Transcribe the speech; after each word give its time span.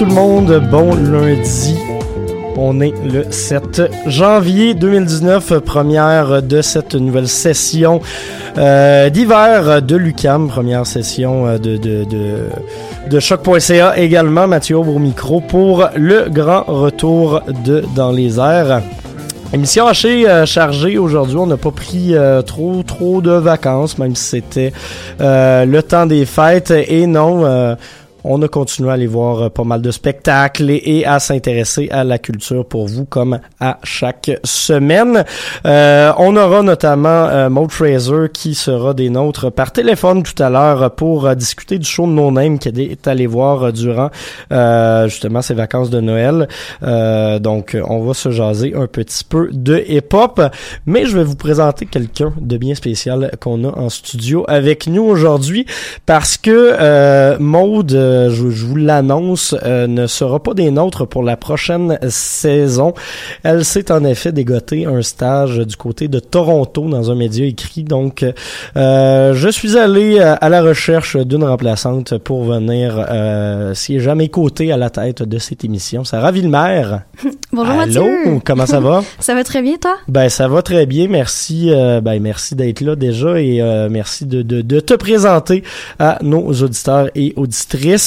Tout 0.00 0.06
le 0.06 0.14
monde, 0.14 0.62
bon 0.70 0.94
lundi. 0.94 1.76
On 2.56 2.80
est 2.80 2.94
le 3.04 3.26
7 3.28 3.82
janvier 4.06 4.72
2019, 4.72 5.58
première 5.58 6.42
de 6.42 6.62
cette 6.62 6.94
nouvelle 6.94 7.28
session 7.28 8.00
euh, 8.56 9.10
d'hiver 9.10 9.82
de 9.82 9.96
l'UCAM, 9.96 10.48
première 10.48 10.86
session 10.86 11.46
euh, 11.46 11.58
de, 11.58 11.76
de, 11.76 12.06
de, 13.10 13.20
choc.ca 13.20 13.98
également. 13.98 14.48
Mathieu 14.48 14.78
au 14.78 14.98
micro 14.98 15.42
pour 15.42 15.90
le 15.94 16.30
grand 16.30 16.62
retour 16.62 17.42
de 17.62 17.84
Dans 17.94 18.10
les 18.10 18.40
airs. 18.40 18.80
Émission 19.52 19.86
assez 19.86 20.26
euh, 20.26 20.46
chargée 20.46 20.96
aujourd'hui. 20.96 21.36
On 21.36 21.46
n'a 21.46 21.58
pas 21.58 21.72
pris 21.72 22.14
trop 22.46 22.82
trop 22.84 23.20
de 23.20 23.32
vacances, 23.32 23.98
même 23.98 24.16
si 24.16 24.24
c'était 24.24 24.72
le 25.18 25.80
temps 25.82 26.06
des 26.06 26.24
fêtes. 26.24 26.70
Et 26.70 27.06
non, 27.06 27.76
on 28.24 28.40
a 28.42 28.48
continué 28.48 28.90
à 28.90 28.94
aller 28.94 29.06
voir 29.06 29.42
euh, 29.42 29.48
pas 29.48 29.64
mal 29.64 29.82
de 29.82 29.90
spectacles 29.90 30.70
et, 30.70 31.04
à 31.04 31.18
s'intéresser 31.18 31.88
à 31.90 32.04
la 32.04 32.18
culture 32.18 32.64
pour 32.64 32.86
vous 32.86 33.04
comme 33.04 33.40
à 33.60 33.78
chaque 33.82 34.30
semaine. 34.44 35.24
Euh, 35.66 36.12
on 36.18 36.36
aura 36.36 36.62
notamment 36.62 37.08
euh, 37.08 37.48
Maud 37.48 37.70
Fraser 37.70 38.26
qui 38.32 38.54
sera 38.54 38.94
des 38.94 39.10
nôtres 39.10 39.50
par 39.50 39.72
téléphone 39.72 40.22
tout 40.22 40.40
à 40.42 40.50
l'heure 40.50 40.90
pour 40.94 41.26
euh, 41.26 41.34
discuter 41.34 41.78
du 41.78 41.86
show 41.86 42.06
de 42.06 42.12
No 42.12 42.30
Name 42.30 42.58
qu'elle 42.58 42.78
est 42.80 43.06
allé 43.06 43.26
voir 43.26 43.72
durant 43.72 44.10
justement 45.06 45.42
ses 45.42 45.54
vacances 45.54 45.90
de 45.90 46.00
Noël. 46.00 46.48
Donc 47.40 47.76
on 47.88 48.00
va 48.00 48.14
se 48.14 48.30
jaser 48.30 48.74
un 48.74 48.86
petit 48.86 49.24
peu 49.24 49.48
de 49.52 49.82
hip-hop, 49.88 50.40
mais 50.86 51.06
je 51.06 51.16
vais 51.16 51.24
vous 51.24 51.36
présenter 51.36 51.86
quelqu'un 51.86 52.32
de 52.40 52.56
bien 52.56 52.74
spécial 52.74 53.30
qu'on 53.40 53.64
a 53.64 53.78
en 53.78 53.88
studio 53.88 54.44
avec 54.48 54.86
nous 54.86 55.02
aujourd'hui 55.02 55.66
parce 56.06 56.36
que 56.36 56.76
euh, 56.80 57.36
je, 58.30 58.50
je 58.50 58.64
vous 58.66 58.76
l'annonce, 58.76 59.54
euh, 59.64 59.86
ne 59.86 60.06
sera 60.06 60.42
pas 60.42 60.54
des 60.54 60.70
nôtres 60.70 61.06
pour 61.06 61.22
la 61.22 61.36
prochaine 61.36 61.98
saison. 62.08 62.94
Elle 63.42 63.64
s'est 63.64 63.90
en 63.92 64.04
effet 64.04 64.32
dégoté 64.32 64.86
un 64.86 65.02
stage 65.02 65.58
du 65.58 65.76
côté 65.76 66.08
de 66.08 66.18
Toronto 66.18 66.88
dans 66.88 67.10
un 67.10 67.14
média 67.14 67.44
écrit. 67.44 67.84
Donc, 67.84 68.24
euh, 68.76 69.34
je 69.34 69.48
suis 69.48 69.76
allé 69.76 70.18
euh, 70.18 70.34
à 70.40 70.48
la 70.48 70.62
recherche 70.62 71.16
d'une 71.16 71.44
remplaçante 71.44 72.18
pour 72.18 72.44
venir 72.44 73.04
euh, 73.10 73.74
siéger 73.74 74.10
à 74.10 74.14
mes 74.14 74.28
côtés 74.28 74.72
à 74.72 74.76
la 74.76 74.90
tête 74.90 75.22
de 75.22 75.38
cette 75.38 75.64
émission. 75.64 76.04
Sarah 76.04 76.32
Villemer. 76.32 76.84
Bonjour 77.52 77.74
Allô, 77.74 78.04
Mathieu. 78.04 78.40
comment 78.44 78.66
ça 78.66 78.80
va? 78.80 79.02
Ça 79.20 79.34
va 79.34 79.44
très 79.44 79.62
bien 79.62 79.76
toi? 79.80 79.96
Ben 80.08 80.28
ça 80.28 80.48
va 80.48 80.62
très 80.62 80.86
bien, 80.86 81.08
merci. 81.08 81.70
euh, 81.70 82.00
ben 82.00 82.20
merci 82.22 82.54
d'être 82.54 82.80
là 82.80 82.96
déjà 82.96 83.40
et 83.40 83.60
euh, 83.60 83.88
merci 83.90 84.24
de, 84.26 84.42
de, 84.42 84.62
de 84.62 84.80
te 84.80 84.94
présenter 84.94 85.62
à 85.98 86.18
nos 86.22 86.52
auditeurs 86.52 87.10
et 87.14 87.32
auditrices. 87.36 87.99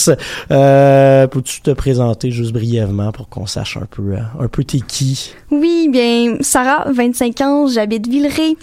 Euh, 0.51 1.27
Peux-tu 1.27 1.61
te 1.61 1.71
présenter 1.71 2.31
juste 2.31 2.51
brièvement 2.53 3.11
pour 3.11 3.29
qu'on 3.29 3.45
sache 3.45 3.77
un 3.77 3.85
peu 3.89 4.13
euh, 4.13 4.19
un 4.39 4.47
peu 4.47 4.63
t'es 4.63 4.79
qui? 4.79 5.33
Oui, 5.51 5.87
bien 5.89 6.37
Sarah, 6.41 6.85
25 6.91 7.41
ans, 7.41 7.67
j'habite 7.67 8.07
Villeray. 8.07 8.55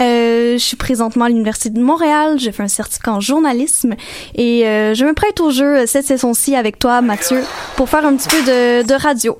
Euh, 0.00 0.54
je 0.54 0.58
suis 0.58 0.76
présentement 0.76 1.26
à 1.26 1.28
l'Université 1.28 1.70
de 1.70 1.80
Montréal, 1.80 2.38
j'ai 2.38 2.52
fait 2.52 2.62
un 2.62 2.68
certificat 2.68 3.12
en 3.12 3.20
journalisme 3.20 3.94
et 4.34 4.66
euh, 4.66 4.94
je 4.94 5.04
me 5.04 5.12
prête 5.12 5.40
au 5.40 5.50
jeu 5.50 5.86
cette 5.86 6.06
saison-ci 6.06 6.56
avec 6.56 6.78
toi 6.78 7.02
Mathieu 7.02 7.42
pour 7.76 7.88
faire 7.88 8.04
un 8.04 8.16
petit 8.16 8.28
peu 8.28 8.42
de 8.44 9.02
radio. 9.02 9.38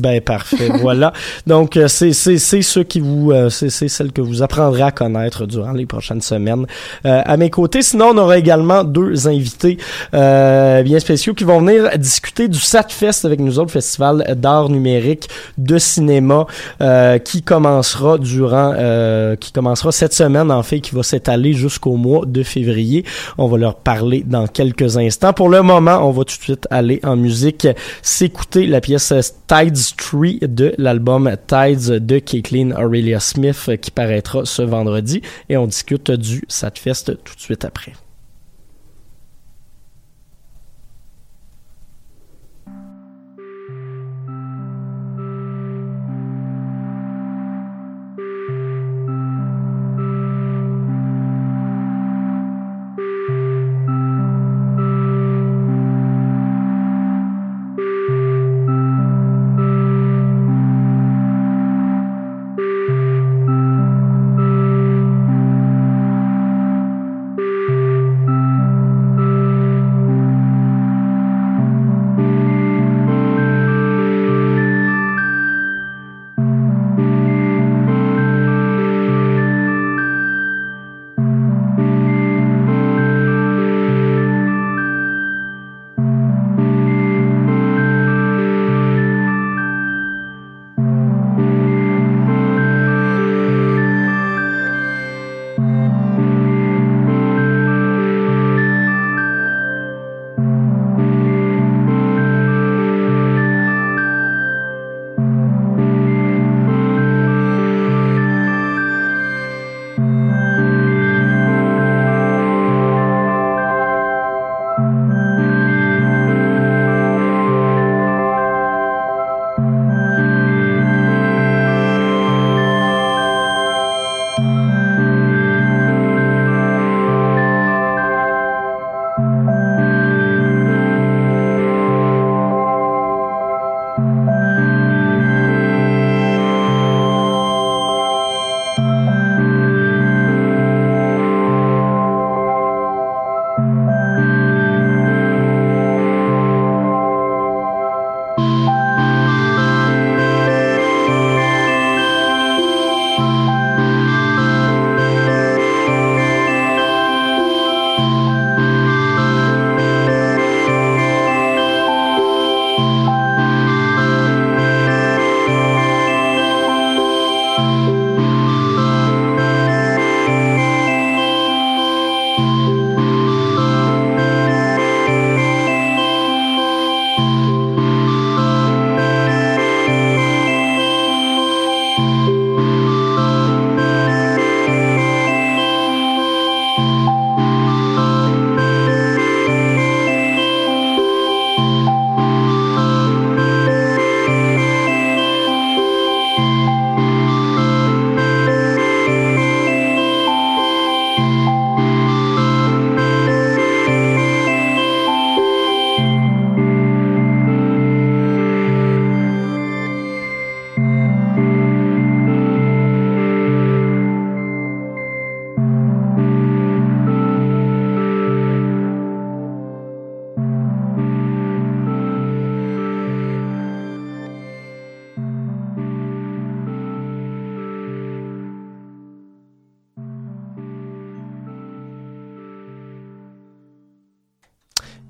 Ben 0.00 0.22
parfait, 0.22 0.70
voilà. 0.80 1.12
Donc 1.46 1.76
euh, 1.76 1.86
c'est 1.86 2.14
c'est 2.14 2.38
c'est 2.38 2.62
ce 2.62 2.80
qui 2.80 2.98
vous 2.98 3.30
euh, 3.30 3.50
c'est 3.50 3.68
c'est 3.68 3.88
celle 3.88 4.10
que 4.10 4.22
vous 4.22 4.42
apprendrez 4.42 4.82
à 4.82 4.90
connaître 4.90 5.44
durant 5.46 5.72
les 5.72 5.84
prochaines 5.84 6.22
semaines 6.22 6.66
euh, 7.04 7.20
à 7.24 7.36
mes 7.36 7.50
côtés. 7.50 7.82
Sinon 7.82 8.12
on 8.14 8.18
aura 8.18 8.38
également 8.38 8.84
deux 8.84 9.28
invités 9.28 9.76
bien 10.12 10.98
spéciaux 10.98 11.34
qui 11.34 11.44
vont 11.44 11.60
venir 11.60 11.98
discuter 11.98 12.48
du 12.48 12.58
Satfest 12.58 13.24
avec 13.24 13.40
nous 13.40 13.58
autres 13.58 13.70
festival 13.70 14.34
d'art 14.36 14.68
numérique 14.68 15.28
de 15.58 15.78
cinéma 15.78 16.46
qui 17.24 17.42
commencera 17.42 18.18
durant 18.18 18.74
qui 19.38 19.52
commencera 19.52 19.92
cette 19.92 20.14
semaine 20.14 20.50
en 20.50 20.62
fait 20.62 20.80
qui 20.80 20.94
va 20.94 21.02
s'étaler 21.02 21.52
jusqu'au 21.52 21.96
mois 21.96 22.24
de 22.26 22.42
février. 22.42 23.04
On 23.38 23.48
va 23.48 23.58
leur 23.58 23.76
parler 23.76 24.24
dans 24.26 24.46
quelques 24.46 24.96
instants. 24.96 25.32
Pour 25.32 25.48
le 25.48 25.62
moment, 25.62 26.06
on 26.06 26.10
va 26.10 26.24
tout 26.24 26.36
de 26.36 26.42
suite 26.42 26.66
aller 26.70 27.00
en 27.04 27.16
musique 27.16 27.66
s'écouter 28.02 28.66
la 28.66 28.80
pièce 28.80 29.12
Tides 29.46 29.81
Tree 29.96 30.38
de 30.40 30.74
l'album 30.78 31.30
Tides 31.46 32.04
de 32.04 32.18
Caitlin 32.18 32.70
Aurelia 32.72 33.20
Smith 33.20 33.66
euh, 33.68 33.76
qui 33.76 33.90
paraîtra 33.90 34.44
ce 34.44 34.62
vendredi 34.62 35.22
et 35.48 35.56
on 35.56 35.66
discute 35.66 36.10
du 36.10 36.42
Satfest 36.48 37.16
tout 37.24 37.34
de 37.34 37.40
suite 37.40 37.64
après. 37.64 37.92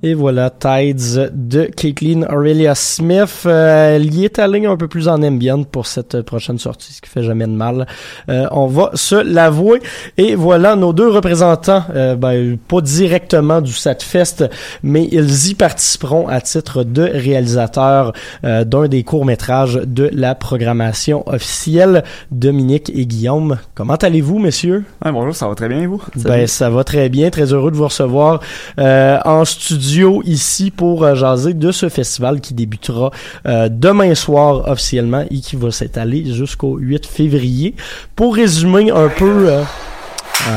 Et 0.05 0.15
voilà, 0.15 0.51
Tides 0.51 1.31
de 1.33 1.63
Caitlin 1.63 2.25
Aurelia 2.29 2.75
Smith. 2.75 3.45
Euh, 3.47 3.95
elle 3.95 4.13
y 4.13 4.25
est 4.25 4.41
allée 4.41 4.67
un 4.67 4.77
peu 4.77 4.89
plus 4.89 5.07
en 5.07 5.23
ambient 5.23 5.63
pour 5.63 5.87
cette 5.87 6.23
prochaine 6.23 6.59
sortie, 6.59 6.93
ce 6.93 7.01
qui 7.01 7.09
fait 7.09 7.23
jamais 7.23 7.47
de 7.47 7.53
mal. 7.53 7.87
Euh, 8.29 8.49
on 8.51 8.67
va 8.67 8.91
se 8.95 9.15
l'avouer. 9.15 9.81
Et 10.19 10.35
voilà 10.35 10.75
nos 10.75 10.93
deux 10.93 11.09
représentants, 11.09 11.85
euh, 11.95 12.17
ben, 12.17 12.59
pas 12.59 12.81
directement 12.81 13.61
du 13.61 13.71
Satfest, 13.71 14.51
mais 14.83 15.09
ils 15.13 15.51
y 15.51 15.55
participeront 15.55 16.27
à 16.27 16.41
titre 16.41 16.83
de 16.83 17.03
réalisateurs 17.03 18.13
euh, 18.43 18.65
d'un 18.65 18.89
des 18.89 19.05
courts-métrages 19.05 19.83
de 19.87 20.11
la 20.13 20.35
programmation 20.35 21.23
officielle. 21.29 22.03
Dominique 22.33 22.91
et 22.93 23.07
Guillaume, 23.07 23.59
comment 23.77 23.95
allez-vous, 23.95 24.41
messieurs? 24.41 24.83
bonjour, 25.05 25.37
ça 25.37 25.47
va 25.47 25.55
très 25.55 25.69
bien, 25.69 25.83
et 25.83 25.87
vous? 25.87 26.03
Ben, 26.17 26.49
ça 26.49 26.71
va 26.71 26.83
très 26.83 27.09
bien. 27.09 27.31
Très 27.31 27.53
heureux 27.53 27.71
de 27.71 27.77
vous 27.77 27.85
recevoir 27.85 28.41
en 28.77 29.45
studio 29.45 29.92
ici 30.25 30.71
pour 30.71 31.05
euh, 31.05 31.15
jaser 31.15 31.55
de 31.55 31.71
ce 31.71 31.89
festival 31.89 32.41
qui 32.41 32.55
débutera 32.55 33.11
euh, 33.47 33.69
demain 33.71 34.15
soir 34.15 34.69
officiellement 34.69 35.25
et 35.31 35.39
qui 35.39 35.57
va 35.57 35.71
s'étaler 35.71 36.33
jusqu'au 36.33 36.77
8 36.77 37.07
février. 37.07 37.75
Pour 38.17 38.35
résumer 38.37 38.91
un 38.91 39.09
peu... 39.09 39.49
Euh, 39.49 39.63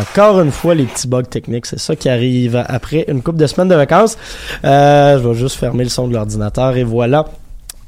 encore 0.01 0.41
une 0.41 0.51
fois, 0.51 0.73
les 0.73 0.85
petits 0.85 1.07
bugs 1.07 1.23
techniques, 1.23 1.67
c'est 1.67 1.79
ça 1.79 1.95
qui 1.95 2.09
arrive 2.09 2.63
après 2.67 3.05
une 3.07 3.21
couple 3.21 3.37
de 3.37 3.45
semaines 3.45 3.67
de 3.67 3.75
vacances. 3.75 4.17
je 4.63 5.17
vais 5.17 5.35
juste 5.35 5.57
fermer 5.57 5.83
le 5.83 5.91
son 5.91 6.07
de 6.07 6.13
l'ordinateur 6.13 6.75
et 6.75 6.83
voilà. 6.83 7.25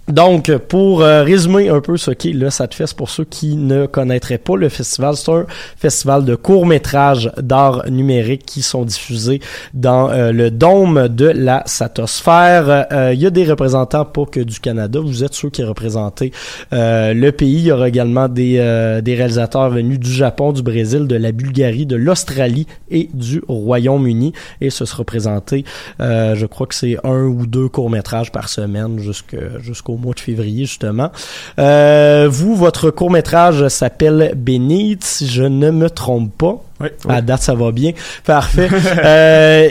Donc, 0.08 0.56
pour 0.70 1.02
euh, 1.02 1.24
résumer 1.24 1.68
un 1.68 1.82
peu 1.82 1.98
ce 1.98 2.12
qu'est 2.12 2.32
le 2.32 2.50
SATFest, 2.50 2.94
pour 2.96 3.10
ceux 3.10 3.26
qui 3.26 3.58
ne 3.58 3.88
connaîtraient 3.88 4.38
pas 4.38 4.56
le 4.56 4.70
festival, 4.70 5.18
c'est 5.18 5.30
un 5.30 5.46
festival 5.76 6.24
de 6.24 6.36
courts-métrages 6.36 7.30
d'art 7.38 7.90
numérique 7.90 8.46
qui 8.46 8.62
sont 8.62 8.86
diffusés 8.86 9.42
dans 9.74 10.10
euh, 10.10 10.32
le 10.32 10.50
dôme 10.50 11.10
de 11.10 11.26
la 11.26 11.62
satosphère. 11.66 12.88
Euh, 12.94 13.12
il 13.14 13.20
y 13.20 13.26
a 13.26 13.30
des 13.30 13.44
représentants 13.44 14.06
pas 14.06 14.24
que 14.24 14.40
du 14.40 14.62
Canada, 14.62 15.02
vous 15.02 15.26
êtes 15.26 15.34
ceux 15.34 15.50
qui 15.50 15.62
représentez 15.64 16.32
le 16.72 17.30
pays. 17.32 17.58
Il 17.58 17.66
y 17.66 17.72
aura 17.74 17.90
également 17.90 18.30
des, 18.30 19.00
des 19.04 19.16
réalisateurs 19.16 19.70
venus 19.70 20.00
du 20.00 20.12
Japon, 20.12 20.54
du 20.54 20.62
Brésil, 20.62 21.08
de 21.08 21.16
la 21.16 21.32
Bulgarie, 21.32 21.86
de 21.86 21.96
l'Australie 21.96 22.68
et 22.90 23.10
du 23.14 23.42
Royaume-Uni. 23.48 24.34
Et 24.62 24.70
ce 24.70 24.86
sera 24.86 25.04
présenté, 25.04 25.66
je 26.00 26.46
crois 26.46 26.68
que 26.68 26.76
c'est 26.76 26.98
un 27.04 27.24
ou 27.24 27.46
deux 27.46 27.68
courts-métrages 27.68 28.32
par 28.32 28.50
semaine 28.50 29.00
jusqu'au 29.60 29.97
mois 29.98 30.14
de 30.14 30.20
février, 30.20 30.66
justement. 30.66 31.12
Euh, 31.60 32.28
vous, 32.30 32.56
votre 32.56 32.90
court-métrage 32.92 33.68
s'appelle 33.68 34.34
Beneath, 34.36 35.04
si 35.04 35.28
je 35.28 35.44
ne 35.44 35.72
me 35.72 35.90
trompe 35.90 36.32
pas. 36.38 36.64
Oui, 36.80 36.90
À 37.10 37.22
date, 37.22 37.42
ça 37.42 37.56
va 37.56 37.72
bien. 37.72 37.92
Parfait. 38.24 38.70
euh, 39.04 39.70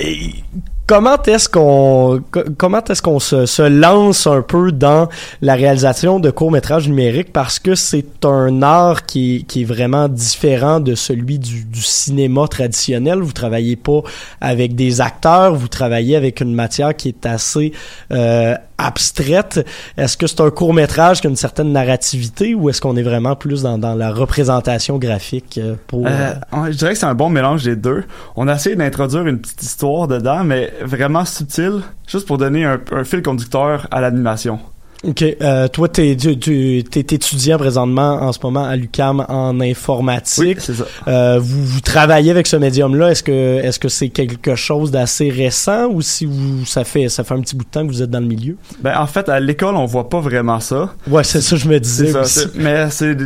comment 0.86 1.20
est-ce 1.22 1.48
qu'on 1.48 2.22
comment 2.56 2.82
est-ce 2.84 3.02
qu'on 3.02 3.18
se, 3.18 3.46
se, 3.46 3.62
lance 3.62 4.26
un 4.26 4.42
peu 4.42 4.72
dans 4.72 5.08
la 5.42 5.54
réalisation 5.54 6.20
de 6.20 6.30
courts 6.30 6.52
métrages 6.52 6.88
numériques? 6.88 7.32
Parce 7.32 7.58
que 7.58 7.74
c'est 7.74 8.24
un 8.24 8.62
art 8.62 9.04
qui 9.06 9.36
est, 9.36 9.42
qui 9.42 9.62
est 9.62 9.64
vraiment 9.64 10.08
différent 10.08 10.80
de 10.80 10.94
celui 10.94 11.38
du, 11.38 11.64
du, 11.64 11.82
cinéma 11.82 12.46
traditionnel. 12.48 13.18
Vous 13.18 13.32
travaillez 13.32 13.76
pas 13.76 14.02
avec 14.40 14.74
des 14.74 15.00
acteurs, 15.00 15.54
vous 15.54 15.68
travaillez 15.68 16.16
avec 16.16 16.40
une 16.40 16.54
matière 16.54 16.94
qui 16.94 17.08
est 17.08 17.26
assez 17.26 17.72
euh, 18.12 18.54
abstraite. 18.78 19.66
Est-ce 19.96 20.16
que 20.16 20.26
c'est 20.26 20.40
un 20.40 20.50
court 20.50 20.74
métrage 20.74 21.20
qui 21.20 21.26
a 21.26 21.30
une 21.30 21.36
certaine 21.36 21.72
narrativité 21.72 22.54
ou 22.54 22.68
est-ce 22.68 22.80
qu'on 22.80 22.96
est 22.96 23.02
vraiment 23.02 23.36
plus 23.36 23.62
dans, 23.62 23.78
dans 23.78 23.94
la 23.94 24.12
représentation 24.12 24.98
graphique 24.98 25.58
euh, 25.58 25.76
pour 25.86 26.06
euh, 26.06 26.34
Je 26.70 26.76
dirais 26.76 26.92
que 26.92 26.98
c'est 26.98 27.06
un 27.06 27.14
bon 27.14 27.28
mélange 27.28 27.64
des 27.64 27.76
deux. 27.76 28.04
On 28.36 28.48
a 28.48 28.54
essayé 28.54 28.76
d'introduire 28.76 29.26
une 29.26 29.38
petite 29.38 29.62
histoire 29.62 30.08
dedans, 30.08 30.44
mais 30.44 30.72
vraiment 30.82 31.24
subtile, 31.24 31.80
juste 32.06 32.26
pour 32.26 32.38
donner 32.38 32.64
un, 32.64 32.80
un 32.92 33.04
fil 33.04 33.22
conducteur 33.22 33.86
à 33.90 34.00
l'animation. 34.00 34.60
OK. 35.06 35.22
Euh, 35.22 35.68
toi, 35.68 35.88
t'es, 35.88 36.16
tu, 36.16 36.78
es 36.78 36.98
étudiant 36.98 37.58
présentement 37.58 38.22
en 38.22 38.32
ce 38.32 38.38
moment 38.42 38.64
à 38.64 38.74
l'UCAM 38.76 39.24
en 39.28 39.60
informatique. 39.60 40.38
Oui, 40.38 40.56
c'est 40.58 40.74
ça. 40.74 40.84
Euh, 41.06 41.38
vous, 41.40 41.64
vous 41.64 41.80
travaillez 41.80 42.30
avec 42.30 42.46
ce 42.46 42.56
médium-là. 42.56 43.12
Est-ce 43.12 43.22
que 43.22 43.60
est-ce 43.62 43.78
que 43.78 43.88
c'est 43.88 44.08
quelque 44.08 44.56
chose 44.56 44.90
d'assez 44.90 45.30
récent 45.30 45.86
ou 45.86 46.02
si 46.02 46.26
vous 46.26 46.64
ça 46.66 46.84
fait 46.84 47.08
ça 47.08 47.22
fait 47.22 47.34
un 47.34 47.40
petit 47.40 47.54
bout 47.54 47.64
de 47.64 47.70
temps 47.70 47.86
que 47.86 47.92
vous 47.92 48.02
êtes 48.02 48.10
dans 48.10 48.20
le 48.20 48.26
milieu? 48.26 48.56
Ben 48.80 48.98
en 48.98 49.06
fait, 49.06 49.28
à 49.28 49.38
l'école, 49.38 49.76
on 49.76 49.86
voit 49.86 50.08
pas 50.08 50.20
vraiment 50.20 50.60
ça. 50.60 50.92
Ouais, 51.06 51.24
c'est 51.24 51.40
ça 51.40 51.56
je 51.56 51.68
me 51.68 51.78
disais. 51.78 52.12
Ça, 52.24 52.40
mais 52.56 52.90
c'est 52.90 53.16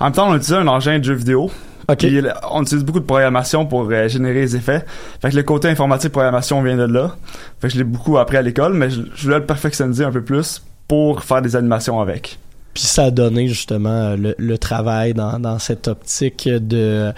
en 0.00 0.04
même 0.04 0.14
temps, 0.14 0.30
on 0.30 0.36
utilise 0.36 0.54
un 0.54 0.66
engin 0.66 0.98
de 0.98 1.04
jeu 1.04 1.14
vidéo. 1.14 1.50
Okay. 1.90 2.08
Puis, 2.08 2.22
on 2.50 2.62
utilise 2.62 2.84
beaucoup 2.84 3.00
de 3.00 3.06
programmation 3.06 3.64
pour 3.64 3.88
euh, 3.90 4.08
générer 4.08 4.42
les 4.42 4.56
effets. 4.56 4.84
Fait 5.22 5.30
que 5.30 5.36
le 5.36 5.42
côté 5.42 5.68
informatique 5.68 6.12
programmation 6.12 6.62
vient 6.62 6.76
de 6.76 6.84
là. 6.84 7.16
Fait 7.60 7.68
que 7.68 7.72
je 7.72 7.78
l'ai 7.78 7.84
beaucoup 7.84 8.18
appris 8.18 8.36
à 8.36 8.42
l'école, 8.42 8.74
mais 8.74 8.90
je, 8.90 9.00
je 9.14 9.22
voulais 9.24 9.38
le 9.38 9.46
perfectionner 9.46 10.04
un 10.04 10.12
peu 10.12 10.22
plus 10.22 10.62
pour 10.88 11.22
faire 11.22 11.42
des 11.42 11.54
animations 11.54 12.00
avec. 12.00 12.38
Puis 12.78 12.86
ça 12.86 13.06
a 13.06 13.10
donné 13.10 13.48
justement 13.48 14.14
le, 14.16 14.56
travail 14.56 15.12
dans, 15.12 15.58
cette 15.58 15.88
optique 15.88 16.48
de, 16.48 17.12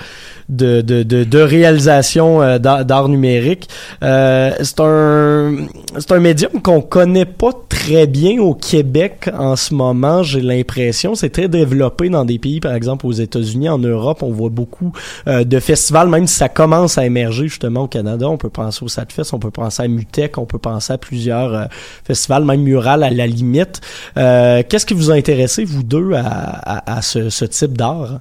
de, 0.48 1.38
réalisation 1.38 2.40
euh, 2.40 2.58
d'art 2.58 3.10
numérique. 3.10 3.68
Euh, 4.02 4.52
c'est 4.62 4.80
un 4.80 5.66
c'est 5.98 6.12
un 6.12 6.18
médium 6.18 6.62
qu'on 6.62 6.80
connaît 6.80 7.26
pas 7.26 7.50
très 7.68 8.06
bien 8.06 8.40
au 8.40 8.54
Québec 8.54 9.28
en 9.36 9.54
ce 9.54 9.74
moment, 9.74 10.22
j'ai 10.22 10.40
l'impression. 10.40 11.14
C'est 11.14 11.28
très 11.28 11.48
développé 11.48 12.08
dans 12.08 12.24
des 12.24 12.38
pays, 12.38 12.60
par 12.60 12.72
exemple 12.72 13.04
aux 13.04 13.12
États-Unis, 13.12 13.68
en 13.68 13.78
Europe, 13.78 14.22
on 14.22 14.30
voit 14.30 14.48
beaucoup 14.48 14.94
euh, 15.28 15.44
de 15.44 15.60
festivals, 15.60 16.08
même 16.08 16.26
si 16.26 16.36
ça 16.36 16.48
commence 16.48 16.96
à 16.96 17.04
émerger 17.04 17.48
justement 17.48 17.82
au 17.82 17.88
Canada. 17.88 18.30
On 18.30 18.38
peut 18.38 18.48
penser 18.48 18.82
au 18.82 18.88
Satfest, 18.88 19.34
on 19.34 19.38
peut 19.38 19.50
penser 19.50 19.82
à 19.82 19.88
Mutec, 19.88 20.38
on 20.38 20.46
peut 20.46 20.58
penser 20.58 20.94
à 20.94 20.96
plusieurs 20.96 21.68
festivals, 22.04 22.46
même 22.46 22.62
Mural 22.62 23.02
à 23.02 23.10
la 23.10 23.26
limite. 23.26 23.82
Qu'est-ce 24.14 24.86
qui 24.86 24.94
vous 24.94 25.10
a 25.10 25.18
vous 25.64 25.82
deux, 25.82 26.12
à, 26.14 27.02
ce, 27.02 27.44
type 27.44 27.76
d'art? 27.76 28.20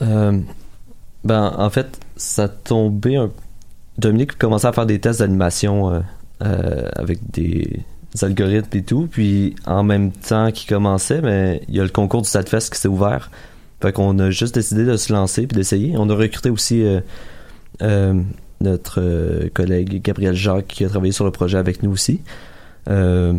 Euh, 0.00 0.38
ben, 1.24 1.54
en 1.56 1.70
fait, 1.70 1.98
ça 2.16 2.48
tombait 2.48 3.16
un... 3.16 3.30
Dominique 3.98 4.38
commençait 4.38 4.66
à 4.66 4.72
faire 4.72 4.86
des 4.86 4.98
tests 4.98 5.20
d'animation 5.20 6.02
euh, 6.42 6.88
avec 6.96 7.18
des 7.30 7.84
algorithmes 8.20 8.76
et 8.76 8.82
tout. 8.82 9.08
Puis 9.10 9.54
en 9.66 9.82
même 9.82 10.12
temps 10.12 10.50
qu'il 10.50 10.68
commençait, 10.68 11.20
mais 11.20 11.62
il 11.68 11.76
y 11.76 11.80
a 11.80 11.82
le 11.82 11.90
concours 11.90 12.22
du 12.22 12.28
StatFest 12.28 12.72
qui 12.72 12.78
s'est 12.78 12.88
ouvert. 12.88 13.30
Fait 13.80 13.92
qu'on 13.92 14.18
a 14.18 14.30
juste 14.30 14.54
décidé 14.54 14.84
de 14.84 14.96
se 14.96 15.12
lancer 15.12 15.46
puis 15.46 15.56
d'essayer. 15.56 15.94
On 15.96 16.08
a 16.08 16.14
recruté 16.14 16.50
aussi 16.50 16.82
euh, 16.82 17.00
euh, 17.82 18.20
notre 18.60 19.00
euh, 19.00 19.48
collègue 19.52 20.02
Gabriel 20.02 20.34
Jacques 20.34 20.68
qui 20.68 20.84
a 20.84 20.88
travaillé 20.88 21.12
sur 21.12 21.24
le 21.24 21.32
projet 21.32 21.58
avec 21.58 21.82
nous 21.82 21.90
aussi. 21.90 22.20
Euh, 22.88 23.34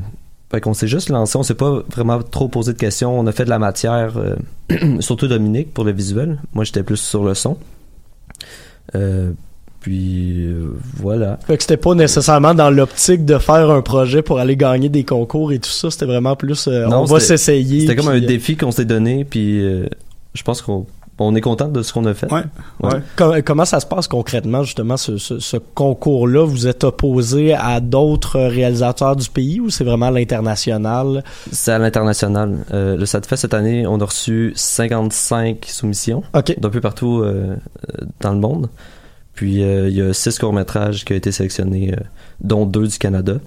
fait 0.54 0.62
qu'on 0.62 0.74
s'est 0.74 0.88
juste 0.88 1.10
lancé. 1.10 1.38
On 1.38 1.44
s'est 1.44 1.54
pas 1.54 1.84
vraiment 1.90 2.22
trop 2.22 2.48
posé 2.48 2.74
de 2.74 2.78
questions. 2.78 3.18
On 3.18 3.28
a 3.28 3.32
fait 3.32 3.46
de 3.46 3.50
la 3.50 3.60
matière, 3.60 4.14
surtout 5.00 5.28
Dominique 5.28 5.74
pour 5.74 5.84
le 5.84 5.92
visuel. 5.92 6.40
Moi, 6.54 6.64
j'étais 6.64 6.84
plus 6.84 6.98
sur 6.98 7.24
le 7.24 7.34
son. 7.34 7.58
Puis 9.84 10.46
euh, 10.46 10.78
voilà. 10.96 11.38
Fait 11.46 11.58
que 11.58 11.62
c'était 11.62 11.78
pas 11.78 11.94
nécessairement 11.94 12.54
dans 12.54 12.70
l'optique 12.70 13.26
de 13.26 13.38
faire 13.38 13.70
un 13.70 13.82
projet 13.82 14.22
pour 14.22 14.40
aller 14.40 14.56
gagner 14.56 14.88
des 14.88 15.04
concours 15.04 15.52
et 15.52 15.60
tout 15.60 15.70
ça. 15.70 15.92
C'était 15.92 16.06
vraiment 16.06 16.38
plus 16.38 16.70
euh, 16.70 16.88
non, 16.88 17.02
on 17.02 17.04
va 17.04 17.20
s'essayer. 17.20 17.82
C'était 17.82 17.98
comme 17.98 18.08
un 18.08 18.16
euh, 18.16 18.26
défi 18.26 18.56
qu'on 18.56 18.72
s'est 18.72 18.86
donné. 18.86 19.26
Puis 19.26 19.62
euh, 19.62 19.88
je 20.34 20.42
pense 20.44 20.62
qu'on 20.62 20.86
on 21.20 21.36
est 21.36 21.42
content 21.42 21.68
de 21.68 21.82
ce 21.82 21.94
qu'on 21.94 22.06
a 22.06 22.14
fait. 22.14 22.32
Ouais. 22.32 22.44
ouais. 22.82 23.02
Com 23.16 23.42
comment 23.44 23.66
ça 23.66 23.80
se 23.80 23.86
passe 23.86 24.08
concrètement 24.08 24.64
justement 24.64 24.98
ce, 24.98 25.18
ce, 25.18 25.40
ce 25.40 25.58
concours-là? 25.58 26.46
Vous 26.46 26.68
êtes 26.68 26.84
opposé 26.84 27.54
à 27.54 27.80
d'autres 27.80 28.40
réalisateurs 28.40 29.16
du 29.16 29.30
pays 29.30 29.60
ou 29.60 29.70
c'est 29.70 29.84
vraiment 29.84 30.08
à 30.08 30.12
l'international? 30.12 31.24
C'est 31.52 31.72
à 31.72 31.78
l'international. 31.78 32.66
Euh, 32.74 32.98
le 32.98 33.06
SATFest 33.06 33.38
cette 33.38 33.54
année, 33.54 33.86
on 33.88 34.00
a 34.00 34.06
reçu 34.06 34.54
55 34.56 35.66
soumissions 35.68 36.24
okay. 36.34 36.56
d'un 36.60 36.70
peu 36.70 36.82
partout 36.82 37.22
euh, 37.22 37.56
dans 38.20 38.34
le 38.34 38.40
monde. 38.40 38.70
Puis 39.34 39.64
euh, 39.64 39.90
il 39.90 39.96
y 39.96 40.02
a 40.02 40.14
six 40.14 40.38
courts-métrages 40.38 41.06
qui 41.06 41.14
ont 41.14 41.16
été 41.16 41.32
sélectionnés, 41.32 41.94
euh, 41.94 42.04
dont 42.42 42.66
deux 42.66 42.88
du 42.88 42.98
Canada. 42.98 43.38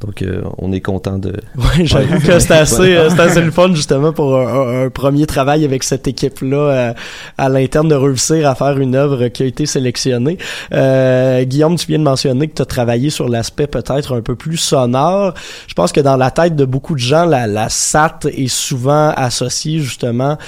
Donc 0.00 0.22
euh, 0.22 0.42
on 0.58 0.72
est 0.72 0.80
content 0.80 1.18
de. 1.18 1.32
Oui, 1.56 1.86
j'avoue 1.86 2.20
que 2.20 2.38
c'est 2.38 2.52
assez, 2.52 2.94
euh, 2.94 3.10
assez 3.10 3.40
le 3.40 3.50
fun 3.50 3.74
justement 3.74 4.12
pour 4.12 4.36
un, 4.36 4.46
un, 4.46 4.84
un 4.86 4.90
premier 4.90 5.26
travail 5.26 5.64
avec 5.64 5.82
cette 5.82 6.06
équipe-là 6.06 6.56
euh, 6.56 6.92
à 7.36 7.48
l'interne 7.48 7.88
de 7.88 7.94
réussir 7.96 8.48
à 8.48 8.54
faire 8.54 8.78
une 8.78 8.94
œuvre 8.94 9.28
qui 9.28 9.42
a 9.42 9.46
été 9.46 9.66
sélectionnée. 9.66 10.38
Euh, 10.72 11.42
Guillaume, 11.44 11.76
tu 11.76 11.86
viens 11.88 11.98
de 11.98 12.04
mentionner 12.04 12.46
que 12.48 12.54
tu 12.54 12.62
as 12.62 12.66
travaillé 12.66 13.10
sur 13.10 13.28
l'aspect 13.28 13.66
peut-être 13.66 14.16
un 14.16 14.20
peu 14.20 14.36
plus 14.36 14.56
sonore. 14.56 15.34
Je 15.66 15.74
pense 15.74 15.90
que 15.90 16.00
dans 16.00 16.16
la 16.16 16.30
tête 16.30 16.54
de 16.54 16.64
beaucoup 16.64 16.94
de 16.94 17.00
gens, 17.00 17.24
la, 17.24 17.46
la 17.48 17.68
SAT 17.68 18.20
est 18.26 18.48
souvent 18.48 19.10
associée 19.16 19.80
justement 19.80 20.38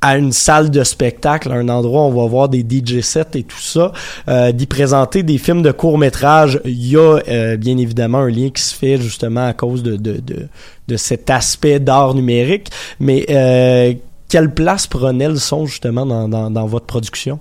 à 0.00 0.16
une 0.16 0.32
salle 0.32 0.70
de 0.70 0.84
spectacle, 0.84 1.50
un 1.50 1.68
endroit 1.68 2.02
où 2.02 2.06
on 2.06 2.22
va 2.22 2.28
voir 2.28 2.48
des 2.48 2.60
DJ 2.60 3.00
sets 3.00 3.26
et 3.34 3.42
tout 3.42 3.58
ça, 3.58 3.92
euh, 4.28 4.52
d'y 4.52 4.66
présenter 4.66 5.22
des 5.22 5.38
films 5.38 5.62
de 5.62 5.72
court 5.72 5.98
métrage, 5.98 6.60
il 6.64 6.86
y 6.86 6.96
a 6.96 7.18
euh, 7.28 7.56
bien 7.56 7.76
évidemment 7.78 8.18
un 8.18 8.30
lien 8.30 8.50
qui 8.50 8.62
se 8.62 8.74
fait 8.74 8.98
justement 8.98 9.46
à 9.46 9.52
cause 9.54 9.82
de, 9.82 9.96
de, 9.96 10.18
de, 10.20 10.48
de 10.86 10.96
cet 10.96 11.30
aspect 11.30 11.80
d'art 11.80 12.14
numérique, 12.14 12.70
mais 13.00 13.26
euh, 13.30 13.94
quelle 14.28 14.54
place 14.54 14.86
prenait 14.86 15.28
le 15.28 15.36
son 15.36 15.66
justement 15.66 16.06
dans, 16.06 16.28
dans, 16.28 16.50
dans 16.50 16.66
votre 16.66 16.86
production? 16.86 17.40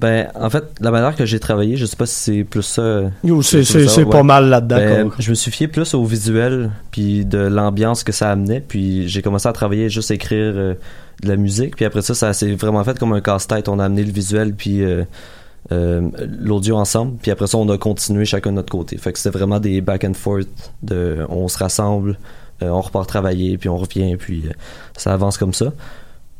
Ben, 0.00 0.28
en 0.34 0.48
fait, 0.48 0.64
la 0.80 0.90
manière 0.92 1.16
que 1.16 1.26
j'ai 1.26 1.40
travaillé, 1.40 1.76
je 1.76 1.84
sais 1.84 1.96
pas 1.96 2.06
si 2.06 2.14
c'est 2.14 2.44
plus 2.44 2.62
ça. 2.62 3.10
C'est 3.42 4.04
ouais. 4.04 4.04
pas 4.06 4.22
mal 4.22 4.48
là-dedans. 4.48 4.76
Ben, 4.76 5.10
je 5.18 5.30
me 5.30 5.34
suis 5.34 5.50
fié 5.50 5.66
plus 5.66 5.94
au 5.94 6.04
visuel, 6.04 6.70
puis 6.92 7.24
de 7.24 7.38
l'ambiance 7.38 8.04
que 8.04 8.12
ça 8.12 8.30
amenait, 8.30 8.60
puis 8.60 9.08
j'ai 9.08 9.22
commencé 9.22 9.48
à 9.48 9.52
travailler 9.52 9.88
juste 9.88 10.12
à 10.12 10.14
écrire 10.14 10.52
euh, 10.54 10.74
de 11.22 11.28
la 11.28 11.36
musique, 11.36 11.74
puis 11.74 11.84
après 11.84 12.02
ça, 12.02 12.14
ça 12.14 12.32
s'est 12.32 12.52
vraiment 12.52 12.84
fait 12.84 12.98
comme 12.98 13.12
un 13.12 13.20
casse-tête. 13.20 13.68
On 13.68 13.80
a 13.80 13.84
amené 13.86 14.04
le 14.04 14.12
visuel, 14.12 14.54
puis 14.54 14.84
euh, 14.84 15.02
euh, 15.70 16.08
l'audio 16.40 16.76
ensemble, 16.76 17.18
puis 17.20 17.30
après 17.30 17.46
ça, 17.46 17.58
on 17.58 17.68
a 17.68 17.76
continué 17.76 18.24
chacun 18.24 18.50
de 18.50 18.56
notre 18.56 18.70
côté. 18.70 18.96
Fait 18.96 19.12
que 19.12 19.18
c'était 19.18 19.36
vraiment 19.36 19.60
des 19.60 19.80
back 19.80 20.04
and 20.04 20.14
forth, 20.14 20.48
de, 20.82 21.26
on 21.28 21.48
se 21.48 21.58
rassemble, 21.58 22.16
euh, 22.62 22.68
on 22.68 22.80
repart 22.80 23.06
travailler, 23.06 23.58
puis 23.58 23.68
on 23.68 23.76
revient, 23.76 24.16
puis 24.16 24.44
euh, 24.46 24.52
ça 24.96 25.12
avance 25.12 25.36
comme 25.36 25.52
ça. 25.52 25.72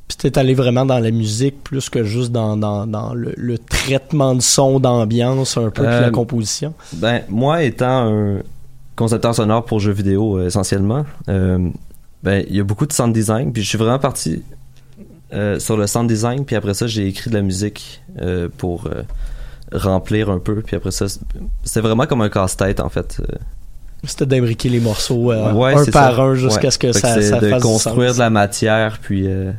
Puis 0.09 0.17
t'es 0.17 0.39
allé 0.39 0.55
vraiment 0.55 0.87
dans 0.87 0.99
la 0.99 1.11
musique 1.11 1.63
plus 1.63 1.91
que 1.91 2.03
juste 2.03 2.33
dans, 2.33 2.57
dans, 2.57 2.87
dans 2.87 3.13
le, 3.15 3.35
le 3.37 3.59
traitement 3.59 4.35
de 4.35 4.41
son, 4.41 4.81
d'ambiance, 4.81 5.57
un 5.59 5.65
peu, 5.71 5.83
puis 5.83 5.93
Euh, 5.93 6.01
la 6.01 6.11
composition? 6.11 6.73
Ben, 6.95 7.23
moi 7.29 7.63
étant 7.63 8.11
un 8.11 8.39
concepteur 8.97 9.35
sonore 9.35 9.65
pour 9.67 9.81
jeux 9.81 9.93
vidéo 9.93 10.39
euh, 10.39 10.47
essentiellement, 10.47 11.05
euh, 11.29 11.69
ben, 12.23 12.43
il 12.49 12.57
y 12.57 12.61
a 12.61 12.65
beaucoup 12.65 12.87
de 12.87 12.93
sound 12.93 13.13
design, 13.13 13.53
puis 13.53 13.63
je 13.63 13.69
suis 13.69 13.79
vraiment 13.79 13.99
parti 13.99 14.43
euh, 15.35 15.59
sur 15.61 15.77
le 15.77 15.87
sound 15.87 16.09
design, 16.09 16.45
puis 16.47 16.57
après 16.57 16.73
ça, 16.73 16.87
j'ai 16.87 17.07
écrit 17.07 17.29
de 17.31 17.37
la 17.37 17.43
musique 17.43 18.03
euh, 18.23 18.49
pour 18.57 18.87
euh, 18.87 19.03
remplir 19.73 20.31
un 20.31 20.39
peu, 20.39 20.63
puis 20.63 20.75
après 20.77 20.91
ça, 20.91 21.07
c'est- 21.09 21.21
c'était 21.65 21.81
vraiment 21.81 22.07
comme 22.07 22.23
un 22.23 22.31
casse-tête 22.31 22.81
en 22.81 22.89
fait. 22.89 23.19
Euh, 23.21 23.35
C'était 24.05 24.27
d'imbriquer 24.27 24.69
les 24.71 24.81
morceaux 24.81 25.33
euh, 25.33 25.53
Ouais, 25.53 25.75
un 25.75 25.85
par 25.91 26.17
ça. 26.17 26.23
un 26.23 26.35
jusqu'à 26.35 26.65
Ouais. 26.65 26.71
ce 26.71 26.79
que 26.79 26.93
Fait 26.93 26.99
ça, 27.01 27.21
ça 27.21 27.41
de 27.41 27.51
fasse 27.51 27.63
du 27.63 27.69
construire 27.69 28.09
sens. 28.09 28.17
de 28.17 28.23
la 28.23 28.31
matière, 28.31 28.99
puis 29.03 29.27
euh, 29.27 29.53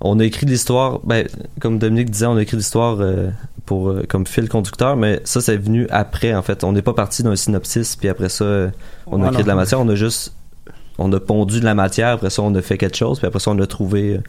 on 0.00 0.18
a 0.20 0.24
écrit 0.24 0.46
de 0.46 0.50
l'histoire, 0.52 1.00
ben, 1.04 1.26
comme 1.60 1.78
Dominique 1.78 2.10
disait, 2.10 2.26
on 2.26 2.36
a 2.36 2.42
écrit 2.42 2.56
l'histoire 2.56 2.98
euh, 3.00 3.30
pour 3.66 3.88
euh, 3.90 4.04
comme 4.08 4.26
fil 4.26 4.48
conducteur, 4.48 4.96
mais 4.96 5.20
ça, 5.24 5.40
c'est 5.40 5.56
venu 5.56 5.86
après, 5.90 6.34
en 6.34 6.42
fait. 6.42 6.62
On 6.64 6.72
n'est 6.72 6.82
pas 6.82 6.94
parti 6.94 7.22
d'un 7.22 7.36
synopsis, 7.36 7.96
puis 7.96 8.08
après 8.08 8.28
ça, 8.28 8.44
euh, 8.44 8.68
on 9.06 9.22
a 9.22 9.28
écrit 9.28 9.42
de 9.42 9.48
la 9.48 9.54
matière, 9.56 9.80
on 9.80 9.88
a 9.88 9.94
juste, 9.96 10.34
on 10.98 11.12
a 11.12 11.20
pondu 11.20 11.60
de 11.60 11.64
la 11.64 11.74
matière, 11.74 12.08
après 12.10 12.30
ça, 12.30 12.42
on 12.42 12.54
a 12.54 12.62
fait 12.62 12.78
quelque 12.78 12.96
chose, 12.96 13.18
puis 13.18 13.26
après 13.26 13.40
ça, 13.40 13.50
on 13.50 13.58
a 13.58 13.66
trouvé 13.66 14.14
euh, 14.14 14.20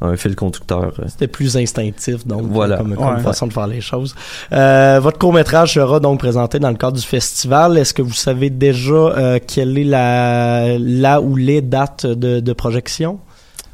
un 0.00 0.16
fil 0.16 0.34
conducteur. 0.36 0.92
C'était 1.08 1.26
plus 1.26 1.56
instinctif, 1.56 2.26
donc, 2.26 2.42
Voilà. 2.44 2.76
comme, 2.78 2.94
comme 2.94 3.16
Ouais. 3.16 3.20
façon 3.20 3.48
de 3.48 3.52
faire 3.52 3.66
les 3.66 3.80
choses. 3.80 4.14
Euh, 4.52 4.98
votre 5.02 5.18
court-métrage 5.18 5.74
sera 5.74 6.00
donc 6.00 6.20
présenté 6.20 6.58
dans 6.58 6.70
le 6.70 6.76
cadre 6.76 6.96
du 6.96 7.02
festival. 7.06 7.76
Est-ce 7.76 7.92
que 7.92 8.02
vous 8.02 8.12
savez 8.14 8.48
déjà 8.48 8.92
euh, 8.94 9.38
quelle 9.46 9.76
est 9.76 9.84
la, 9.84 10.78
la 10.78 11.20
ou 11.20 11.34
les 11.36 11.60
dates 11.62 12.06
de, 12.06 12.40
de 12.40 12.52
projection? 12.52 13.18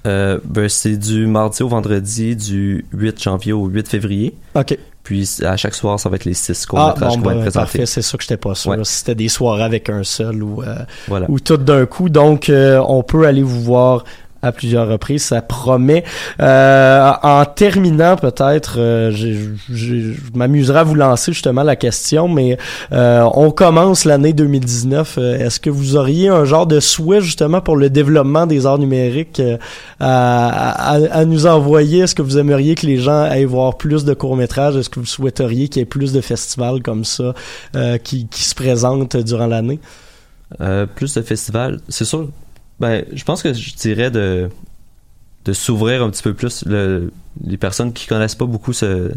Euh, 0.06 0.38
ben, 0.44 0.68
c'est 0.68 0.96
du 0.96 1.26
mardi 1.26 1.62
au 1.62 1.68
vendredi, 1.68 2.36
du 2.36 2.84
8 2.92 3.22
janvier 3.22 3.52
au 3.52 3.66
8 3.66 3.88
février. 3.88 4.34
OK. 4.54 4.76
Puis 5.02 5.28
à 5.42 5.56
chaque 5.58 5.74
soir, 5.74 6.00
ça 6.00 6.08
va 6.08 6.16
être 6.16 6.24
les 6.24 6.32
six 6.34 6.64
Ah, 6.64 6.70
courts-métrages 6.70 7.08
bon, 7.12 7.14
qui 7.18 7.20
vont 7.24 7.30
être 7.30 7.36
ben, 7.36 7.42
présentés. 7.42 7.64
parfait, 7.64 7.86
c'est 7.86 8.00
ça 8.02 8.16
que 8.16 8.22
j'étais 8.22 8.36
pas 8.38 8.54
sûr. 8.54 8.70
Ouais. 8.70 8.78
Si 8.84 8.92
c'était 8.98 9.14
des 9.14 9.28
soirées 9.28 9.62
avec 9.64 9.90
un 9.90 10.02
seul 10.02 10.42
ou, 10.42 10.62
euh, 10.62 10.76
Voilà. 11.08 11.26
ou 11.28 11.38
tout 11.40 11.58
d'un 11.58 11.84
coup. 11.86 12.08
Donc, 12.08 12.48
euh, 12.48 12.82
on 12.88 13.02
peut 13.02 13.26
aller 13.26 13.42
vous 13.42 13.60
voir 13.62 14.04
à 14.44 14.52
plusieurs 14.52 14.88
reprises, 14.88 15.24
ça 15.24 15.42
promet. 15.42 16.04
Euh, 16.40 17.10
en 17.22 17.44
terminant, 17.44 18.16
peut-être, 18.16 18.76
euh, 18.78 19.10
je 19.10 20.12
m'amuserai 20.34 20.80
à 20.80 20.82
vous 20.84 20.94
lancer 20.94 21.32
justement 21.32 21.62
la 21.62 21.76
question, 21.76 22.28
mais 22.28 22.58
euh, 22.92 23.26
on 23.34 23.50
commence 23.50 24.04
l'année 24.04 24.32
2019. 24.32 25.16
Euh, 25.18 25.38
Est-ce 25.38 25.60
que 25.60 25.70
vous 25.70 25.96
auriez 25.96 26.28
un 26.28 26.44
genre 26.44 26.66
de 26.66 26.80
souhait 26.80 27.20
justement 27.20 27.60
pour 27.60 27.76
le 27.76 27.90
développement 27.90 28.46
des 28.46 28.66
arts 28.66 28.78
numériques 28.78 29.40
euh, 29.40 29.56
à, 30.00 30.92
à- 30.94 31.18
à 31.20 31.24
nous 31.24 31.46
envoyer? 31.46 32.00
Est-ce 32.00 32.14
que 32.14 32.22
vous 32.22 32.38
aimeriez 32.38 32.74
que 32.74 32.86
les 32.86 32.98
gens 32.98 33.22
aillent 33.22 33.44
voir 33.44 33.76
plus 33.76 34.04
de 34.04 34.14
courts-métrages? 34.14 34.76
Est-ce 34.76 34.90
que 34.90 35.00
vous 35.00 35.06
souhaiteriez 35.06 35.68
qu'il 35.68 35.80
y 35.80 35.82
ait 35.82 35.86
plus 35.86 36.12
de 36.12 36.20
festivals 36.20 36.82
comme 36.82 37.04
ça 37.04 37.34
euh, 37.76 37.98
qui, 37.98 38.26
qui 38.28 38.44
se 38.44 38.54
présentent 38.54 39.16
durant 39.16 39.46
l'année? 39.46 39.80
Euh, 40.60 40.86
plus 40.86 41.14
de 41.14 41.22
festivals, 41.22 41.80
c'est 41.88 42.04
sûr. 42.04 42.28
Ben, 42.80 43.04
je 43.12 43.24
pense 43.24 43.42
que 43.42 43.52
je 43.52 43.74
dirais 43.74 44.10
de 44.10 44.48
de 45.44 45.52
s'ouvrir 45.52 46.02
un 46.02 46.10
petit 46.10 46.22
peu 46.22 46.32
plus 46.32 46.64
le, 46.64 47.12
les 47.44 47.58
personnes 47.58 47.92
qui 47.92 48.06
connaissent 48.06 48.34
pas 48.34 48.46
beaucoup 48.46 48.72
ce, 48.72 49.12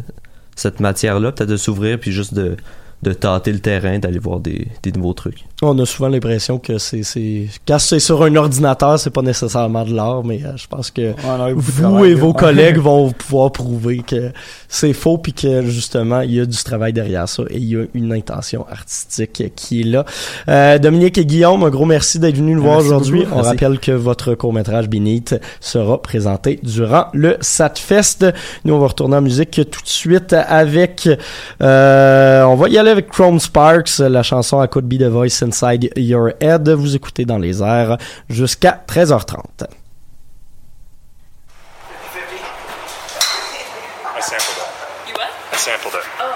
cette 0.56 0.82
matière-là, 0.82 1.32
peut-être 1.32 1.50
de 1.50 1.58
s'ouvrir 1.58 2.00
puis 2.00 2.12
juste 2.12 2.34
de 2.34 2.58
de 3.04 3.14
tâter 3.14 3.54
le 3.54 3.60
terrain, 3.60 4.00
d'aller 4.00 4.20
voir 4.20 4.40
des, 4.40 4.68
des 4.84 4.92
nouveaux 4.92 5.14
trucs. 5.14 5.47
On 5.64 5.80
a 5.80 5.88
souvent 5.88 6.10
l'impression 6.10 6.60
que 6.60 6.78
c'est 6.78 7.02
c'est 7.02 7.48
quand 7.68 7.80
c'est 7.80 7.98
sur 7.98 8.22
un 8.22 8.36
ordinateur, 8.36 9.00
c'est 9.00 9.10
pas 9.10 9.24
nécessairement 9.24 9.84
de 9.84 9.96
l'art, 9.96 10.24
mais 10.24 10.40
euh, 10.46 10.56
je 10.56 10.68
pense 10.68 10.92
que 10.92 11.02
de 11.02 11.54
vous 11.54 12.06
et 12.06 12.14
vos 12.14 12.32
collègues 12.32 12.78
vont 12.78 13.10
pouvoir 13.12 13.52
prouver 13.52 14.04
que 14.06 14.32
c'est 14.70 14.94
faux 14.94 15.18
puis 15.18 15.34
que 15.34 15.66
justement 15.66 16.22
il 16.22 16.36
y 16.36 16.40
a 16.40 16.46
du 16.46 16.58
travail 16.58 16.94
derrière 16.94 17.28
ça 17.28 17.42
et 17.50 17.58
il 17.58 17.64
y 17.64 17.76
a 17.76 17.86
une 17.96 18.14
intention 18.14 18.68
artistique 18.70 19.52
qui 19.56 19.82
est 19.82 19.86
là. 19.86 20.06
Euh, 20.48 20.78
Dominique 20.78 21.18
et 21.18 21.26
Guillaume, 21.26 21.64
un 21.64 21.72
gros 21.72 21.86
merci 21.86 22.20
d'être 22.20 22.38
venus 22.38 22.58
nous 22.58 22.62
voir 22.62 22.78
aujourd'hui. 22.78 23.26
On 23.32 23.38
Merci. 23.38 23.50
rappelle 23.50 23.80
que 23.80 23.94
votre 23.94 24.36
court 24.36 24.54
métrage 24.54 24.88
Beneath 24.88 25.42
sera 25.60 26.00
présenté 26.00 26.60
durant 26.62 27.06
le 27.14 27.36
Satfest. 27.42 28.32
Nous 28.64 28.76
on 28.76 28.80
va 28.80 28.90
retourner 28.90 29.16
en 29.16 29.22
musique 29.22 29.60
tout 29.72 29.82
de 29.82 29.88
suite 29.88 30.34
avec 30.34 31.10
euh, 31.64 32.44
on 32.44 32.54
va 32.54 32.70
y 32.70 32.78
aller 32.78 32.92
avec 32.92 33.10
Chrome 33.10 33.40
Sparks, 33.40 33.98
la 33.98 34.22
chanson 34.22 34.60
à 34.60 34.68
Could 34.68 34.86
Be 34.86 35.00
the 35.00 35.10
Voice 35.10 35.47
Inside 35.48 35.92
Your 35.96 36.32
Head. 36.42 36.70
Vous 36.70 36.96
écoutez 36.96 37.26
dans 37.26 37.38
les 37.38 37.64
airs 37.64 37.98
jusqu'à 38.30 38.84
13h30. 38.88 39.68
I 44.18 44.22
sampled 44.22 44.58
it. 44.58 45.08
You 45.08 45.14
what? 45.16 45.32
I 45.54 45.58
sampled 45.58 45.94
it. 45.94 46.04
Oh. 46.20 46.27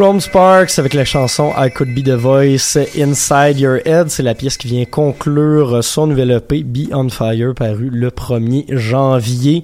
Chrome 0.00 0.22
Sparks 0.22 0.78
avec 0.78 0.94
la 0.94 1.04
chanson 1.04 1.52
I 1.58 1.70
Could 1.70 1.94
Be 1.94 2.02
the 2.02 2.14
Voice 2.14 2.78
Inside 2.96 3.60
Your 3.60 3.80
Head. 3.84 4.08
C'est 4.08 4.22
la 4.22 4.34
pièce 4.34 4.56
qui 4.56 4.66
vient 4.66 4.86
conclure 4.86 5.84
son 5.84 6.06
nouvel 6.06 6.30
EP 6.30 6.62
Be 6.62 6.90
On 6.94 7.10
Fire 7.10 7.52
paru 7.54 7.90
le 7.90 8.08
1er 8.08 8.78
janvier. 8.78 9.62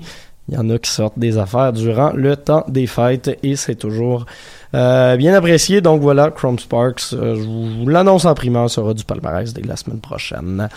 Il 0.48 0.54
y 0.54 0.58
en 0.58 0.68
a 0.68 0.78
qui 0.78 0.90
sortent 0.90 1.18
des 1.18 1.38
affaires 1.38 1.72
durant 1.72 2.12
le 2.12 2.36
temps 2.36 2.66
des 2.68 2.86
fêtes 2.86 3.38
et 3.42 3.56
c'est 3.56 3.76
toujours 3.76 4.26
euh, 4.74 5.16
bien 5.16 5.32
apprécié. 5.32 5.80
Donc 5.80 6.02
voilà, 6.02 6.30
Chrome 6.30 6.58
Sparks, 6.58 7.14
euh, 7.14 7.34
je 7.34 7.40
vous 7.40 7.88
l'annonce 7.88 8.26
en 8.26 8.34
primeur, 8.34 8.68
sera 8.68 8.92
du 8.92 9.04
palmarès 9.04 9.54
dès 9.54 9.62
la 9.62 9.76
semaine 9.76 10.00
prochaine. 10.00 10.68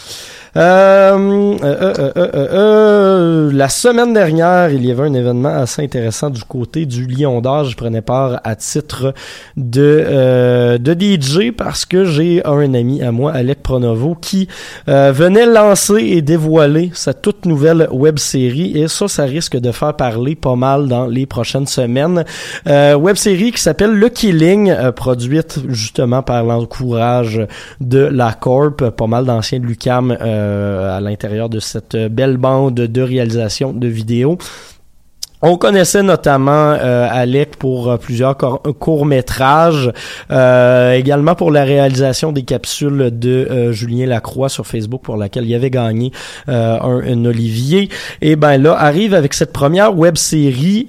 Euh, 0.57 1.49
la 3.51 3.69
semaine 3.69 4.13
dernière, 4.13 4.71
il 4.71 4.85
y 4.85 4.91
avait 4.91 5.03
un 5.03 5.13
événement 5.13 5.49
assez 5.49 5.83
intéressant 5.83 6.29
du 6.29 6.43
côté 6.43 6.85
du 6.85 7.05
Lion 7.05 7.41
d'Or. 7.41 7.65
Je 7.65 7.75
prenais 7.75 8.01
part 8.01 8.39
à 8.43 8.55
titre 8.55 9.13
de, 9.57 10.77
de 10.77 10.93
DJ 10.93 11.51
parce 11.55 11.85
que 11.85 12.05
j'ai 12.05 12.45
un 12.45 12.73
ami 12.73 13.01
à 13.03 13.11
moi, 13.11 13.31
Alec 13.33 13.61
Pronovo, 13.61 14.15
qui 14.15 14.47
venait 14.87 15.45
lancer 15.45 15.97
et 15.97 16.21
dévoiler 16.21 16.91
sa 16.93 17.13
toute 17.13 17.45
nouvelle 17.45 17.87
web 17.91 18.17
série 18.19 18.77
et 18.77 18.87
ça, 18.87 19.07
ça 19.07 19.23
risque 19.23 19.57
de 19.57 19.71
faire 19.71 19.95
parler 19.95 20.35
pas 20.35 20.55
mal 20.55 20.87
dans 20.87 21.07
les 21.07 21.25
prochaines 21.25 21.67
semaines. 21.67 22.23
web 22.65 23.15
série 23.15 23.51
qui 23.51 23.61
s'appelle 23.61 23.91
le 23.91 24.09
Killing, 24.09 24.69
euh, 24.69 24.91
produite 24.91 25.59
justement 25.69 26.21
par 26.21 26.43
l'encourage 26.43 27.41
de 27.79 27.99
la 27.99 28.33
Corp, 28.33 28.89
pas 28.89 29.07
mal 29.07 29.25
d'anciens 29.25 29.59
de 29.59 29.65
Lucam 29.65 30.15
euh, 30.39 30.97
à 30.97 31.01
l'intérieur 31.01 31.49
de 31.49 31.59
cette 31.59 31.95
belle 31.95 32.37
bande 32.37 32.75
de 32.75 33.01
réalisation 33.01 33.73
de 33.73 33.87
vidéos. 33.87 34.37
On 35.41 35.55
connaissait 35.55 36.03
notamment 36.03 36.73
euh, 36.73 37.07
Alec 37.09 37.55
pour 37.55 37.97
plusieurs 37.97 38.37
courts 38.37 39.05
métrages, 39.05 39.89
également 40.29 41.33
pour 41.35 41.49
la 41.51 41.63
réalisation 41.63 42.33
des 42.33 42.43
capsules 42.43 43.09
de 43.17 43.71
Julien 43.71 44.05
Lacroix 44.05 44.49
sur 44.49 44.67
Facebook 44.67 45.01
pour 45.01 45.15
laquelle 45.15 45.45
il 45.45 45.55
avait 45.55 45.69
gagné 45.69 46.11
un, 46.47 46.79
un, 46.81 47.25
Olivier. 47.25 47.87
Et 48.21 48.35
ben 48.35 48.61
là 48.61 48.75
arrive 48.77 49.13
avec 49.13 49.33
cette 49.33 49.53
première 49.53 49.97
web 49.97 50.17
série 50.17 50.87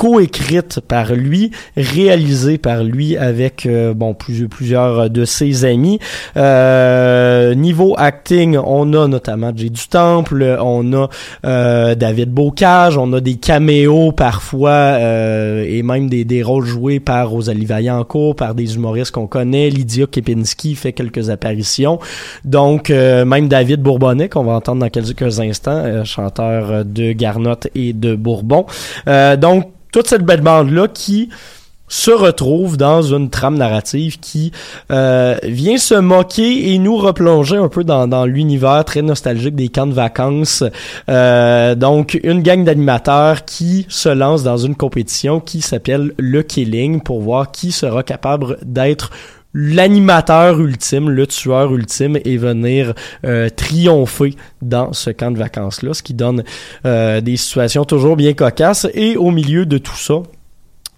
coécrite 0.00 0.80
par 0.80 1.12
lui, 1.12 1.50
réalisée 1.76 2.56
par 2.56 2.82
lui 2.82 3.18
avec 3.18 3.66
euh, 3.66 3.92
bon 3.92 4.14
plusieurs 4.14 5.10
de 5.10 5.26
ses 5.26 5.66
amis. 5.66 5.98
Euh, 6.38 7.54
niveau 7.54 7.94
acting, 7.98 8.56
on 8.56 8.94
a 8.94 9.08
notamment 9.08 9.52
Jay 9.54 9.68
du 9.68 9.88
Temple, 9.88 10.56
on 10.58 10.94
a 10.94 11.10
euh, 11.44 11.94
David 11.94 12.30
Bocage, 12.30 12.96
on 12.96 13.12
a 13.12 13.20
des 13.20 13.34
caméos 13.34 14.12
parfois 14.12 14.70
euh, 14.70 15.66
et 15.68 15.82
même 15.82 16.08
des, 16.08 16.24
des 16.24 16.42
rôles 16.42 16.64
joués 16.64 16.98
par 16.98 17.28
Rosalie 17.28 17.66
Vaillancourt, 17.66 18.36
par 18.36 18.54
des 18.54 18.76
humoristes 18.76 19.10
qu'on 19.10 19.26
connaît. 19.26 19.68
Lydia 19.68 20.06
Kepinski 20.06 20.76
fait 20.76 20.94
quelques 20.94 21.28
apparitions. 21.28 21.98
Donc 22.46 22.88
même 22.88 23.48
David 23.48 23.82
Bourbonnet 23.82 24.30
qu'on 24.30 24.44
va 24.44 24.54
entendre 24.54 24.80
dans 24.80 24.88
quelques 24.88 25.40
instants, 25.40 26.06
chanteur 26.06 26.86
de 26.86 27.12
Garnotte 27.12 27.68
et 27.74 27.92
de 27.92 28.14
Bourbon. 28.14 28.64
donc 29.36 29.66
toute 29.92 30.08
cette 30.08 30.24
belle 30.24 30.42
bande-là 30.42 30.88
qui 30.88 31.30
se 31.90 32.12
retrouve 32.12 32.76
dans 32.76 33.02
une 33.02 33.28
trame 33.28 33.58
narrative 33.58 34.20
qui 34.20 34.52
euh, 34.90 35.36
vient 35.42 35.76
se 35.76 35.96
moquer 35.96 36.72
et 36.72 36.78
nous 36.78 36.96
replonger 36.96 37.56
un 37.56 37.68
peu 37.68 37.82
dans, 37.84 38.24
l'univers 38.24 38.84
très 38.84 39.02
nostalgique 39.02 39.56
des 39.56 39.68
camps 39.68 39.88
de 39.88 39.92
vacances. 39.92 40.62
Euh, 41.08 41.74
donc, 41.74 42.18
une 42.22 42.42
gang 42.42 42.64
d'animateurs 42.64 43.44
qui 43.44 43.86
se 43.88 44.08
lance 44.08 44.44
dans 44.44 44.56
une 44.56 44.76
compétition 44.76 45.40
qui 45.40 45.60
s'appelle 45.60 46.12
le 46.16 46.42
Killing 46.42 47.00
pour 47.02 47.20
voir 47.20 47.50
qui 47.50 47.72
sera 47.72 48.04
capable 48.04 48.58
d'être 48.62 49.10
l'animateur 49.54 50.60
ultime, 50.60 51.10
le 51.10 51.26
tueur 51.26 51.74
ultime 51.74 52.18
et 52.24 52.36
venir 52.36 52.94
euh, 53.24 53.48
triompher 53.48 54.36
dans 54.62 54.92
ce 54.92 55.10
camp 55.10 55.30
de 55.30 55.38
vacances-là, 55.38 55.94
ce 55.94 56.02
qui 56.02 56.14
donne 56.14 56.44
euh, 56.86 57.20
des 57.20 57.36
situations 57.36 57.84
toujours 57.84 58.16
bien 58.16 58.32
cocasses. 58.32 58.86
Et 58.94 59.16
au 59.16 59.30
milieu 59.30 59.66
de 59.66 59.78
tout 59.78 59.96
ça, 59.96 60.22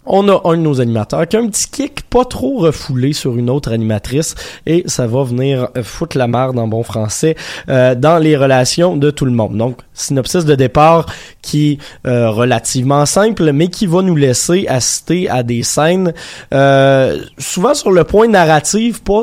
on 0.07 0.29
a 0.29 0.41
un 0.45 0.57
de 0.57 0.63
nos 0.63 0.81
animateurs 0.81 1.27
qui 1.29 1.37
a 1.37 1.41
un 1.41 1.49
petit 1.49 1.69
kick 1.69 2.03
pas 2.11 2.25
trop 2.25 2.59
refoulé 2.59 3.13
sur 3.13 3.37
une 3.37 3.51
autre 3.51 3.73
animatrice 3.73 4.35
et 4.67 4.85
ça 4.87 5.07
va 5.07 5.23
venir 5.23 5.69
foutre 5.83 6.19
la 6.19 6.27
merde 6.27 6.59
en 6.59 6.69
bon 6.69 6.83
français 6.83 7.37
euh, 7.69 7.95
dans 7.95 8.19
les 8.19 8.37
relations 8.37 8.97
de 8.97 9.11
tout 9.11 9.25
le 9.25 9.31
monde. 9.31 9.57
Donc, 9.57 9.79
synopsis 9.95 10.45
de 10.45 10.55
départ 10.55 11.07
qui 11.41 11.73
est 11.73 12.09
euh, 12.09 12.31
relativement 12.31 13.07
simple 13.07 13.53
mais 13.53 13.69
qui 13.69 13.87
va 13.87 14.03
nous 14.03 14.17
laisser 14.17 14.67
assister 14.69 15.29
à 15.29 15.43
des 15.43 15.63
scènes 15.63 16.13
euh, 16.53 17.23
souvent 17.39 17.75
sur 17.75 17.93
le 17.93 18.05
point 18.05 18.29
narratif 18.29 19.03
pas 19.03 19.23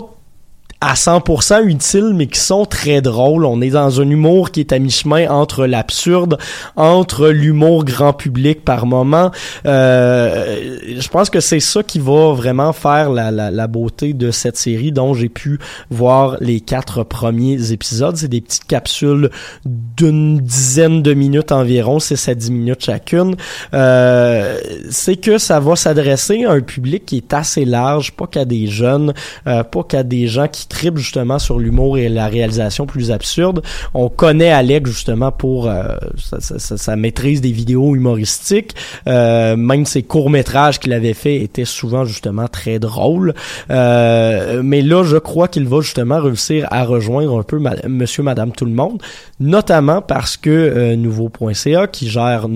à 0.82 0.94
100% 0.94 1.66
utiles, 1.66 2.14
mais 2.16 2.28
qui 2.28 2.40
sont 2.40 2.66
très 2.66 3.02
drôles. 3.02 3.44
On 3.46 3.60
est 3.60 3.72
dans 3.72 4.00
un 4.00 4.10
humour 4.10 4.52
qui 4.52 4.62
est 4.62 4.72
à 4.72 4.80
mi-chemin 4.80 5.30
entre 5.30 5.66
l'absurde, 5.66 6.38
entre 6.78 7.28
l'humour 7.28 7.84
grand 7.84 8.14
public 8.14 8.64
par 8.64 8.86
moment. 8.86 9.32
Euh, 9.66 10.78
je 10.98 11.08
pense 11.10 11.30
que 11.30 11.42
c'est 11.42 11.60
ça 11.60 11.84
qui 11.84 12.00
va 12.00 12.34
vraiment 12.34 12.72
faire 12.72 13.10
la, 13.10 13.30
la, 13.30 13.52
la 13.52 13.68
beauté 13.68 14.14
de 14.14 14.32
cette 14.32 14.56
série 14.56 14.94
dont 14.94 15.14
j'ai 15.14 15.28
pu 15.28 15.60
voir 15.90 16.38
les 16.40 16.62
quatre 16.62 17.04
premiers 17.04 17.74
épisodes. 17.74 18.16
C'est 18.16 18.30
des 18.30 18.42
petites 18.42 18.66
capsules 18.66 19.30
d'une 19.66 20.40
dizaine 20.40 21.02
de 21.02 21.14
minutes 21.14 21.52
environ, 21.52 22.00
6 22.00 22.30
à 22.30 22.36
10 22.36 22.52
minutes 22.52 22.86
chacune. 22.86 23.36
Euh, 23.74 24.58
c'est 24.90 25.18
que 25.18 25.38
ça 25.38 25.60
va 25.60 25.76
s'adresser 25.76 26.46
à 26.46 26.52
un 26.52 26.62
public 26.62 27.06
qui 27.06 27.18
est 27.18 27.34
assez 27.34 27.66
large, 27.66 28.14
pas 28.14 28.28
qu'à 28.28 28.46
des 28.46 28.68
jeunes, 28.68 29.14
euh, 29.46 29.64
pas 29.64 29.84
qu'à 29.84 30.04
des 30.04 30.28
gens 30.28 30.48
qui 30.48 30.69
tripe 30.70 30.98
justement 30.98 31.40
sur 31.40 31.60
l'humour 31.60 31.98
et 31.98 32.08
la 32.10 32.28
réalisation 32.28 32.86
plus 32.86 33.12
absurde. 33.12 33.62
On 33.94 34.08
connaît 34.10 34.52
Alec 34.52 34.88
justement 34.88 35.32
pour 35.32 35.68
euh, 35.68 35.96
sa, 36.16 36.96
maîtrise 36.96 37.42
des 37.42 37.52
vidéos 37.52 37.96
humoristiques. 37.96 38.76
Euh, 39.08 39.56
même 39.56 39.86
ses 39.86 40.04
courts 40.04 40.30
métrages 40.30 40.80
qu'il 40.80 40.94
avait 40.94 41.14
fait 41.14 41.42
étaient 41.42 41.66
souvent 41.66 42.06
justement 42.06 42.48
très 42.48 42.80
drôles. 42.80 43.34
Euh, 43.70 44.62
mais 44.64 44.82
là, 44.82 45.04
je 45.04 45.18
crois 45.18 45.48
qu'il 45.48 45.68
va 45.68 45.82
justement 45.82 46.20
réussir 46.22 46.68
à 46.72 46.84
rejoindre 46.86 47.40
un 47.40 47.44
peu 47.44 47.60
ma- 47.60 47.76
Monsieur, 47.88 48.24
Madame, 48.24 48.52
tout 48.52 48.66
le 48.66 48.72
monde, 48.72 49.02
notamment 49.40 50.02
parce 50.02 50.38
que 50.38 50.50
euh, 50.50 50.96
Nouveau.ca, 50.96 51.88
qui 51.88 52.10
gère 52.10 52.48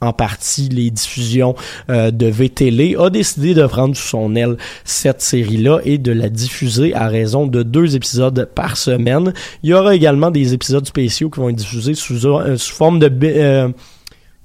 en 0.00 0.12
partie 0.12 0.68
les 0.68 0.90
diffusions 0.90 1.54
euh, 1.90 2.10
de 2.10 2.26
VTL, 2.26 2.96
a 2.98 3.10
décidé 3.10 3.54
de 3.54 3.66
prendre 3.66 3.96
sous 3.96 4.08
son 4.08 4.36
aile 4.36 4.56
cette 4.84 5.20
série-là 5.20 5.80
et 5.84 5.98
de 5.98 6.12
la 6.12 6.28
diffuser 6.28 6.94
à 6.94 7.08
raison 7.08 7.46
de 7.46 7.62
deux 7.62 7.96
épisodes 7.96 8.48
par 8.54 8.76
semaine. 8.76 9.32
Il 9.62 9.70
y 9.70 9.74
aura 9.74 9.94
également 9.94 10.30
des 10.30 10.54
épisodes 10.54 10.86
spéciaux 10.86 11.30
qui 11.30 11.40
vont 11.40 11.48
être 11.48 11.56
diffusés 11.56 11.94
sous, 11.94 12.26
euh, 12.26 12.56
forme 12.58 12.98
de... 12.98 13.10
euh, 13.24 13.68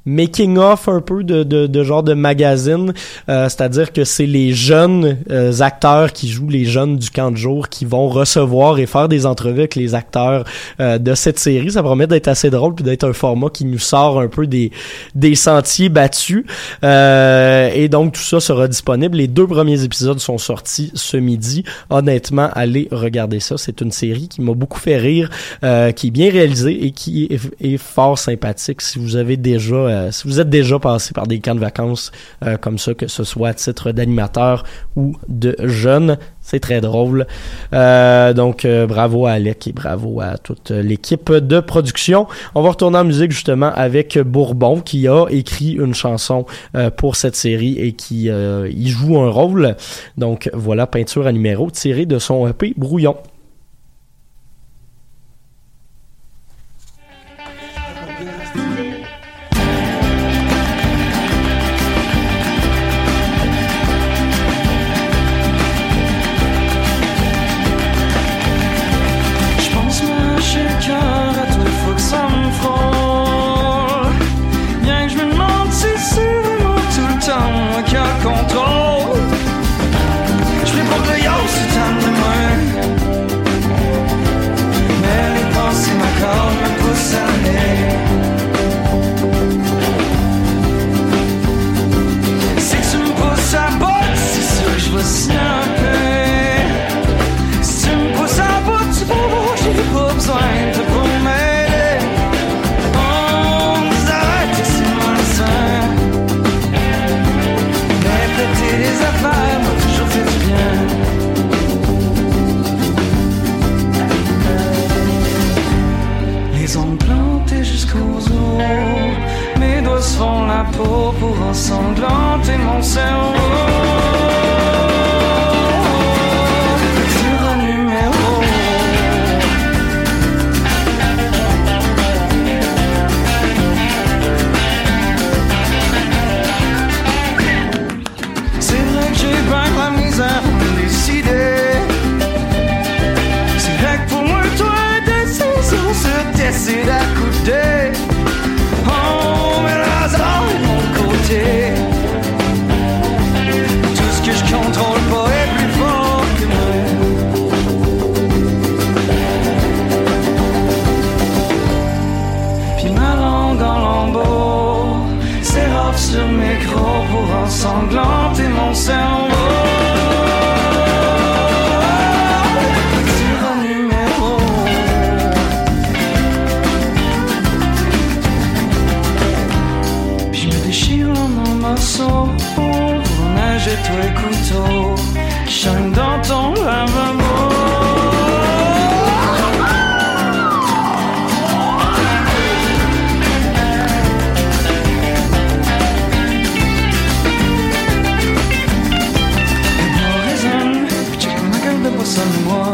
making 0.05 0.57
of 0.57 0.87
un 0.87 1.01
peu 1.01 1.23
de, 1.23 1.43
de, 1.43 1.67
de 1.67 1.83
genre 1.83 2.03
de 2.03 2.13
magazine, 2.13 2.93
euh, 3.29 3.49
c'est-à-dire 3.49 3.93
que 3.93 4.03
c'est 4.03 4.25
les 4.25 4.53
jeunes 4.53 5.17
euh, 5.29 5.53
acteurs 5.59 6.11
qui 6.11 6.29
jouent 6.29 6.49
les 6.49 6.65
jeunes 6.65 6.97
du 6.97 7.09
camp 7.09 7.31
de 7.31 7.37
jour 7.37 7.69
qui 7.69 7.85
vont 7.85 8.09
recevoir 8.09 8.79
et 8.79 8.85
faire 8.85 9.07
des 9.07 9.25
entrevues 9.25 9.59
avec 9.59 9.75
les 9.75 9.95
acteurs 9.95 10.45
euh, 10.79 10.97
de 10.97 11.15
cette 11.15 11.39
série. 11.39 11.71
Ça 11.71 11.83
promet 11.83 12.07
d'être 12.07 12.27
assez 12.27 12.49
drôle 12.49 12.75
puis 12.75 12.83
d'être 12.83 13.03
un 13.03 13.13
format 13.13 13.49
qui 13.49 13.65
nous 13.65 13.79
sort 13.79 14.19
un 14.19 14.27
peu 14.27 14.47
des, 14.47 14.71
des 15.15 15.35
sentiers 15.35 15.89
battus. 15.89 16.45
Euh, 16.83 17.69
et 17.73 17.87
donc 17.89 18.13
tout 18.13 18.21
ça 18.21 18.39
sera 18.39 18.67
disponible. 18.67 19.17
Les 19.17 19.27
deux 19.27 19.47
premiers 19.47 19.83
épisodes 19.83 20.19
sont 20.19 20.37
sortis 20.37 20.91
ce 20.93 21.17
midi. 21.17 21.63
Honnêtement, 21.89 22.49
allez 22.53 22.87
regarder 22.91 23.39
ça. 23.39 23.57
C'est 23.57 23.81
une 23.81 23.91
série 23.91 24.27
qui 24.27 24.41
m'a 24.41 24.53
beaucoup 24.53 24.79
fait 24.79 24.97
rire, 24.97 25.29
euh, 25.63 25.91
qui 25.91 26.07
est 26.07 26.11
bien 26.11 26.31
réalisée 26.31 26.85
et 26.85 26.91
qui 26.91 27.29
est 27.61 27.77
fort 27.77 28.17
sympathique. 28.17 28.81
Si 28.81 28.99
vous 28.99 29.15
avez 29.15 29.37
déjà, 29.37 29.75
euh, 29.93 30.11
si 30.11 30.27
vous 30.27 30.39
êtes 30.39 30.49
déjà 30.49 30.79
passé 30.79 31.13
par 31.13 31.27
des 31.27 31.39
camps 31.39 31.55
de 31.55 31.59
vacances 31.59 32.11
euh, 32.45 32.57
comme 32.57 32.77
ça, 32.77 32.93
que 32.93 33.07
ce 33.07 33.23
soit 33.23 33.49
à 33.49 33.53
titre 33.53 33.91
d'animateur 33.91 34.63
ou 34.95 35.15
de 35.27 35.55
jeune, 35.63 36.17
c'est 36.41 36.59
très 36.59 36.81
drôle. 36.81 37.27
Euh, 37.73 38.33
donc 38.33 38.67
bravo 38.87 39.25
à 39.25 39.33
Alec 39.33 39.67
et 39.67 39.71
bravo 39.71 40.19
à 40.19 40.37
toute 40.37 40.71
l'équipe 40.71 41.31
de 41.31 41.59
production. 41.59 42.27
On 42.55 42.61
va 42.61 42.69
retourner 42.69 42.97
en 42.97 43.03
musique 43.03 43.31
justement 43.31 43.71
avec 43.73 44.17
Bourbon 44.17 44.81
qui 44.81 45.07
a 45.07 45.27
écrit 45.29 45.73
une 45.73 45.93
chanson 45.93 46.45
pour 46.97 47.15
cette 47.15 47.35
série 47.35 47.77
et 47.79 47.93
qui 47.93 48.25
y 48.25 48.89
joue 48.89 49.19
un 49.19 49.29
rôle. 49.29 49.75
Donc 50.17 50.49
voilà, 50.53 50.87
peinture 50.87 51.27
à 51.27 51.31
numéro 51.31 51.69
tirée 51.71 52.05
de 52.05 52.19
son 52.19 52.47
EP 52.47 52.73
Brouillon. 52.77 53.15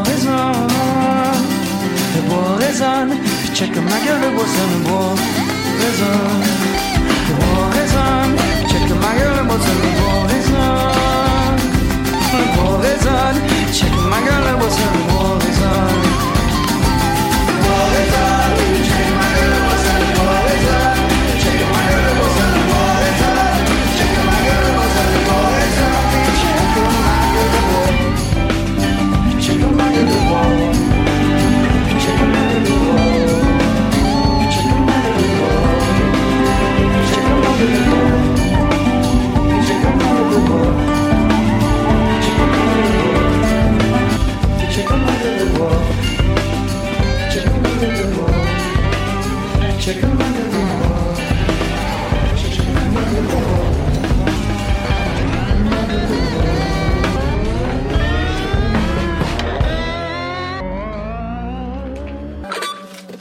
بزن 0.03 0.67
با 2.29 2.55
بزن 2.57 3.09
چکم 3.53 3.85
نگرده 3.93 4.29
بزن 4.29 4.83
با 4.83 5.15
بزن 5.79 6.41
با 7.39 7.69
بزن 7.69 8.35
چکم 8.67 9.05
نگرده 9.07 9.43
بزن 9.43 9.81
با 9.99 10.23
بزن 10.27 11.57
با 12.57 12.77
بزن 12.77 13.35
چکم 13.71 14.13
نگرده 14.13 14.55
بزن 14.55 15.07
با 15.07 15.35
بزن 15.35 15.95
با 17.63 17.77
بزن 17.93 18.55
چکم 18.83 19.19
نگرده 19.19 19.68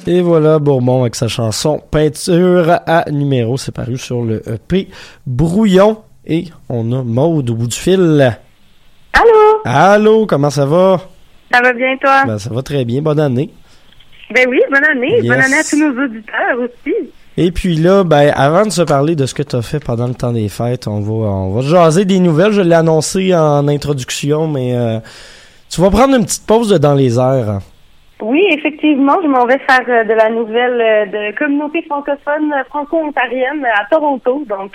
Et 0.09 0.23
voilà, 0.23 0.59
Bourbon 0.59 1.03
avec 1.03 1.15
sa 1.17 1.29
chanson 1.29 1.83
Peinture 1.91 2.79
à 2.87 3.11
numéro. 3.11 3.59
C'est 3.59 3.73
paru 3.73 3.99
sur 3.99 4.23
le 4.23 4.43
EP 4.49 4.89
Brouillon. 5.27 5.99
Et 6.27 6.47
on 6.71 6.91
a 6.93 7.03
Maude 7.03 7.51
au 7.51 7.55
bout 7.55 7.67
du 7.67 7.77
fil. 7.77 8.35
Allô? 9.13 9.61
Allô, 9.67 10.25
comment 10.27 10.49
ça 10.49 10.65
va? 10.65 10.99
Ça 11.53 11.61
va 11.61 11.75
bien, 11.75 11.95
toi? 12.01 12.25
Ben, 12.27 12.39
ça 12.39 12.49
va 12.49 12.63
très 12.63 12.87
bien. 12.87 13.03
Bonne 13.03 13.21
année. 13.21 13.51
Ben 14.35 14.47
oui, 14.49 14.61
bonne 14.73 14.85
année. 14.85 15.19
Yes. 15.19 15.27
Bonne 15.29 15.41
année 15.43 15.59
à 15.59 15.65
tous 15.65 15.77
nos 15.79 16.05
auditeurs 16.05 16.59
aussi. 16.59 16.95
Et 17.37 17.53
puis 17.53 17.77
là, 17.77 18.03
ben, 18.03 18.33
avant 18.35 18.65
de 18.65 18.71
se 18.71 18.83
parler 18.83 19.15
de 19.15 19.27
ce 19.27 19.35
que 19.35 19.43
tu 19.43 19.57
as 19.57 19.63
fait 19.63 19.79
pendant 19.79 20.07
le 20.07 20.15
temps 20.15 20.33
des 20.33 20.49
fêtes, 20.49 20.89
on 20.89 21.01
va, 21.01 21.13
on 21.13 21.51
va 21.53 21.61
jaser 21.61 22.07
des 22.07 22.19
nouvelles. 22.19 22.53
Je 22.53 22.63
l'ai 22.63 22.75
annoncé 22.75 23.35
en 23.35 23.69
introduction, 23.69 24.49
mais 24.49 24.75
euh, 24.75 25.01
tu 25.69 25.83
vas 25.83 25.91
prendre 25.91 26.15
une 26.17 26.25
petite 26.25 26.47
pause 26.47 26.71
de 26.71 26.79
dans 26.79 26.95
les 26.95 27.19
airs. 27.19 27.51
hein. 27.51 27.63
Oui, 28.21 28.45
effectivement, 28.51 29.17
je 29.23 29.29
m'en 29.29 29.47
vais 29.47 29.59
faire 29.59 29.85
euh, 29.89 30.05
de 30.05 30.13
la 30.13 30.29
nouvelle 30.29 30.81
euh, 30.81 31.07
de 31.07 31.37
communauté 31.37 31.83
francophone 31.83 32.53
euh, 32.53 32.65
franco-ontarienne 32.65 33.65
à 33.65 33.85
Toronto. 33.89 34.45
Donc, 34.49 34.73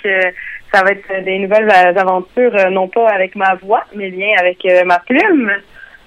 ça 0.72 0.82
va 0.82 0.92
être 0.92 1.24
des 1.24 1.38
nouvelles 1.38 1.70
aventures, 1.70 2.70
non 2.70 2.88
pas 2.88 3.10
avec 3.10 3.36
ma 3.36 3.54
voix, 3.56 3.84
mais 3.94 4.10
bien 4.10 4.28
avec 4.38 4.66
ma 4.86 4.98
plume. 5.00 5.52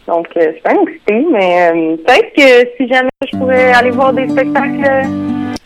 Donc, 0.08 0.28
je 0.36 0.52
suis 0.52 0.62
pas 0.62 0.74
excitée, 0.74 1.26
mais 1.32 1.72
peut-être 2.06 2.34
que 2.36 2.70
si 2.78 2.88
jamais 2.88 3.10
je 3.32 3.38
pourrais 3.38 3.72
aller 3.72 3.92
voir 3.92 4.14
des 4.14 4.28
spectacles... 4.28 5.08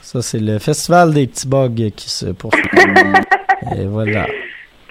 Ça, 0.02 0.22
c'est 0.22 0.40
le 0.40 0.60
festival 0.60 1.14
des 1.14 1.28
petits 1.28 1.48
bugs 1.48 1.90
qui 1.96 2.10
se 2.10 2.28
poursuit. 2.28 2.62
Et 3.78 3.86
voilà. 3.86 4.26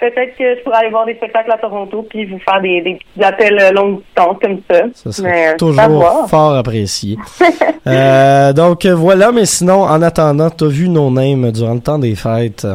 Peut-être 0.01 0.35
que 0.35 0.55
je 0.55 0.63
pourrais 0.63 0.79
aller 0.79 0.89
voir 0.89 1.05
des 1.05 1.15
spectacles 1.15 1.51
à 1.51 1.57
Toronto 1.57 2.05
puis 2.09 2.25
vous 2.25 2.39
faire 2.39 2.59
des, 2.59 2.81
des 2.81 2.95
petits 2.95 3.23
appels 3.23 3.57
euh, 3.61 3.71
longue 3.71 4.01
distance 4.01 4.37
comme 4.41 4.59
ça. 4.69 4.83
Ça 4.93 5.11
serait 5.11 5.29
Mais, 5.29 5.47
euh, 5.49 5.57
toujours 5.57 6.27
fort 6.29 6.55
apprécié. 6.55 7.17
Euh, 7.87 8.53
donc 8.53 8.85
voilà, 8.85 9.31
mais 9.31 9.45
sinon, 9.45 9.81
en 9.81 10.03
attendant, 10.03 10.51
t'as 10.51 10.67
vu 10.67 10.87
nos 10.87 11.09
names 11.09 11.51
durant 11.51 11.73
le 11.73 11.79
temps 11.79 11.97
des 11.97 12.13
fêtes? 12.13 12.67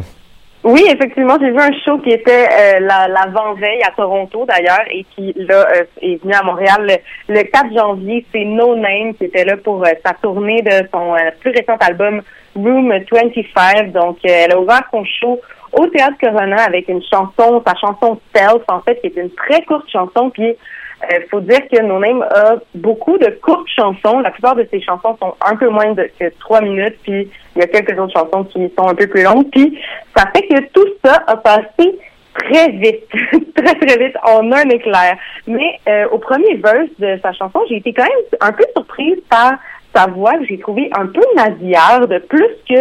Oui, 0.69 0.83
effectivement, 0.89 1.37
j'ai 1.41 1.53
vu 1.53 1.61
un 1.61 1.71
show 1.85 1.97
qui 1.99 2.11
était 2.11 2.49
euh, 2.51 2.81
la 2.81 3.07
l'avant-veille 3.07 3.85
à 3.85 3.93
Toronto 3.93 4.45
d'ailleurs 4.47 4.83
et 4.91 5.07
qui 5.15 5.33
là 5.37 5.65
euh, 5.77 5.85
est 6.03 6.21
venu 6.21 6.35
à 6.35 6.43
Montréal 6.43 7.01
le, 7.29 7.35
le 7.35 7.43
4 7.45 7.73
janvier. 7.73 8.27
C'est 8.35 8.45
No 8.45 8.75
Name 8.75 9.15
qui 9.15 9.27
était 9.27 9.45
là 9.45 9.57
pour 9.59 9.85
euh, 9.85 9.91
sa 10.05 10.15
tournée 10.15 10.63
de 10.63 10.89
son 10.93 11.15
plus 11.39 11.53
récent 11.53 11.77
album 11.79 12.21
Room 12.57 12.93
25. 13.13 13.93
Donc, 13.93 14.19
elle 14.25 14.51
a 14.51 14.59
ouvert 14.61 14.83
son 14.91 15.05
show 15.05 15.41
au 15.77 15.87
Théâtre 15.89 16.17
Corona 16.21 16.63
avec 16.65 16.89
une 16.89 17.03
chanson, 17.03 17.63
sa 17.67 17.75
chanson 17.75 18.19
Self, 18.35 18.63
en 18.69 18.81
fait, 18.81 19.01
qui 19.01 19.09
est 19.09 19.17
une 19.17 19.31
très 19.31 19.63
courte 19.63 19.89
chanson. 19.91 20.31
Puis, 20.31 20.49
euh, 20.49 21.21
faut 21.31 21.41
dire 21.41 21.61
que 21.71 21.83
No 21.83 21.99
Name 21.99 22.23
a 22.23 22.55
beaucoup 22.75 23.19
de 23.19 23.29
courtes 23.43 23.69
chansons. 23.77 24.21
La 24.21 24.31
plupart 24.31 24.57
de 24.57 24.67
ses 24.71 24.81
chansons 24.81 25.17
sont 25.21 25.35
un 25.47 25.57
peu 25.57 25.69
moins 25.69 25.93
de, 25.93 26.11
que 26.19 26.33
trois 26.41 26.63
minutes. 26.63 26.97
Puis, 27.03 27.31
il 27.55 27.59
y 27.61 27.63
a 27.63 27.67
quelques 27.67 27.99
autres 27.99 28.15
chansons 28.19 28.45
qui 28.45 28.73
sont 28.79 28.89
un 28.89 28.95
peu 28.95 29.07
plus 29.07 29.23
longues. 29.23 29.49
Puis, 29.51 29.79
ça 30.17 30.25
fait 30.35 30.47
que 30.49 30.61
tout 30.73 30.89
ça 31.05 31.23
a 31.27 31.37
passé 31.37 31.99
très 32.35 32.71
vite, 32.71 33.05
très 33.55 33.75
très 33.75 33.99
vite, 33.99 34.17
en 34.25 34.51
un 34.53 34.69
éclair. 34.71 35.17
Mais 35.47 35.79
euh, 35.89 36.09
au 36.11 36.19
premier 36.19 36.57
verse 36.57 36.89
de 36.99 37.19
sa 37.23 37.33
chanson, 37.33 37.61
j'ai 37.69 37.77
été 37.77 37.93
quand 37.93 38.05
même 38.05 38.41
un 38.41 38.53
peu 38.53 38.65
surprise 38.75 39.19
par 39.29 39.55
sa 39.95 40.07
voix 40.07 40.35
que 40.39 40.47
j'ai 40.47 40.59
trouvé 40.59 40.91
un 40.97 41.07
peu 41.07 41.23
nasillarde, 41.37 42.23
plus 42.29 42.51
que 42.69 42.77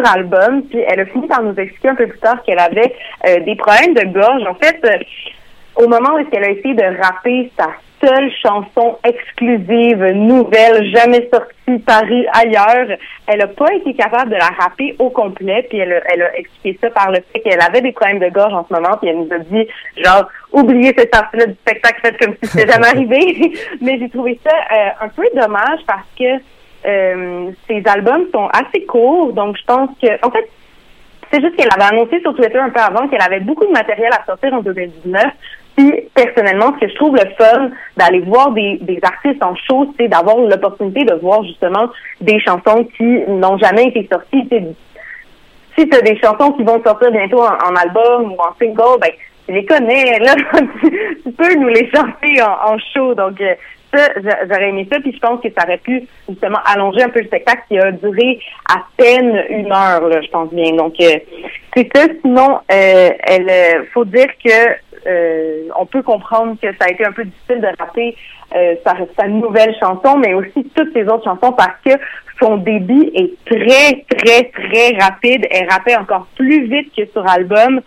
sur 0.00 0.10
album. 0.14 0.62
Puis 0.70 0.80
elle 0.86 1.00
a 1.00 1.06
fini 1.06 1.26
par 1.26 1.42
nous 1.42 1.54
expliquer 1.54 1.88
un 1.88 1.94
peu 1.94 2.06
plus 2.06 2.18
tard 2.18 2.42
qu'elle 2.44 2.58
avait 2.58 2.94
euh, 3.28 3.40
des 3.40 3.56
problèmes 3.56 3.94
de 3.94 4.04
gorge. 4.12 4.42
En 4.48 4.54
fait, 4.54 4.78
euh, 4.84 4.98
au 5.76 5.88
moment 5.88 6.14
où 6.14 6.26
elle 6.32 6.44
a 6.44 6.50
essayé 6.50 6.74
de 6.74 7.02
rapper 7.02 7.50
sa 7.58 7.68
seule 8.04 8.30
chanson 8.42 8.98
exclusive, 9.04 10.02
nouvelle, 10.14 10.90
jamais 10.92 11.28
sortie, 11.32 11.78
parue 11.86 12.26
ailleurs, 12.32 12.98
elle 13.28 13.38
n'a 13.38 13.46
pas 13.46 13.72
été 13.74 13.94
capable 13.94 14.30
de 14.32 14.34
la 14.36 14.48
rapper 14.58 14.96
au 14.98 15.08
complet, 15.10 15.64
puis 15.70 15.78
elle, 15.78 15.92
a- 15.92 16.12
elle 16.12 16.22
a 16.22 16.36
expliqué 16.36 16.76
ça 16.82 16.90
par 16.90 17.12
le 17.12 17.18
fait 17.32 17.38
qu'elle 17.40 17.60
avait 17.62 17.80
des 17.80 17.92
problèmes 17.92 18.18
de 18.18 18.28
gorge 18.28 18.52
en 18.54 18.66
ce 18.68 18.74
moment, 18.74 18.96
puis 19.00 19.08
elle 19.08 19.18
nous 19.18 19.28
a 19.32 19.38
dit, 19.38 19.68
genre, 20.04 20.28
oubliez 20.52 20.92
cette 20.98 21.12
partie-là 21.12 21.46
du 21.46 21.54
spectacle, 21.54 22.00
faites 22.02 22.18
comme 22.18 22.34
si 22.42 22.48
c'était 22.50 22.72
jamais 22.72 22.86
arrivé. 22.92 23.52
Mais 23.80 23.98
j'ai 24.00 24.08
trouvé 24.08 24.38
ça 24.44 24.50
euh, 24.50 24.88
un 25.02 25.08
peu 25.08 25.22
dommage 25.36 25.78
parce 25.86 26.06
que 26.18 26.42
euh, 26.84 27.50
ces 27.68 27.82
albums 27.86 28.26
sont 28.32 28.48
assez 28.48 28.84
courts, 28.86 29.32
donc 29.32 29.56
je 29.56 29.64
pense 29.64 29.90
que, 30.00 30.26
en 30.26 30.30
fait, 30.30 30.48
c'est 31.30 31.40
juste 31.40 31.56
qu'elle 31.56 31.72
avait 31.72 31.94
annoncé 31.94 32.20
sur 32.20 32.34
Twitter 32.34 32.58
un 32.58 32.70
peu 32.70 32.80
avant 32.80 33.08
qu'elle 33.08 33.22
avait 33.22 33.40
beaucoup 33.40 33.64
de 33.64 33.72
matériel 33.72 34.10
à 34.12 34.24
sortir 34.26 34.52
en 34.52 34.60
2019. 34.60 35.24
Puis, 35.76 35.90
personnellement, 36.14 36.74
ce 36.74 36.84
que 36.84 36.92
je 36.92 36.96
trouve 36.96 37.16
le 37.16 37.30
fun 37.38 37.70
d'aller 37.96 38.20
voir 38.20 38.52
des, 38.52 39.00
artistes 39.02 39.42
en 39.42 39.54
show, 39.54 39.94
c'est 39.98 40.08
d'avoir 40.08 40.36
l'opportunité 40.36 41.04
de 41.04 41.14
voir 41.14 41.42
justement 41.44 41.88
des 42.20 42.38
chansons 42.40 42.86
qui 42.96 43.20
n'ont 43.26 43.56
jamais 43.56 43.84
été 43.84 44.06
sorties. 44.12 44.46
Si 45.78 45.88
tu 45.88 45.96
as 45.96 46.02
des 46.02 46.18
chansons 46.18 46.52
qui 46.52 46.64
vont 46.64 46.82
sortir 46.84 47.10
bientôt 47.10 47.40
en, 47.40 47.74
album 47.76 48.32
ou 48.32 48.36
en 48.36 48.54
single, 48.58 49.00
ben, 49.00 49.10
tu 49.46 49.54
les 49.54 49.64
connais, 49.64 50.18
là, 50.18 50.34
tu, 51.24 51.32
peux 51.32 51.54
nous 51.54 51.68
les 51.68 51.90
chanter 51.90 52.42
en, 52.42 52.74
en 52.74 52.78
show. 52.92 53.14
Donc, 53.14 53.40
euh, 53.40 53.54
ça, 53.92 54.08
j'a- 54.22 54.38
j'aurais 54.48 54.68
aimé 54.70 54.86
ça, 54.92 54.98
puis 55.00 55.12
je 55.12 55.18
pense 55.18 55.40
que 55.40 55.48
ça 55.56 55.64
aurait 55.64 55.78
pu 55.78 56.02
justement 56.28 56.58
allonger 56.64 57.02
un 57.02 57.08
peu 57.08 57.20
le 57.20 57.26
spectacle 57.26 57.62
qui 57.68 57.78
a 57.78 57.90
duré 57.92 58.38
à 58.68 58.82
peine 58.96 59.44
une 59.50 59.72
heure, 59.72 60.06
là, 60.08 60.20
je 60.20 60.28
pense 60.28 60.52
bien. 60.52 60.72
Donc, 60.74 60.94
euh, 61.00 61.18
c'est 61.76 61.88
ça. 61.94 62.06
Sinon, 62.22 62.58
euh, 62.72 63.10
elle, 63.24 63.48
euh, 63.50 63.84
faut 63.92 64.04
dire 64.04 64.28
que 64.44 64.50
euh, 65.06 65.68
on 65.78 65.86
peut 65.86 66.02
comprendre 66.02 66.56
que 66.60 66.68
ça 66.78 66.86
a 66.86 66.90
été 66.90 67.04
un 67.04 67.12
peu 67.12 67.24
difficile 67.24 67.60
de 67.60 67.68
rapper 67.78 68.16
euh, 68.54 68.74
sa, 68.84 68.96
sa 69.18 69.28
nouvelle 69.28 69.74
chanson, 69.80 70.18
mais 70.18 70.34
aussi 70.34 70.64
toutes 70.74 70.92
ses 70.92 71.04
autres 71.04 71.24
chansons 71.24 71.52
parce 71.52 71.80
que 71.84 71.92
son 72.40 72.56
débit 72.56 73.10
est 73.14 73.32
très, 73.44 74.04
très, 74.16 74.44
très 74.50 74.96
rapide. 74.98 75.46
Elle 75.50 75.68
rappait 75.68 75.96
encore 75.96 76.26
plus 76.36 76.66
vite 76.66 76.92
que 76.96 77.06
sur 77.12 77.26
album. 77.28 77.80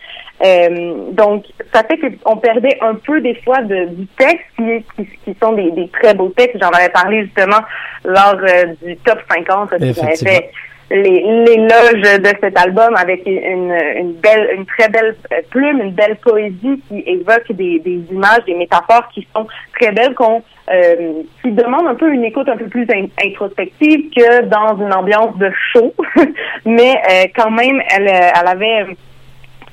Euh, 0.45 1.12
donc, 1.12 1.45
ça 1.73 1.84
fait 1.84 1.97
qu'on 1.97 2.38
perdait 2.38 2.78
un 2.82 2.95
peu 2.95 3.21
des 3.21 3.36
fois 3.36 3.62
de, 3.62 3.86
du 3.86 4.08
texte 4.17 4.45
qui, 4.58 4.84
qui, 4.95 5.10
qui 5.23 5.38
sont 5.41 5.54
des, 5.54 5.71
des 5.71 5.88
très 5.89 6.13
beaux 6.13 6.30
textes. 6.30 6.58
J'en 6.62 6.69
avais 6.69 6.89
parlé 6.89 7.23
justement 7.25 7.62
lors 8.04 8.38
euh, 8.41 8.65
du 8.82 8.97
top 8.97 9.19
50 9.30 9.69
que 9.69 9.78
j'avais 9.80 9.91
Effectivement. 9.91 10.32
fait 10.32 10.41
les 10.41 10.49
l'éloge 10.91 12.02
de 12.19 12.30
cet 12.41 12.58
album 12.58 12.95
avec 12.95 13.26
une, 13.26 14.13
belle, 14.21 14.50
une 14.56 14.65
très 14.65 14.89
belle 14.89 15.15
plume, 15.50 15.82
une 15.82 15.91
belle 15.91 16.15
poésie 16.17 16.82
qui 16.88 17.04
évoque 17.08 17.52
des, 17.52 17.80
des 17.80 18.02
images, 18.12 18.43
des 18.45 18.54
métaphores 18.54 19.08
qui 19.13 19.28
sont 19.36 19.48
très 19.80 19.91
belles, 19.91 20.13
qu'on 20.13 20.43
euh, 20.71 21.21
qui 21.41 21.52
demandent 21.52 21.88
un 21.88 21.95
peu 21.95 22.12
une 22.12 22.24
écoute 22.24 22.50
un 22.50 22.58
peu 22.58 22.67
plus 22.67 22.88
in- 22.91 23.08
introspective 23.24 24.10
que 24.15 24.43
dans 24.45 24.78
une 24.78 24.93
ambiance 24.93 25.38
de 25.38 25.52
show, 25.74 25.93
mais 26.65 26.95
euh, 27.10 27.26
quand 27.36 27.52
même, 27.52 27.82
elle, 27.95 28.08
elle 28.08 28.48
avait 28.48 28.86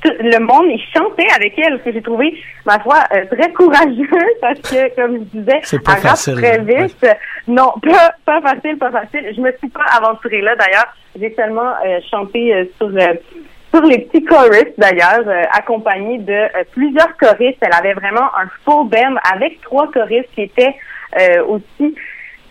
tout 0.03 0.13
le 0.19 0.39
monde, 0.41 0.67
il 0.67 0.81
chantait 0.95 1.31
avec 1.35 1.59
elle, 1.59 1.79
ce 1.79 1.85
que 1.85 1.93
j'ai 1.93 2.03
trouvé, 2.03 2.35
ma 2.67 2.79
foi, 2.81 2.97
euh, 3.15 3.25
très 3.31 3.53
courageux 3.53 4.09
parce 4.41 4.61
que, 4.61 4.95
comme 4.97 5.19
je 5.19 5.39
disais, 5.39 5.61
C'est 5.63 5.83
pas 5.83 5.97
facile, 5.97 6.35
très 6.35 6.59
hein, 6.59 6.65
vite. 6.65 7.07
Non, 7.47 7.73
pas, 7.83 8.15
pas 8.25 8.41
facile, 8.41 8.79
pas 8.79 8.91
facile. 8.91 9.33
Je 9.35 9.41
me 9.41 9.53
suis 9.59 9.69
pas 9.69 9.85
aventurée 9.97 10.41
là, 10.41 10.57
d'ailleurs. 10.57 10.95
J'ai 11.19 11.35
seulement 11.35 11.73
euh, 11.87 12.01
chanté 12.11 12.55
euh, 12.55 12.65
sur 12.79 12.89
euh, 12.89 13.15
sur 13.73 13.83
les 13.83 13.99
petits 14.01 14.25
choristes, 14.25 14.75
d'ailleurs, 14.77 15.27
euh, 15.27 15.43
accompagnée 15.53 16.19
de 16.19 16.33
euh, 16.33 16.65
plusieurs 16.73 17.17
choristes. 17.17 17.59
Elle 17.63 17.73
avait 17.73 17.95
vraiment 17.95 18.29
un 18.37 18.47
faux 18.65 18.85
band 18.85 19.15
avec 19.33 19.61
trois 19.63 19.91
choristes 19.91 20.29
qui 20.35 20.43
étaient 20.43 20.75
euh, 21.19 21.45
aussi 21.47 21.95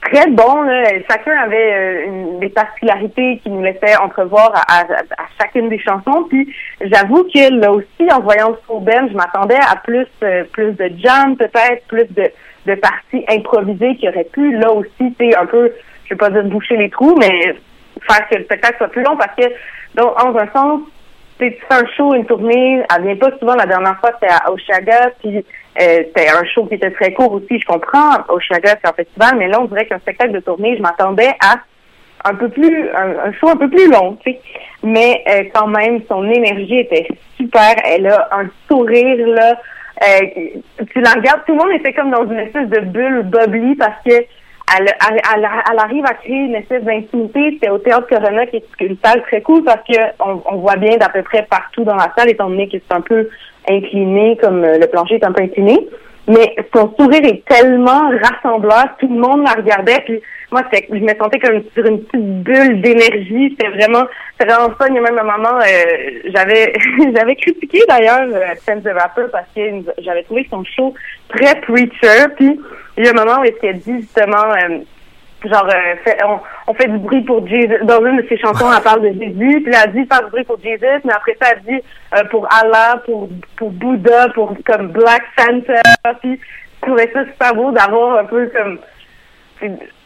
très 0.02 0.28
bons. 0.30 0.62
là. 0.64 0.84
Chacun 1.10 1.38
avait 1.38 1.74
euh, 1.74 2.06
une, 2.06 2.40
des 2.40 2.50
particularités 2.50 3.40
qui 3.44 3.50
nous 3.50 3.62
laissaient 3.64 3.96
entrevoir 3.98 4.52
à, 4.68 4.82
à- 4.82 4.84
à 5.24 5.26
chacune 5.40 5.70
des 5.70 5.80
chansons. 5.80 6.26
Puis 6.30 6.54
j'avoue 6.82 7.24
que 7.26 7.54
là 7.60 7.72
aussi, 7.72 8.12
en 8.12 8.20
voyant 8.22 8.50
le 8.50 8.58
faux 8.68 8.80
band, 8.80 9.08
je 9.10 9.16
m'attendais 9.16 9.60
à 9.70 9.76
plus 9.78 10.08
euh, 10.24 10.44
plus 10.52 10.72
de 10.74 10.92
jam, 10.98 11.36
peut-être, 11.38 11.86
plus 11.88 12.06
de, 12.14 12.30
de 12.66 12.76
parties 12.76 13.26
improvisées 13.30 13.96
qui 13.96 14.08
auraient 14.10 14.28
pu, 14.32 14.58
là 14.58 14.72
aussi, 14.72 15.16
c'est 15.20 15.36
un 15.36 15.46
peu, 15.46 15.72
je 16.06 16.10
vais 16.14 16.18
pas 16.18 16.30
dire 16.30 16.44
boucher 16.46 16.78
les 16.78 16.90
trous, 16.90 17.16
mais 17.20 17.56
faire 18.10 18.28
que 18.30 18.36
le 18.36 18.44
spectacle 18.46 18.78
soit 18.78 18.88
plus 18.90 19.04
long 19.04 19.16
parce 19.18 19.36
que, 19.36 19.46
donc, 19.96 20.12
en 20.24 20.36
un 20.36 20.48
sens, 20.52 20.82
tu 21.40 21.50
fais 21.68 21.76
un 21.76 21.86
show, 21.98 22.14
une 22.14 22.26
tournée, 22.26 22.84
elle 22.96 23.04
vient 23.04 23.16
pas 23.16 23.36
souvent. 23.40 23.56
La 23.56 23.66
dernière 23.66 24.00
fois, 24.00 24.12
c'était 24.20 24.34
à 24.34 24.52
Oshaga, 24.52 25.10
puis 25.24 25.44
euh, 25.80 26.04
c'était 26.06 26.30
un 26.30 26.44
show 26.46 26.66
qui 26.66 26.76
était 26.76 26.92
très 26.92 27.14
court 27.14 27.32
aussi, 27.32 27.60
je 27.60 27.66
comprends. 27.66 28.18
Oshaga, 28.28 28.76
c'est 28.82 28.90
un 28.90 28.94
festival, 28.94 29.38
mais 29.38 29.48
là, 29.48 29.62
on 29.62 29.66
dirait 29.66 29.86
qu'un 29.86 30.00
spectacle 30.00 30.34
de 30.34 30.40
tournée, 30.40 30.76
je 30.76 30.82
m'attendais 30.82 31.32
à 31.40 31.56
un 32.24 32.36
peu 32.36 32.50
plus, 32.50 32.90
un, 32.90 33.30
un 33.30 33.34
show 33.34 33.50
un 33.50 33.56
peu 33.56 33.70
plus 33.70 33.90
long, 33.90 34.18
tu 34.24 34.32
sais. 34.32 34.42
Mais 34.84 35.24
euh, 35.28 35.44
quand 35.54 35.68
même, 35.68 36.02
son 36.08 36.30
énergie 36.30 36.80
était 36.80 37.08
super. 37.38 37.76
Elle 37.86 38.08
a 38.08 38.30
un 38.32 38.46
sourire, 38.68 39.28
là. 39.28 39.60
Euh, 40.04 40.26
tu 40.92 41.00
la 41.00 41.12
regardes, 41.12 41.46
tout 41.46 41.54
le 41.54 41.60
monde 41.60 41.72
était 41.80 41.94
comme 41.94 42.10
dans 42.10 42.26
une 42.26 42.40
espèce 42.40 42.68
de 42.70 42.80
bulle 42.80 43.22
bubbly 43.24 43.76
parce 43.76 44.02
que 44.04 44.26
elle, 44.78 44.94
elle, 45.10 45.50
elle, 45.72 45.80
arrive 45.80 46.06
à 46.06 46.14
créer 46.14 46.46
une 46.46 46.56
espèce 46.56 46.84
d'intimité. 46.84 47.52
C'était 47.54 47.70
au 47.70 47.78
Théâtre 47.78 48.08
Corona, 48.08 48.46
qui 48.46 48.58
est 48.58 48.66
une 48.82 48.98
salle 49.04 49.22
très 49.24 49.42
cool 49.42 49.64
parce 49.64 49.82
que 49.88 49.98
on, 50.20 50.42
on 50.50 50.58
voit 50.58 50.78
bien 50.78 50.98
d'à 50.98 51.10
peu 51.10 51.24
près 51.24 51.44
partout 51.44 51.84
dans 51.84 51.96
la 51.96 52.12
salle, 52.18 52.30
étant 52.30 52.50
donné 52.50 52.68
que 52.68 52.78
c'est 52.78 52.96
un 52.96 53.02
peu 53.02 53.30
incliné, 53.70 54.38
comme 54.42 54.64
euh, 54.64 54.78
le 54.78 54.88
plancher 54.88 55.16
est 55.16 55.26
un 55.26 55.32
peu 55.32 55.44
incliné. 55.44 55.88
Mais 56.28 56.56
son 56.74 56.94
sourire 56.98 57.26
est 57.26 57.44
tellement 57.46 58.10
rassembleur, 58.22 58.86
tout 59.00 59.08
le 59.08 59.20
monde 59.20 59.44
la 59.44 59.54
regardait, 59.54 60.02
puis 60.06 60.22
moi, 60.52 60.64
je 60.72 60.94
me 60.94 61.16
sentais 61.16 61.40
comme 61.40 61.64
sur 61.74 61.86
une 61.86 62.04
petite 62.04 62.44
bulle 62.44 62.82
d'énergie. 62.82 63.52
C'était 63.52 63.70
vraiment, 63.70 64.04
c'était 64.38 64.54
vraiment 64.54 64.76
fun. 64.76 64.88
Il 64.90 64.96
y 64.96 64.98
a 64.98 65.02
même 65.02 65.18
un 65.18 65.24
moment, 65.24 65.60
euh, 65.60 66.30
j'avais, 66.34 66.74
j'avais 67.16 67.36
critiqué 67.36 67.80
d'ailleurs 67.88 68.28
euh, 68.34 68.54
Chance 68.66 68.84
the 68.84 68.90
Rapper 68.94 69.28
parce 69.32 69.48
que 69.56 69.62
j'avais 70.00 70.24
trouvé 70.24 70.46
son 70.50 70.64
show 70.66 70.94
très 71.30 71.60
preacher. 71.62 72.28
Puis 72.36 72.60
il 72.98 73.06
y 73.06 73.08
a 73.08 73.12
un 73.12 73.14
moment 73.14 73.42
où 73.42 73.46
il 73.46 73.70
a 73.70 73.74
dit 73.74 74.02
justement. 74.02 74.52
euh, 74.54 74.80
Genre, 75.44 75.66
euh, 75.66 75.96
fait- 76.06 76.20
on, 76.68 76.74
fait 76.76 76.88
du 76.88 77.00
bruit 77.00 77.24
pour 77.24 77.48
Jésus. 77.48 77.76
Dans 77.82 78.06
une 78.06 78.18
de 78.18 78.28
ses 78.30 78.38
chansons, 78.38 78.72
elle 78.72 78.84
parle 78.84 79.02
de 79.02 79.08
Jésus. 79.20 79.62
Puis 79.64 79.74
elle 79.74 79.92
dit 79.92 80.06
faire 80.06 80.24
du 80.26 80.30
bruit 80.30 80.44
pour 80.44 80.60
Jésus. 80.62 80.86
Mais 81.04 81.14
après 81.14 81.36
ça, 81.42 81.48
elle 81.54 81.62
dit 81.64 81.84
euh, 82.16 82.24
pour 82.26 82.48
Allah, 82.54 83.02
pour, 83.06 83.28
pour 83.58 83.72
Bouddha, 83.72 84.30
pour 84.36 84.54
comme 84.64 84.90
Black 84.90 85.24
Santa. 85.36 85.82
Puis 86.22 86.40
je 86.76 86.82
trouvais 86.86 87.10
ça 87.12 87.26
super 87.26 87.56
beau 87.56 87.72
d'avoir 87.72 88.20
un 88.20 88.26
peu 88.26 88.52
comme 88.56 88.78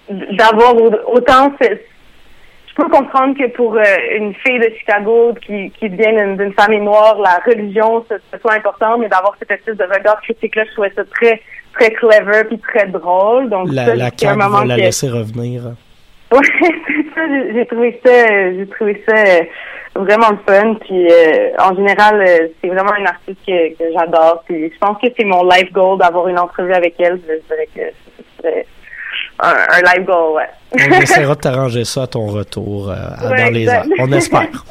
d'avoir 0.10 0.76
au- 0.76 1.18
autant 1.18 1.52
je 1.60 2.84
peux 2.84 2.90
comprendre 2.90 3.38
que 3.38 3.48
pour 3.56 3.76
euh, 3.78 3.84
une 4.18 4.34
fille 4.36 4.60
de 4.60 4.70
Chicago 4.80 5.34
qui, 5.46 5.72
qui 5.72 5.88
vient 5.88 6.34
d'une- 6.36 6.54
famille 6.54 6.82
noire, 6.82 7.18
la 7.20 7.40
religion, 7.46 8.06
ce 8.10 8.38
soit 8.40 8.54
important, 8.54 8.98
mais 8.98 9.08
d'avoir 9.08 9.34
cette 9.40 9.52
espèce 9.52 9.78
de 9.78 9.84
regard 9.86 10.20
critique-là, 10.22 10.66
je 10.66 10.72
trouvais 10.74 10.92
ça 10.94 11.04
très, 11.06 11.42
très 11.80 11.92
clever 11.92 12.44
puis 12.48 12.60
très 12.60 12.88
drôle. 12.88 13.50
Donc, 13.50 13.68
La, 13.72 13.86
ça, 13.86 13.96
la 13.96 14.10
c'est 14.18 14.26
un 14.26 14.30
CAQ 14.30 14.40
moment 14.40 14.58
va 14.60 14.66
la 14.66 14.76
que- 14.76 14.82
laisser 14.82 15.10
revenir. 15.10 15.62
Ouais, 16.32 16.40
c'est 16.60 17.06
ça, 17.16 17.22
j'ai 17.54 17.66
trouvé 17.68 18.00
ça, 18.04 18.52
j'ai 18.54 18.68
trouvé 18.68 19.04
ça 19.08 19.16
euh, 19.16 19.44
vraiment 19.96 20.32
le 20.32 20.38
fun. 20.48 20.74
Puis 20.82 21.08
euh, 21.12 21.50
en 21.60 21.76
général, 21.76 22.20
euh, 22.28 22.48
c'est 22.62 22.68
vraiment 22.70 22.96
une 22.96 23.08
artiste 23.08 23.40
que, 23.46 23.70
que 23.78 23.84
j'adore. 23.94 24.44
Puis 24.48 24.72
je 24.74 24.78
pense 24.80 24.98
que 25.02 25.08
c'est 25.18 25.26
mon 25.26 25.44
life 25.44 25.72
goal 25.72 26.00
d'avoir 26.00 26.28
une 26.28 26.40
entrevue 26.40 26.74
avec 26.74 26.96
elle. 27.00 27.20
Je 27.28 27.34
dirais 27.48 27.70
que 27.76 27.82
ce 28.18 28.24
serait 28.42 28.66
un, 29.40 29.50
un 29.50 29.82
life 29.82 30.06
goal, 30.06 30.36
ouais. 30.36 30.50
On 30.74 30.92
essaiera 31.02 31.36
de 31.36 31.40
t'arranger 31.40 31.86
ça 31.86 32.04
à 32.04 32.08
ton 32.08 32.28
retour 32.28 32.90
euh, 32.90 33.30
Ouais, 33.30 33.44
dans 33.46 33.52
les 33.52 33.64
airs. 33.66 33.86
On 34.00 34.12
espère. 34.12 34.48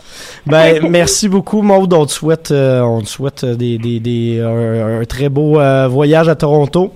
Ben, 0.46 0.87
merci 0.90 1.27
beaucoup, 1.31 1.62
Maude. 1.62 1.94
On 1.94 2.05
te 2.05 2.11
souhaite, 2.12 2.50
euh, 2.50 2.83
on 2.83 3.00
te 3.00 3.07
souhaite 3.09 3.46
des, 3.46 3.79
des, 3.79 3.98
des, 3.98 4.42
un, 4.42 5.00
un 5.00 5.05
très 5.07 5.31
beau 5.31 5.59
euh, 5.59 5.88
voyage 5.88 6.29
à 6.29 6.35
Toronto. 6.35 6.92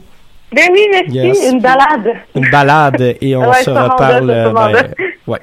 Ben 0.55 0.65
oui, 0.71 0.81
merci. 0.91 1.11
Yes. 1.13 1.51
Une 1.53 1.61
balade. 1.61 2.13
Une 2.35 2.51
balade 2.51 3.17
et 3.23 3.35
on 3.37 3.41
Ouais, 3.49 3.63
se 3.63 3.71
reparle. 3.71 4.27
mandat, 4.27 4.35
euh, 4.35 4.83
ben, 4.83 4.89
ouais. 5.29 5.39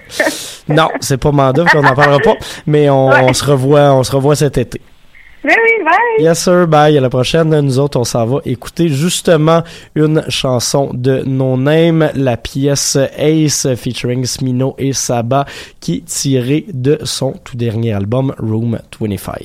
Non, 0.69 0.89
c'est 0.99 1.17
pas 1.17 1.31
mandat, 1.31 1.63
on 1.75 1.81
n'en 1.81 1.95
parlera 1.95 2.19
pas. 2.19 2.35
Mais 2.67 2.89
on, 2.91 3.09
Ouais. 3.09 3.21
on 3.23 3.33
se 3.33 3.43
revoit, 3.43 3.91
on 3.93 4.03
se 4.03 4.11
revoit 4.11 4.35
cet 4.35 4.59
été. 4.59 4.79
Ben 5.45 5.55
oui, 5.63 5.83
bye. 5.83 6.23
Yes 6.25 6.43
sir, 6.43 6.67
bye. 6.67 6.97
À 6.97 7.01
la 7.01 7.09
prochaine. 7.09 7.59
Nous 7.59 7.77
autres, 7.77 7.99
on 7.99 8.03
s'en 8.03 8.25
va 8.25 8.39
écouter 8.45 8.87
justement 8.87 9.61
une 9.93 10.23
chanson 10.27 10.89
de 10.91 11.21
No 11.23 11.55
Name, 11.55 12.09
la 12.15 12.35
pièce 12.35 12.97
Ace 13.15 13.67
featuring 13.75 14.25
Smino 14.25 14.73
et 14.79 14.93
Saba, 14.93 15.45
qui 15.79 15.97
est 15.97 16.05
tirée 16.05 16.65
de 16.73 16.97
son 17.03 17.33
tout 17.43 17.57
dernier 17.57 17.93
album 17.93 18.33
Room 18.39 18.79
25. 18.99 19.35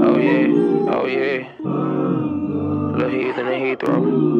Oh 0.00 0.16
yeah, 0.16 0.46
oh 0.94 1.06
yeah. 1.06 1.44
Lil 2.96 3.12
Heath 3.20 3.38
and 3.38 3.48
Heathrow. 3.62 4.37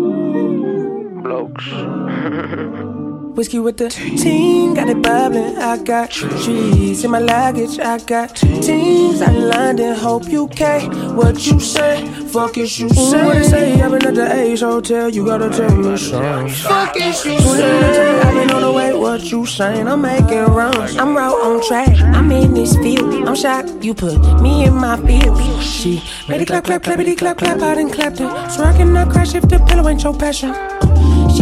Blokes. 1.48 2.94
Whiskey 3.38 3.60
with 3.60 3.76
the 3.76 3.88
team, 3.88 4.74
got 4.74 4.88
it 4.88 5.00
bubbling. 5.00 5.58
I 5.58 5.78
got 5.78 6.10
trees 6.10 7.04
in 7.04 7.12
my 7.12 7.20
luggage. 7.20 7.78
I 7.78 7.98
got 7.98 8.34
teams 8.34 9.22
out 9.22 9.32
in 9.32 9.48
London, 9.48 9.94
hope 9.94 10.28
you 10.28 10.46
UK. 10.46 10.92
What 11.14 11.46
you 11.46 11.60
say? 11.60 12.04
Fuck 12.32 12.58
is 12.58 12.80
you 12.80 12.88
say? 12.88 13.24
What 13.24 13.44
say? 13.44 13.80
I've 13.80 13.92
been 13.92 14.06
at 14.06 14.14
the 14.16 14.32
Ace 14.32 14.62
Hotel. 14.62 15.08
You 15.08 15.24
gotta 15.24 15.50
tell 15.50 15.70
me 15.76 15.96
something. 15.96 16.48
Fuck 16.48 16.96
is 16.96 17.24
you 17.24 17.38
say? 17.38 18.20
I've 18.22 18.34
been 18.34 18.50
on 18.50 18.62
the 18.62 18.72
way. 18.72 18.92
What 18.92 19.30
you 19.30 19.46
saying? 19.46 19.86
I'm 19.86 20.02
making 20.02 20.46
runs. 20.46 20.96
I'm 20.96 21.16
right 21.16 21.28
on 21.28 21.64
track. 21.64 21.96
I'm 22.00 22.32
in 22.32 22.54
this 22.54 22.76
field. 22.78 23.14
I'm 23.28 23.36
shocked 23.36 23.84
you 23.84 23.94
put 23.94 24.18
me 24.42 24.64
in 24.64 24.74
my 24.74 24.96
field. 25.06 25.62
She 25.62 26.02
made 26.28 26.40
it 26.40 26.46
clap, 26.46 26.64
clap, 26.64 26.82
clappity, 26.82 27.16
clap, 27.16 27.38
clap. 27.38 27.60
I 27.60 27.76
done 27.76 27.90
clapped 27.90 28.20
it. 28.20 28.50
So 28.50 28.64
I 28.64 28.76
cannot 28.76 29.10
crash 29.12 29.36
if 29.36 29.48
the 29.48 29.60
pillow 29.60 29.88
ain't 29.88 30.02
your 30.02 30.14
passion. 30.18 30.52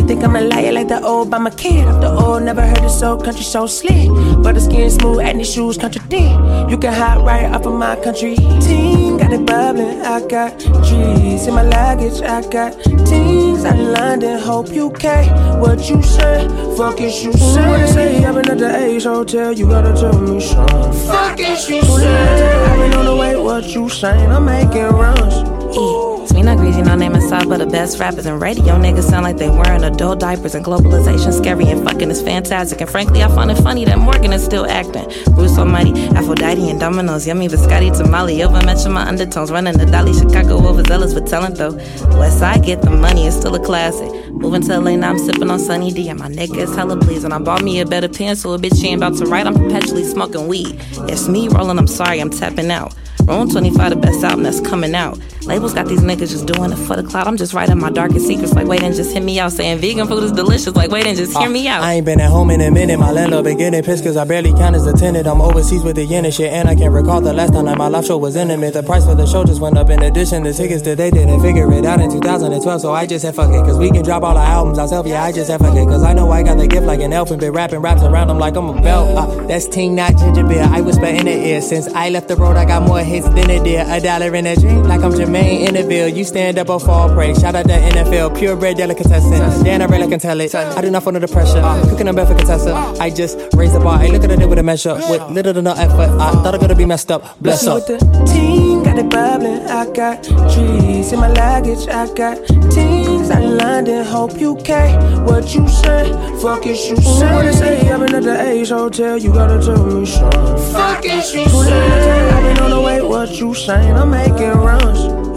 Think 0.07 0.23
I'm 0.23 0.37
a 0.37 0.41
liar 0.41 0.71
like 0.73 0.87
the 0.87 1.03
old 1.03 1.31
by 1.31 1.39
my 1.39 1.51
kid. 1.51 1.85
Off 1.89 2.01
the 2.01 2.11
old, 2.11 2.45
never 2.45 2.63
heard 2.63 2.85
it 2.85 2.91
so 2.91 3.17
country 3.19 3.43
so 3.43 3.67
slick. 3.67 4.09
But 4.41 4.55
the 4.55 4.61
skin 4.61 4.89
smooth 4.89 5.19
and 5.19 5.41
these 5.41 5.53
shoes 5.53 5.77
contradict. 5.77 6.71
You 6.71 6.79
can 6.79 6.93
hide 6.93 7.25
right 7.25 7.47
off 7.53 7.67
of 7.67 7.75
my 7.75 7.97
country. 7.97 8.37
Team 8.61 9.17
got 9.19 9.33
it 9.33 9.45
bubbling. 9.45 10.03
I 10.03 10.21
got 10.29 10.61
trees 10.61 11.49
in 11.49 11.55
my 11.55 11.63
luggage. 11.63 12.23
I 12.23 12.49
got 12.49 12.81
teams 12.85 13.65
out 13.65 13.77
in 13.77 13.93
London, 13.93 14.39
hope 14.39 14.69
UK. 14.69 15.27
What 15.61 15.91
you 15.91 16.01
say? 16.03 16.47
Fuck 16.77 17.01
is 17.01 17.25
you 17.25 17.33
say? 17.33 17.69
What 17.69 17.79
they 17.81 17.87
say? 17.93 18.25
I've 18.25 18.35
been 18.37 18.49
at 18.49 18.59
the 18.59 18.77
Ace 18.77 19.05
Hotel. 19.05 19.53
You 19.53 19.69
gotta 19.69 19.93
tell 19.93 20.21
me 20.21 20.39
something. 20.39 20.93
Fuck 21.09 21.41
is 21.41 21.69
you 21.69 21.83
say? 21.83 22.65
I've 22.65 22.79
been 22.79 22.95
on 22.97 23.07
the 23.07 23.17
way. 23.17 23.35
What 23.35 23.65
you 23.75 23.89
saying? 23.89 24.31
I'm 24.31 24.45
making 24.45 24.83
runs. 24.83 25.35
E. 25.77 26.06
Me 26.33 26.43
not 26.43 26.59
greasy, 26.59 26.83
no 26.83 26.95
name 26.95 27.15
inside, 27.15 27.49
but 27.49 27.59
the 27.59 27.67
best 27.67 27.99
rappers 27.99 28.27
and 28.27 28.41
radio 28.41 28.75
niggas 28.75 29.05
sound 29.05 29.25
like 29.25 29.37
they 29.37 29.49
wearing 29.49 29.85
adult 29.85 30.21
diapers 30.21 30.55
and 30.55 30.65
globalization 30.65 31.33
scary 31.33 31.67
and 31.67 31.83
fucking 31.85 32.11
is 32.11 32.23
fantastic. 32.23 32.81
And 32.81 32.91
frankly, 32.91 33.23
I 33.23 33.29
find 33.29 33.51
it 33.51 33.57
funny 33.57 33.85
that 33.85 33.99
Morgan 33.99 34.33
is 34.33 34.45
still 34.45 34.67
acting. 34.67 35.05
Bruce 35.35 35.57
Almighty, 35.59 35.93
Aphrodite 36.17 36.69
and 36.69 36.79
Dominoes, 36.79 37.27
yummy 37.27 37.49
biscotti 37.49 37.97
tamale. 37.97 38.43
Over 38.43 38.65
mention 38.65 38.93
my 38.93 39.07
undertones, 39.07 39.51
running 39.51 39.79
the 39.79 39.87
Dolly 39.87 40.13
Chicago 40.13 40.57
overzealous 40.67 41.15
with 41.15 41.27
talent 41.27 41.57
though. 41.57 41.75
West 42.19 42.39
Side 42.39 42.65
get 42.65 42.83
the 42.83 42.91
money, 42.91 43.27
it's 43.27 43.37
still 43.37 43.55
a 43.55 43.65
classic. 43.65 44.11
Moving 44.31 44.63
to 44.63 44.79
LA 44.79 44.97
now, 44.97 45.11
I'm 45.11 45.19
sipping 45.19 45.51
on 45.51 45.59
Sunny 45.59 45.91
D, 45.91 46.09
and 46.09 46.19
my 46.19 46.29
nigga 46.29 46.59
is 46.59 46.75
hella 46.75 46.99
pleased. 46.99 47.25
And 47.25 47.33
I 47.33 47.39
bought 47.39 47.63
me 47.63 47.81
a 47.81 47.87
better 47.87 48.09
pencil, 48.09 48.53
a 48.53 48.59
bitch 48.59 48.81
she 48.81 48.89
ain't 48.89 49.03
about 49.03 49.17
to 49.19 49.25
write. 49.25 49.47
I'm 49.47 49.55
perpetually 49.55 50.05
smoking 50.05 50.47
weed. 50.47 50.79
It's 51.09 51.29
me 51.29 51.49
rolling, 51.49 51.79
I'm 51.79 51.87
sorry, 51.87 52.21
I'm 52.21 52.31
tapping 52.31 52.71
out. 52.71 52.95
Room 53.27 53.51
25, 53.51 53.91
the 53.91 53.97
best 53.97 54.23
album 54.23 54.45
that's 54.45 54.61
coming 54.61 54.95
out. 54.95 55.19
Labels 55.47 55.75
got 55.75 55.87
these 55.87 56.01
niggas 56.01 56.31
just 56.31 56.47
doing 56.47 56.73
it 56.73 56.77
for 56.77 56.97
the 56.97 57.03
cloud. 57.03 57.27
I'm 57.27 57.37
just 57.37 57.55
writing 57.55 57.79
my 57.79 57.91
darkest 57.91 58.27
secrets, 58.27 58.53
like 58.55 58.67
wait 58.67 58.83
and 58.83 58.95
just 58.95 59.13
hear 59.13 59.23
me 59.23 59.39
out. 59.39 59.53
Saying 59.53 59.79
vegan 59.79 60.07
food 60.07 60.25
is 60.25 60.33
delicious, 60.33 60.75
like 60.75 60.91
wait 60.91 61.07
and 61.07 61.17
just 61.17 61.37
hear 61.37 61.49
me 61.49 61.69
out. 61.69 61.83
I 61.83 61.95
ain't 61.95 62.07
been 62.07 62.21
at 62.21 62.31
home 62.31 62.51
in 62.51 62.61
a 62.61 62.71
minute. 62.71 62.99
My 62.99 63.13
landlord 63.13 63.45
been 63.45 63.59
getting 63.59 63.83
pissed 63.83 64.05
cause 64.05 64.17
I 64.17 64.25
barely 64.25 64.53
count 64.53 64.75
as 64.75 64.87
a 64.87 64.93
tenant. 64.93 65.27
I'm 65.27 65.41
overseas 65.41 65.83
with 65.85 65.97
the 65.97 66.05
yen 66.05 66.25
and 66.25 66.35
shit. 66.35 66.53
And 66.53 66.69
I 66.69 66.75
can't 66.75 66.93
recall 66.93 67.21
the 67.21 67.33
last 67.33 67.53
time 67.53 67.67
that 67.67 67.79
my 67.79 67.89
live 67.89 68.05
show 68.05 68.19
was 68.19 68.35
intimate. 68.35 68.75
The 68.75 68.83
price 68.83 69.05
for 69.05 69.15
the 69.15 69.27
show 69.27 69.45
just 69.45 69.61
went 69.61 69.79
up 69.79 69.89
in 69.91 70.03
addition. 70.03 70.43
The 70.43 70.53
tickets 70.53 70.83
that 70.83 70.97
they 70.99 71.11
didn't 71.11 71.41
figure 71.41 71.73
it 71.73 71.85
out 71.85 72.01
in 72.01 72.11
2012. 72.11 72.81
So 72.81 72.93
I 72.93 73.07
just 73.07 73.23
said 73.25 73.35
fuck 73.35 73.51
it. 73.51 73.65
Cause 73.65 73.79
we 73.79 73.91
can 73.91 74.05
drop 74.05 74.25
all 74.25 74.37
our 74.37 74.47
albums 74.47 74.79
ourselves. 74.79 75.09
Yeah, 75.09 75.23
I 75.23 75.31
just 75.31 75.47
said 75.47 75.59
fuck 75.59 75.77
it. 75.77 75.87
Cause 75.87 76.03
I 76.03 76.13
know 76.13 76.31
I 76.33 76.43
got 76.43 76.59
the 76.59 76.67
gift 76.67 76.87
like 76.87 77.01
an 77.01 77.13
elf 77.13 77.31
and 77.31 77.41
been 77.41 77.53
rapping 77.53 77.81
raps 77.81 78.03
around 78.03 78.29
them 78.29 78.39
like 78.39 78.57
I'm 78.57 78.69
a 78.69 78.81
belt. 78.83 79.17
Uh, 79.17 79.47
that's 79.47 79.67
Ting, 79.69 79.95
not 79.95 80.17
ginger 80.17 80.45
beer. 80.45 80.67
I 80.69 80.81
whisper 80.81 81.07
in 81.07 81.27
the 81.27 81.33
ear. 81.33 81.61
Since 81.61 81.87
I 81.89 82.09
left 82.09 82.27
the 82.27 82.37
road, 82.37 82.57
I 82.57 82.65
got 82.65 82.83
more 82.83 83.01
hits 83.17 83.29
than 83.35 83.51
a 83.51 83.63
deer. 83.63 83.85
A 83.89 84.01
dollar 84.01 84.35
in 84.35 84.47
a 84.47 84.55
drink 84.57 84.87
like 84.87 85.03
I'm 85.03 85.13
Jermaine 85.13 85.69
in 85.69 85.75
the 85.75 85.83
bill. 85.83 86.09
You 86.09 86.25
stand 86.25 86.59
up 86.59 86.69
or 86.69 86.81
fall 86.81 87.09
prey. 87.15 87.35
Shout 87.35 87.55
out 87.55 87.67
the 87.67 87.73
NFL. 87.73 88.37
Purebred 88.39 88.77
delicatessen. 88.77 89.65
Dan, 89.65 89.83
I 89.83 89.87
really 89.87 90.09
can 90.09 90.21
tell 90.21 90.41
it. 90.41 90.55
I 90.55 90.81
do 90.81 90.91
not 90.91 91.03
fall 91.03 91.15
under 91.15 91.29
pressure. 91.29 91.63
Cooking 91.89 92.09
a 92.09 92.13
bed 92.13 92.29
for 92.29 92.35
contessa. 92.35 92.75
I 93.01 93.11
just 93.11 93.39
raise 93.55 93.73
the 93.73 93.81
bar. 93.81 93.99
I 93.99 94.09
look 94.09 94.25
at 94.25 94.31
it 94.31 94.49
with 94.49 94.59
a 94.59 94.63
measure. 94.63 94.95
With 95.09 95.23
little 95.31 95.55
to 95.55 95.63
no 95.63 95.73
effort. 95.73 96.11
I 96.21 96.33
thought 96.43 96.55
I 96.55 96.59
could 96.59 96.77
be 96.77 96.87
messed 96.87 97.11
up. 97.11 97.41
Bless 97.41 97.67
up. 97.67 97.77
With 97.77 97.87
the 97.87 97.99
team, 98.33 98.83
got 98.83 98.99
it 98.99 99.11
bubbling. 99.11 99.67
I 99.67 99.91
got 99.93 100.23
trees 100.53 101.13
in 101.13 101.21
my 101.21 101.29
luggage. 101.29 101.89
I 101.89 102.13
got 102.15 102.37
teams 102.71 103.16
in 103.31 103.59
London. 103.59 104.05
Hope 104.05 104.39
you 104.41 104.57
UK. 104.57 105.27
What 105.27 105.55
you 105.55 105.69
say? 105.69 106.13
Fuck 106.41 106.67
is 106.67 106.89
you 106.89 106.97
say? 106.97 107.35
What 107.35 107.45
they 107.45 107.53
say? 107.53 107.91
I've 107.91 108.01
been 108.01 108.15
at 108.15 108.23
the 108.23 108.41
Ace 108.41 108.71
Hotel. 108.71 109.19
You 109.19 109.33
gotta 109.33 109.61
tell 109.65 109.85
me 109.85 110.07
something. 110.07 110.73
Fuck 110.73 111.05
is 111.05 111.35
you 111.35 111.47
say? 111.47 112.31
I've 112.31 112.43
been 112.43 112.65
on 112.65 112.71
the 112.71 112.81
way. 112.81 113.03
What 113.03 113.31
you 113.41 113.55
saying? 113.55 113.97
I'm 113.97 114.11
making 114.11 114.51
runs. 114.69 115.36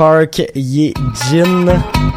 Park 0.00 0.38
Ye 0.54 0.94
Jin. 1.28 2.09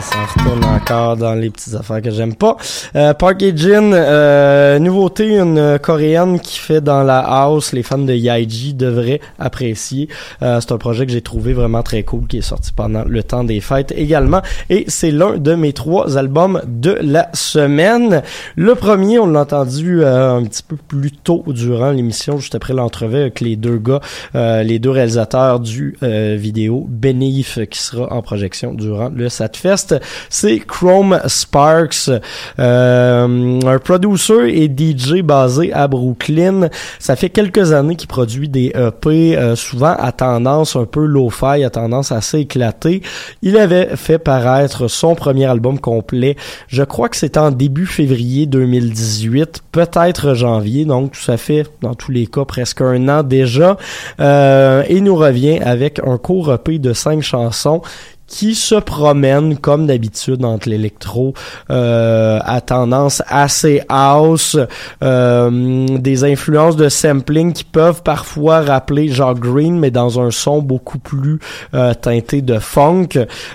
S'en 0.00 0.24
retourne 0.24 0.64
encore 0.64 1.16
dans 1.16 1.34
les 1.34 1.50
petites 1.50 1.74
affaires 1.74 2.00
que 2.00 2.10
j'aime 2.10 2.34
pas. 2.34 2.56
Euh, 2.96 3.12
Park 3.12 3.42
Ye 3.42 3.52
Jin, 3.54 3.92
euh, 3.92 4.78
nouveauté, 4.78 5.36
une 5.36 5.78
coréenne 5.78 6.40
qui 6.40 6.58
fait 6.58 6.80
dans 6.80 7.02
la 7.02 7.18
house. 7.18 7.72
Les 7.72 7.82
fans 7.82 7.98
de 7.98 8.14
Yaiji 8.14 8.72
devraient 8.72 9.20
apprécier. 9.38 10.08
Euh, 10.42 10.58
c'est 10.60 10.72
un 10.72 10.78
projet 10.78 11.04
que 11.04 11.12
j'ai 11.12 11.20
trouvé 11.20 11.52
vraiment 11.52 11.82
très 11.82 12.02
cool 12.02 12.26
qui 12.26 12.38
est 12.38 12.42
sorti 12.42 12.72
pendant 12.72 13.04
le 13.04 13.22
temps 13.22 13.44
des 13.44 13.60
fêtes 13.60 13.92
également. 13.94 14.40
Et 14.70 14.84
c'est 14.88 15.10
l'un 15.10 15.36
de 15.36 15.54
mes 15.54 15.72
trois 15.72 16.16
albums 16.16 16.62
de 16.66 16.96
la 17.02 17.28
semaine. 17.34 18.22
Le 18.56 18.74
premier, 18.74 19.18
on 19.18 19.26
l'a 19.26 19.40
entendu 19.40 20.02
euh, 20.02 20.36
un 20.36 20.44
petit 20.44 20.62
peu 20.62 20.76
plus 20.76 21.12
tôt 21.12 21.44
durant 21.46 21.90
l'émission, 21.90 22.38
juste 22.38 22.54
après 22.54 22.74
l'entrevue 22.74 23.16
avec 23.16 23.40
les 23.40 23.56
deux 23.56 23.78
gars, 23.78 24.00
euh, 24.34 24.62
les 24.62 24.78
deux 24.78 24.90
réalisateurs 24.90 25.60
du 25.60 25.96
euh, 26.02 26.36
vidéo 26.38 26.86
Beneath 26.88 27.68
qui 27.68 27.78
sera 27.82 28.12
en 28.12 28.22
projection 28.22 28.74
durant 28.74 29.08
le 29.08 29.28
Satfest. 29.28 29.89
C'est 30.28 30.60
Chrome 30.60 31.20
Sparks, 31.26 32.10
euh, 32.58 33.60
un 33.64 33.78
producer 33.78 34.48
et 34.48 34.68
DJ 34.68 35.22
basé 35.22 35.72
à 35.72 35.88
Brooklyn. 35.88 36.68
Ça 36.98 37.16
fait 37.16 37.30
quelques 37.30 37.72
années 37.72 37.96
qu'il 37.96 38.08
produit 38.08 38.48
des 38.48 38.72
EP, 38.74 39.36
euh, 39.36 39.56
souvent 39.56 39.94
à 39.98 40.12
tendance 40.12 40.76
un 40.76 40.84
peu 40.84 41.04
lo-fi, 41.04 41.64
à 41.64 41.70
tendance 41.70 42.12
assez 42.12 42.40
éclatée. 42.40 43.02
Il 43.42 43.56
avait 43.56 43.96
fait 43.96 44.18
paraître 44.18 44.88
son 44.88 45.14
premier 45.14 45.46
album 45.46 45.78
complet, 45.78 46.36
je 46.68 46.82
crois 46.82 47.08
que 47.08 47.16
c'était 47.16 47.38
en 47.38 47.50
début 47.50 47.86
février 47.86 48.46
2018, 48.46 49.62
peut-être 49.72 50.34
janvier, 50.34 50.84
donc 50.84 51.16
ça 51.16 51.36
fait 51.36 51.66
dans 51.82 51.94
tous 51.94 52.12
les 52.12 52.26
cas 52.26 52.44
presque 52.44 52.80
un 52.80 53.08
an 53.08 53.22
déjà. 53.22 53.76
Euh, 54.20 54.82
et 54.88 55.00
nous 55.00 55.16
revient 55.16 55.58
avec 55.60 56.00
un 56.04 56.18
court 56.18 56.52
EP 56.52 56.78
de 56.78 56.92
cinq 56.92 57.22
chansons 57.22 57.82
qui 58.30 58.54
se 58.54 58.76
promène 58.76 59.58
comme 59.58 59.86
d'habitude 59.86 60.44
entre 60.44 60.68
l'électro 60.70 61.34
euh, 61.68 62.38
à 62.42 62.60
tendance 62.60 63.22
assez 63.26 63.82
house, 63.88 64.56
euh, 65.02 65.98
des 65.98 66.24
influences 66.24 66.76
de 66.76 66.88
sampling 66.88 67.52
qui 67.52 67.64
peuvent 67.64 68.02
parfois 68.02 68.60
rappeler 68.60 69.08
genre 69.08 69.34
Green, 69.34 69.78
mais 69.78 69.90
dans 69.90 70.20
un 70.20 70.30
son 70.30 70.62
beaucoup 70.62 70.98
plus 70.98 71.40
euh, 71.74 71.92
teinté 71.92 72.40
de 72.40 72.58
funk. 72.58 73.08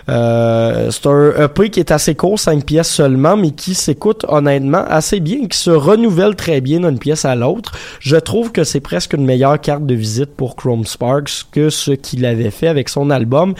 Euh, 0.09 0.91
c'est 0.91 1.07
un 1.07 1.45
EP 1.45 1.69
qui 1.69 1.80
est 1.80 1.91
assez 1.91 2.13
court, 2.13 2.38
5 2.38 2.65
pièces 2.65 2.91
seulement, 2.91 3.38
mais 3.38 3.51
qui 3.51 3.76
s'écoute 3.76 4.26
honnêtement 4.28 4.84
assez 4.89 5.21
bien, 5.21 5.47
qui 5.47 5.57
se 5.57 5.71
renouvelle 5.71 6.36
très 6.36 6.59
bien 6.59 6.82
d'une 6.82 6.99
pièce 6.99 7.23
à 7.23 7.36
l'autre. 7.36 7.71
Je 8.01 8.17
trouve 8.17 8.51
que 8.51 8.65
c'est 8.65 8.82
presque 8.82 9.13
une 9.13 9.26
meilleure 9.26 9.59
carte 9.61 9.86
de 9.86 9.95
visite 9.95 10.36
pour 10.36 10.57
Chrome 10.57 10.86
Sparks 10.86 11.45
que 11.51 11.69
ce 11.69 11.91
qu'il 11.91 12.26
avait 12.26 12.51
fait 12.51 12.67
avec 12.67 12.89
son 12.89 13.09
album 13.09 13.53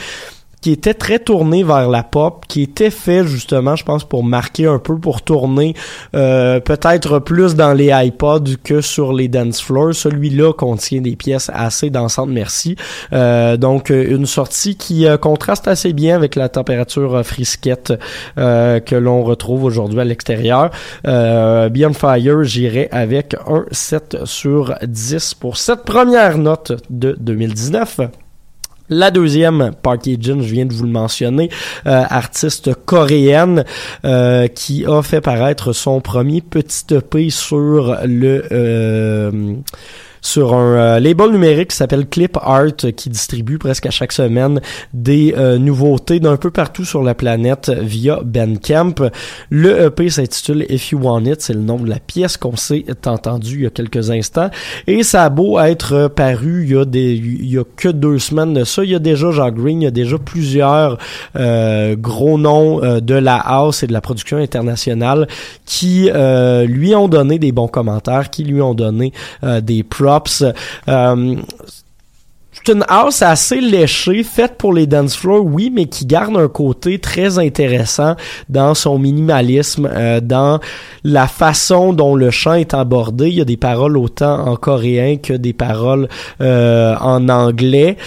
qui 0.66 0.72
était 0.72 0.96
très 0.96 1.20
tourné 1.20 1.64
vers 1.64 1.88
la 1.88 2.02
pop, 2.02 2.44
qui 2.48 2.64
était 2.64 2.90
fait 2.90 3.24
justement, 3.24 3.76
je 3.76 3.86
pense, 3.86 4.04
pour 4.04 4.24
marquer 4.24 4.66
un 4.66 4.80
peu, 4.80 4.98
pour 4.98 5.22
tourner 5.22 5.76
euh, 6.16 6.60
peut-être 6.60 7.20
plus 7.20 7.54
dans 7.54 7.72
les 7.72 7.92
iPods 7.94 8.56
que 8.64 8.82
sur 8.82 9.14
les 9.14 9.28
dance 9.28 9.62
floors. 9.62 9.94
Celui-là 9.94 10.54
contient 10.54 11.02
des 11.02 11.16
pièces 11.16 11.52
assez 11.54 11.92
dansantes, 11.92 12.32
merci. 12.32 12.78
Euh, 13.14 13.58
donc 13.58 13.92
une 13.92 14.26
sortie 14.26 14.76
qui 14.76 15.06
euh, 15.06 15.18
contraste 15.18 15.68
assez 15.68 15.94
bien 15.94 16.16
avec 16.16 16.34
la 16.36 16.50
température 16.50 17.18
euh, 17.18 17.22
frisquette 17.22 17.94
euh, 18.40 18.80
que 18.80 18.96
l'on 18.96 19.24
retrouve 19.24 19.66
aujourd'hui 19.66 20.00
à 20.00 20.04
l'extérieur. 20.04 20.72
Euh, 21.06 21.70
Beyond 21.70 21.94
Fire, 21.94 22.42
j'irai 22.42 22.90
avec 22.92 23.36
un 23.46 23.66
7 23.70 24.26
sur 24.26 24.74
10 24.82 25.36
pour 25.36 25.58
cette 25.58 25.84
première 25.84 26.40
note 26.40 26.72
de 26.90 27.16
2019. 27.20 28.25
La 28.90 29.10
deuxième, 29.10 29.72
Parky 29.82 30.16
Jin, 30.20 30.42
je 30.42 30.54
viens 30.54 30.66
de 30.68 30.74
vous 30.74 30.84
le 30.84 30.92
mentionner, 30.92 31.50
euh, 31.88 32.04
artiste 32.08 32.72
coréenne 32.86 33.66
euh, 34.06 34.48
qui 34.48 34.86
a 34.86 35.02
fait 35.02 35.22
paraître 35.22 35.74
son 35.74 36.02
premier 36.02 36.42
petit 36.42 36.94
EP 36.94 37.32
sur 37.32 37.98
le 38.06 38.46
euh, 38.52 39.56
sur 40.26 40.56
un 40.56 40.76
euh, 40.76 41.00
label 41.00 41.30
numérique 41.30 41.70
qui 41.70 41.78
s'appelle 41.78 42.08
Clip 42.08 42.36
Art 42.42 42.66
euh, 42.84 42.92
qui 42.92 43.10
distribue 43.10 43.60
presque 43.60 43.86
à 43.86 43.92
chaque 43.92 44.12
semaine 44.12 44.60
des 44.94 45.36
euh, 45.38 45.60
nouveautés 45.60 46.20
d'un 46.20 46.36
peu 46.36 46.50
partout 46.50 46.84
sur 46.84 47.04
la 47.04 47.14
planète 47.14 47.70
via 47.70 48.20
Bandcamp. 48.26 48.96
Le 49.52 49.86
EP 49.86 50.10
s'intitule 50.10 50.66
If 50.68 50.92
You 50.92 51.00
Want 51.00 51.26
It, 51.26 51.42
c'est 51.42 51.54
le 51.54 51.62
nom 51.62 51.78
de 51.78 51.88
la 51.88 52.00
pièce 52.00 52.38
qu'on 52.38 52.56
s'est 52.56 52.86
entendu 53.06 53.56
il 53.56 53.62
y 53.62 53.66
a 53.68 53.70
quelques 53.70 54.10
instants 54.10 54.50
et 54.88 55.04
ça 55.04 55.26
a 55.26 55.30
beau 55.30 55.60
être 55.60 56.08
paru 56.08 56.64
il 56.64 56.72
y 56.72 56.78
a 56.78 56.86
des 56.86 57.14
il 57.14 57.50
y 57.50 57.60
a 57.60 57.64
que 57.76 57.90
deux 57.90 58.18
semaines 58.18 58.54
de 58.54 58.64
ça, 58.64 58.84
il 58.84 58.90
y 58.90 58.96
a 58.96 59.00
déjà 59.00 59.30
Jacques 59.32 59.56
Green, 59.56 59.82
il 59.82 59.86
y 59.86 59.88
a 59.88 59.92
déjà 59.92 60.18
plusieurs 60.18 60.98
gros 61.36 62.38
noms 62.38 62.80
de 63.00 63.16
la 63.16 63.36
house 63.38 63.84
et 63.84 63.88
de 63.88 63.94
la 63.94 64.02
production 64.02 64.38
internationale 64.38 65.28
qui 65.66 66.10
lui 66.68 66.96
ont 66.96 67.08
donné 67.08 67.38
des 67.38 67.52
bons 67.52 67.68
commentaires, 67.68 68.30
qui 68.30 68.44
lui 68.44 68.62
ont 68.62 68.74
donné 68.74 69.14
des 69.62 69.84
props. 69.84 70.15
Euh, 70.88 71.36
c'est 72.66 72.72
une 72.72 72.86
house 72.88 73.22
assez 73.22 73.60
léchée, 73.60 74.24
faite 74.24 74.56
pour 74.58 74.74
les 74.74 74.88
dance 74.88 75.16
floors, 75.16 75.46
oui, 75.46 75.72
mais 75.74 75.86
qui 75.86 76.06
garde 76.06 76.36
un 76.38 76.48
côté 76.48 77.00
très 77.00 77.38
intéressant 77.38 78.16
dans 78.50 78.74
son 78.74 78.98
minimalisme, 78.98 79.90
euh, 79.92 80.22
dans 80.22 80.60
la 81.04 81.28
façon 81.28 81.94
dont 81.94 82.16
le 82.16 82.32
chant 82.32 82.54
est 82.54 82.74
abordé. 82.74 83.28
Il 83.28 83.36
y 83.36 83.42
a 83.42 83.46
des 83.46 83.58
paroles 83.58 83.98
autant 83.98 84.48
en 84.48 84.56
coréen 84.56 85.18
que 85.18 85.34
des 85.34 85.54
paroles 85.54 86.08
euh, 86.42 86.96
en 87.00 87.30
anglais. 87.30 87.98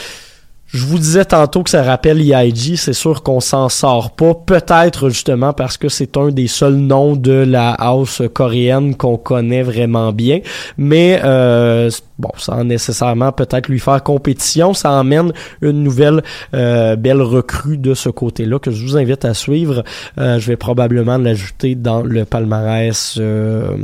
Je 0.69 0.85
vous 0.85 0.99
disais 0.99 1.25
tantôt 1.25 1.62
que 1.62 1.71
ça 1.71 1.83
rappelle 1.83 2.21
EIG, 2.21 2.77
c'est 2.77 2.93
sûr 2.93 3.23
qu'on 3.23 3.41
s'en 3.41 3.71
sort 3.71 4.11
pas, 4.11 4.35
peut-être 4.35 5.09
justement 5.09 5.55
parce 5.55 5.79
que 5.79 5.89
c'est 5.89 6.16
un 6.19 6.29
des 6.29 6.47
seuls 6.47 6.77
noms 6.77 7.16
de 7.16 7.33
la 7.33 7.71
house 7.73 8.21
coréenne 8.35 8.95
qu'on 8.95 9.16
connaît 9.16 9.62
vraiment 9.62 10.12
bien, 10.12 10.41
mais 10.77 11.21
euh, 11.25 11.91
bon, 12.19 12.31
sans 12.37 12.64
nécessairement 12.64 13.33
peut-être 13.33 13.69
lui 13.69 13.79
faire 13.79 14.03
compétition, 14.03 14.75
ça 14.75 14.93
emmène 14.93 15.33
une 15.62 15.83
nouvelle 15.83 16.23
euh, 16.55 16.97
belle 16.97 17.23
recrue 17.23 17.79
de 17.79 17.95
ce 17.95 18.09
côté-là 18.09 18.59
que 18.59 18.71
je 18.71 18.85
vous 18.85 18.97
invite 18.97 19.25
à 19.25 19.35
suivre. 19.35 19.85
Euh, 20.19 20.39
je 20.39 20.47
vais 20.49 20.57
probablement 20.57 21.19
l'ajouter 21.19 21.75
dans 21.75 22.03
le 22.03 22.25
palmarès 22.25 23.16
euh, 23.19 23.77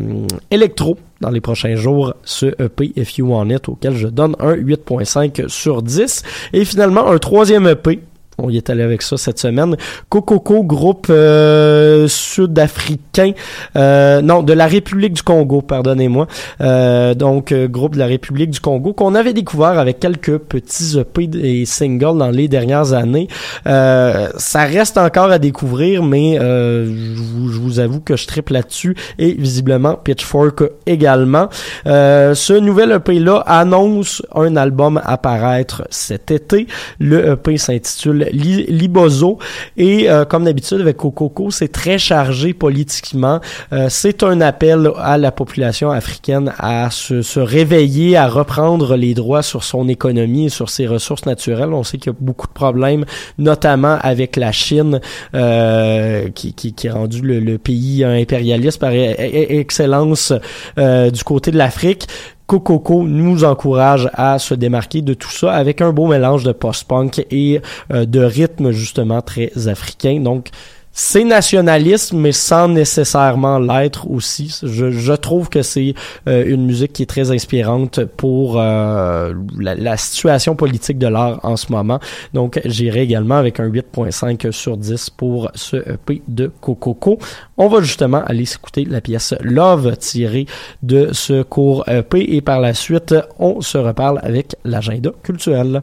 électro 0.51 0.99
dans 1.21 1.31
les 1.31 1.41
prochains 1.41 1.77
jours 1.77 2.15
ce 2.25 2.47
EP 2.63 2.93
If 2.97 3.19
You 3.19 3.29
Want 3.29 3.49
It 3.49 3.69
auquel 3.69 3.97
je 3.97 4.09
donne 4.09 4.35
un 4.41 4.55
8.5 4.55 5.49
sur 5.49 5.83
10 5.83 6.23
et 6.53 6.65
finalement 6.65 7.11
un 7.11 7.19
troisième 7.19 7.67
EP 7.67 8.01
on 8.39 8.51
y 8.51 8.57
est 8.57 8.71
allé 8.71 8.83
avec 8.83 9.03
ça 9.03 9.17
cette 9.17 9.39
semaine. 9.39 9.77
Kokoko, 10.09 10.65
groupe 10.65 11.07
euh, 11.11 12.09
sud-africain, 12.09 13.33
euh, 13.77 14.23
non, 14.23 14.43
de 14.43 14.53
la 14.53 14.67
République 14.67 15.15
du 15.15 15.23
Congo, 15.23 15.63
pardonnez-moi. 15.63 16.27
Euh, 16.61 17.15
donc, 17.15 17.53
euh, 17.53 17.69
groupe 17.69 17.95
de 17.95 17.99
la 17.99 18.07
République 18.07 18.51
du 18.51 18.61
Congo 18.61 18.93
qu'on 18.93 19.15
avait 19.15 19.33
découvert 19.33 19.79
avec 19.79 20.01
quelques 20.01 20.39
petits 20.39 20.99
EP 20.99 21.31
et 21.43 21.65
singles 21.65 22.19
dans 22.19 22.31
les 22.31 22.49
dernières 22.49 22.93
années. 22.93 23.29
Ça 23.65 24.65
reste 24.65 24.99
encore 24.99 25.31
à 25.31 25.39
découvrir, 25.39 26.03
mais 26.03 26.37
je, 26.37 27.59
vous, 27.61 27.79
avoue 27.79 28.01
que 28.01 28.17
je 28.17 28.27
tripe 28.27 28.51
là-dessus 28.51 28.97
et 29.19 29.33
visiblement 29.33 29.95
Pitchfork 29.95 30.65
également. 30.87 31.49
Ce 31.85 32.59
nouvel 32.59 32.93
EP-là 32.93 33.43
annonce 33.47 34.23
un 34.35 34.57
album 34.57 35.01
à 35.05 35.19
paraître 35.19 35.87
cet 35.91 36.31
été. 36.31 36.67
Le 36.99 37.33
EP 37.33 37.57
s'intitule 37.57 38.24
Li- 38.33 38.67
Libozo 38.69 39.39
et 39.77 40.11
euh, 40.11 40.25
comme 40.25 40.45
d'habitude 40.45 40.81
avec 40.81 40.97
Kokoko, 40.97 41.51
c'est 41.51 41.69
très 41.73 41.99
chargé 41.99 42.55
politiquement. 42.55 43.41
Euh, 43.73 43.87
c'est 43.89 44.23
un 44.23 44.41
appel 44.41 44.91
à 44.99 45.19
la 45.19 45.33
population 45.33 45.91
africaine 45.91 46.53
à 46.59 46.91
se, 46.91 47.23
se 47.23 47.41
réveiller, 47.41 48.17
à 48.17 48.29
reprendre 48.29 48.97
les 48.97 49.15
droits 49.15 49.43
sur 49.43 49.65
son 49.65 49.89
économie 49.89 50.47
et 50.47 50.49
sur 50.49 50.71
ses 50.71 50.87
ressources 50.87 51.27
naturelles. 51.27 51.73
On 51.73 51.83
sait 51.85 51.99
qu'il 51.99 52.13
y 52.13 52.15
a 52.15 52.19
beaucoup 52.21 52.47
de 52.47 52.53
problèmes, 52.53 53.05
notamment 53.39 53.99
avec 54.01 54.37
la 54.37 54.53
Chine, 54.53 55.01
euh, 55.35 56.29
qui, 56.35 56.53
qui, 56.55 56.73
qui 56.73 56.87
est 56.87 56.91
rendu 56.91 57.21
le, 57.21 57.41
le 57.41 57.59
pays 57.59 58.05
impérialiste 58.05 58.79
par 58.81 58.93
e- 58.93 58.95
e- 58.95 59.59
excellence 59.59 60.33
euh, 60.79 61.11
du 61.11 61.23
côté 61.25 61.51
de 61.51 61.59
l'Afrique. 61.59 62.07
Cococo 62.47 63.05
nous 63.05 63.45
encourage 63.45 64.11
à 64.13 64.39
se 64.39 64.55
démarquer 64.55 65.01
de 65.01 65.15
tout 65.15 65.31
ça 65.31 65.53
avec 65.53 65.81
un 65.81 65.93
beau 65.93 66.07
mélange 66.07 66.45
de 66.45 66.53
post-punk 66.53 67.27
et 67.31 67.61
euh, 67.93 68.05
de 68.05 68.21
rythme 68.21 68.71
justement 68.71 69.23
très 69.23 69.69
africain. 69.69 70.21
Donc 70.21 70.51
c'est 70.97 71.25
nationaliste, 71.25 72.13
mais 72.13 72.31
sans 72.31 72.69
nécessairement 72.69 73.59
l'être 73.59 74.09
aussi. 74.09 74.61
Je, 74.63 75.13
trouve 75.15 75.49
que 75.49 75.63
c'est 75.63 75.95
euh, 76.29 76.45
une 76.47 76.65
musique 76.65 76.93
qui 76.93 77.03
est 77.03 77.07
très 77.07 77.33
inspirante 77.33 78.05
pour 78.05 78.61
euh, 78.61 79.35
la, 79.59 79.75
la 79.75 79.97
situation 79.97 80.55
politique 80.55 80.99
de 80.99 81.09
l'art 81.09 81.41
en 81.43 81.57
ce 81.57 81.73
moment. 81.73 81.99
Donc, 82.33 82.61
j'irai 82.65 83.03
également 83.03 83.35
avec 83.35 83.59
un 83.59 83.69
8.5 83.69 84.53
sur 84.53 84.77
10 84.77 85.11
pour 85.11 85.51
ce 85.55 85.77
EP 85.77 86.23
de 86.29 86.51
Cococo. 86.61 87.19
On 87.57 87.67
va 87.67 87.81
justement 87.81 88.23
aller 88.25 88.45
s'écouter 88.45 88.85
la 88.85 89.01
pièce 89.01 89.35
Love 89.41 89.97
tirée 89.97 90.47
de 90.85 91.09
ce 91.13 91.43
court 91.43 91.85
EP 91.89 92.37
et 92.37 92.41
par 92.41 92.61
la 92.61 92.73
suite, 92.73 93.17
on 93.41 93.61
se 93.61 93.79
reparle 93.79 94.21
avec 94.23 94.55
l'agenda 94.65 95.11
culturel. 95.25 95.83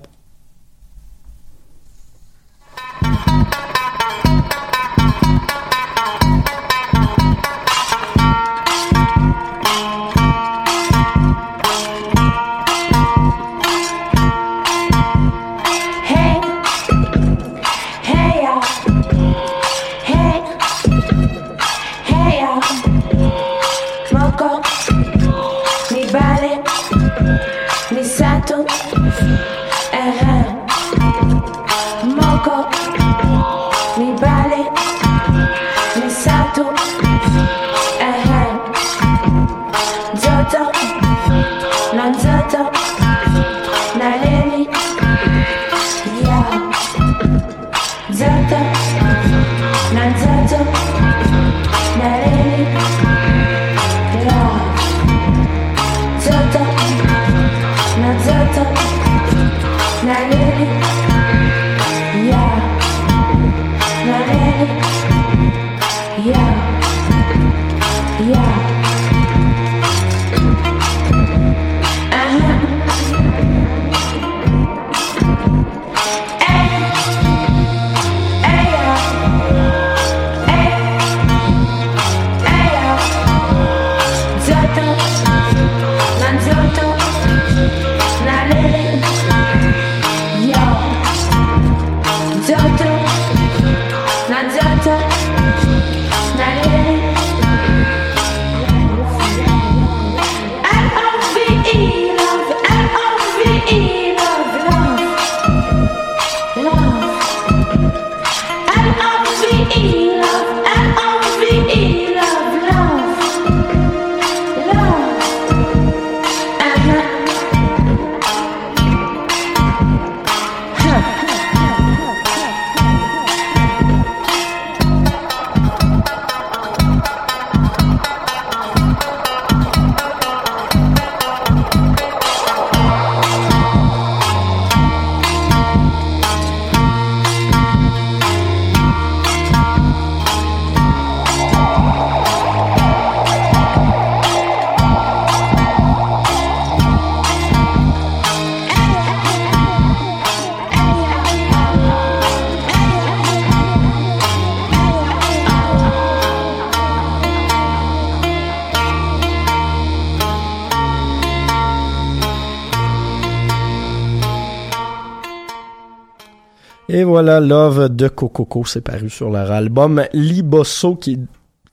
Et 166.93 167.05
voilà, 167.05 167.39
Love 167.39 167.87
de 167.95 168.09
Cococo, 168.09 168.65
c'est 168.65 168.81
paru 168.81 169.09
sur 169.09 169.29
leur 169.29 169.49
album 169.49 170.03
Libosso 170.11 170.95
qui 170.95 171.19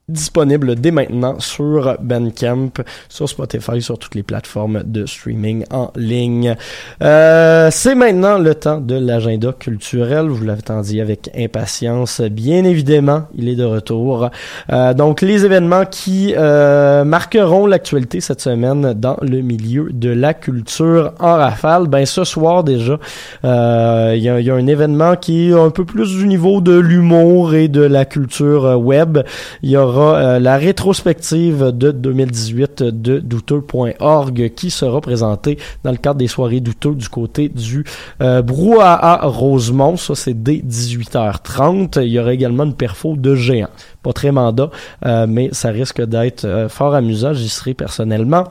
disponible 0.09 0.74
dès 0.76 0.90
maintenant 0.90 1.38
sur 1.38 1.96
Bandcamp, 2.00 2.70
sur 3.09 3.28
Spotify, 3.28 3.82
sur 3.82 3.98
toutes 3.98 4.14
les 4.14 4.22
plateformes 4.22 4.82
de 4.84 5.06
streaming 5.06 5.64
en 5.70 5.90
ligne. 5.96 6.56
Euh, 7.02 7.68
c'est 7.70 7.94
maintenant 7.94 8.38
le 8.38 8.54
temps 8.54 8.80
de 8.80 8.94
l'agenda 8.94 9.52
culturel. 9.52 10.28
Vous 10.28 10.44
l'attendiez 10.44 11.02
avec 11.02 11.30
impatience. 11.36 12.20
Bien 12.20 12.64
évidemment, 12.64 13.24
il 13.34 13.48
est 13.48 13.56
de 13.56 13.64
retour. 13.64 14.30
Euh, 14.72 14.94
donc, 14.94 15.20
les 15.20 15.44
événements 15.44 15.84
qui 15.84 16.34
euh, 16.36 17.04
marqueront 17.04 17.66
l'actualité 17.66 18.20
cette 18.20 18.40
semaine 18.40 18.94
dans 18.94 19.16
le 19.20 19.40
milieu 19.40 19.88
de 19.92 20.11
la 20.11 20.34
culture 20.34 21.12
en 21.18 21.34
rafale. 21.34 21.86
Ben, 21.86 22.06
ce 22.06 22.24
soir 22.24 22.64
déjà, 22.64 22.98
euh, 23.44 24.14
il 24.16 24.22
y, 24.22 24.24
y 24.24 24.50
a 24.50 24.54
un 24.54 24.66
événement 24.66 25.16
qui 25.16 25.50
est 25.50 25.52
un 25.52 25.70
peu 25.70 25.84
plus 25.84 26.16
du 26.16 26.26
niveau 26.26 26.61
de 26.61 26.78
l'humour 26.78 27.54
et 27.54 27.68
de 27.68 27.82
la 27.82 28.04
culture 28.04 28.64
euh, 28.64 28.76
web. 28.76 29.18
Il 29.62 29.70
y 29.70 29.76
aura 29.76 29.97
euh, 30.01 30.38
la 30.38 30.57
rétrospective 30.57 31.72
de 31.72 31.90
2018 31.92 32.82
de 32.82 33.18
douteux.org 33.18 34.53
qui 34.55 34.70
sera 34.70 35.01
présentée 35.01 35.59
dans 35.84 35.90
le 35.90 35.96
cadre 35.96 36.18
des 36.18 36.26
soirées 36.26 36.61
douteux 36.61 36.94
du 36.94 37.09
côté 37.09 37.49
du 37.49 37.84
euh, 38.20 38.42
Brouhaha 38.42 39.20
Rosemont. 39.26 39.96
Ça, 39.96 40.14
c'est 40.14 40.42
dès 40.42 40.57
18h30. 40.57 42.03
Il 42.03 42.09
y 42.09 42.18
aura 42.18 42.32
également 42.32 42.64
une 42.64 42.74
perfo 42.74 43.16
de 43.16 43.34
géant. 43.34 43.68
Pas 44.03 44.12
très 44.12 44.32
mandat, 44.32 44.70
euh, 45.07 45.26
mais 45.28 45.51
ça 45.53 45.70
risque 45.70 46.03
d'être 46.03 46.66
fort 46.68 46.94
amusant. 46.94 47.32
J'y 47.32 47.49
serai 47.49 47.74
personnellement. 47.74 48.44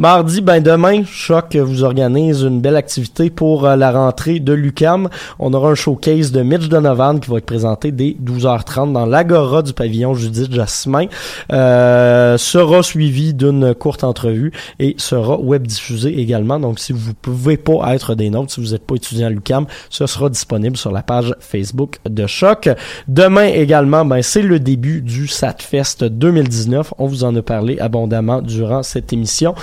Mardi, 0.00 0.40
ben 0.40 0.62
demain, 0.62 1.04
Choc 1.04 1.54
vous 1.56 1.84
organise 1.84 2.40
une 2.40 2.62
belle 2.62 2.76
activité 2.76 3.28
pour 3.28 3.66
euh, 3.66 3.76
la 3.76 3.92
rentrée 3.92 4.40
de 4.40 4.54
l'UCAM. 4.54 5.10
On 5.38 5.52
aura 5.52 5.72
un 5.72 5.74
showcase 5.74 6.32
de 6.32 6.40
Mitch 6.40 6.70
Donovan 6.70 7.20
qui 7.20 7.30
va 7.30 7.36
être 7.36 7.44
présenté 7.44 7.92
dès 7.92 8.16
12h30 8.24 8.94
dans 8.94 9.04
l'Agora 9.04 9.60
du 9.60 9.74
pavillon 9.74 10.14
Judith 10.14 10.54
Jasmin. 10.54 11.04
Euh, 11.52 12.38
sera 12.38 12.82
suivi 12.82 13.34
d'une 13.34 13.74
courte 13.74 14.02
entrevue 14.02 14.52
et 14.78 14.94
sera 14.96 15.38
web 15.38 15.66
diffusé 15.66 16.18
également. 16.18 16.58
Donc, 16.58 16.78
si 16.78 16.94
vous 16.94 17.12
pouvez 17.12 17.58
pas 17.58 17.94
être 17.94 18.14
des 18.14 18.30
nôtres, 18.30 18.54
si 18.54 18.62
vous 18.62 18.70
n'êtes 18.70 18.86
pas 18.86 18.94
étudiant 18.94 19.26
à 19.26 19.30
l'UCAM, 19.30 19.66
ce 19.90 20.06
sera 20.06 20.30
disponible 20.30 20.78
sur 20.78 20.92
la 20.92 21.02
page 21.02 21.34
Facebook 21.40 21.98
de 22.08 22.26
Choc. 22.26 22.70
Demain 23.06 23.48
également, 23.48 24.06
ben 24.06 24.22
c'est 24.22 24.40
le 24.40 24.60
début 24.60 25.02
du 25.02 25.26
SatFest 25.26 26.04
2019. 26.04 26.94
On 26.96 27.06
vous 27.06 27.22
en 27.24 27.36
a 27.36 27.42
parlé 27.42 27.78
abondamment 27.80 28.40
durant 28.40 28.82
cette 28.82 29.12
émission 29.12 29.54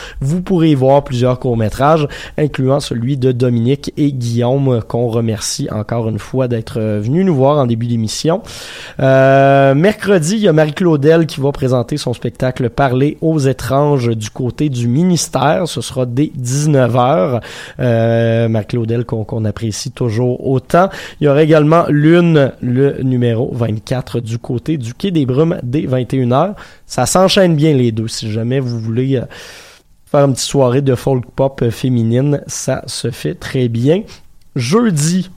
pourrez 0.42 0.72
y 0.72 0.76
voir 0.76 1.04
plusieurs 1.04 1.40
courts-métrages, 1.40 2.08
incluant 2.38 2.80
celui 2.80 3.18
de 3.18 3.32
Dominique 3.32 3.94
et 3.98 4.12
Guillaume, 4.12 4.82
qu'on 4.88 5.08
remercie 5.08 5.68
encore 5.72 6.10
une 6.10 6.20
fois 6.20 6.48
d'être 6.48 6.80
euh, 6.80 7.00
venus 7.02 7.26
nous 7.26 7.36
voir 7.36 7.58
en 7.58 7.66
début 7.66 7.88
d'émission. 7.88 8.42
Euh, 9.00 9.76
mercredi, 9.76 10.36
il 10.36 10.42
y 10.42 10.48
a 10.48 10.54
Marie-Claudel 10.54 11.26
qui 11.26 11.40
va 11.40 11.52
présenter 11.52 11.98
son 11.98 12.14
spectacle 12.14 12.70
Parler 12.70 13.18
aux 13.22 13.40
étranges 13.40 14.10
du 14.10 14.30
côté 14.30 14.70
du 14.70 14.88
ministère. 14.88 15.68
Ce 15.68 15.82
sera 15.82 16.06
dès 16.06 16.32
19h. 16.38 17.42
Euh, 17.80 18.48
Marie-Claudel 18.50 19.06
qu'on 19.06 19.24
qu'on 19.24 19.46
apprécie 19.46 19.92
toujours 19.92 20.48
autant. 20.48 20.90
Il 21.20 21.26
y 21.26 21.28
aura 21.28 21.44
également 21.44 21.86
Lune, 21.90 22.52
le 22.62 23.02
numéro 23.04 23.52
24 23.54 24.20
du 24.20 24.40
côté 24.40 24.78
du 24.78 24.94
Quai 24.94 25.12
des 25.12 25.26
Brumes 25.26 25.58
dès 25.64 25.82
21h. 25.82 26.54
Ça 26.86 27.06
s'enchaîne 27.06 27.56
bien 27.56 27.74
les 27.74 27.92
deux. 27.92 28.08
Si 28.08 28.32
jamais 28.32 28.60
vous 28.60 28.80
voulez... 28.80 29.18
euh, 29.18 29.26
faire 30.10 30.26
une 30.26 30.34
petite 30.34 30.46
soirée 30.48 30.82
de 30.82 30.96
folk 30.96 31.26
pop 31.36 31.62
euh, 31.62 31.70
féminine, 31.72 32.42
ça 32.48 32.82
se 32.88 33.12
fait 33.12 33.36
très 33.36 33.68
bien. 33.68 34.02
Jeudi, 34.56 35.30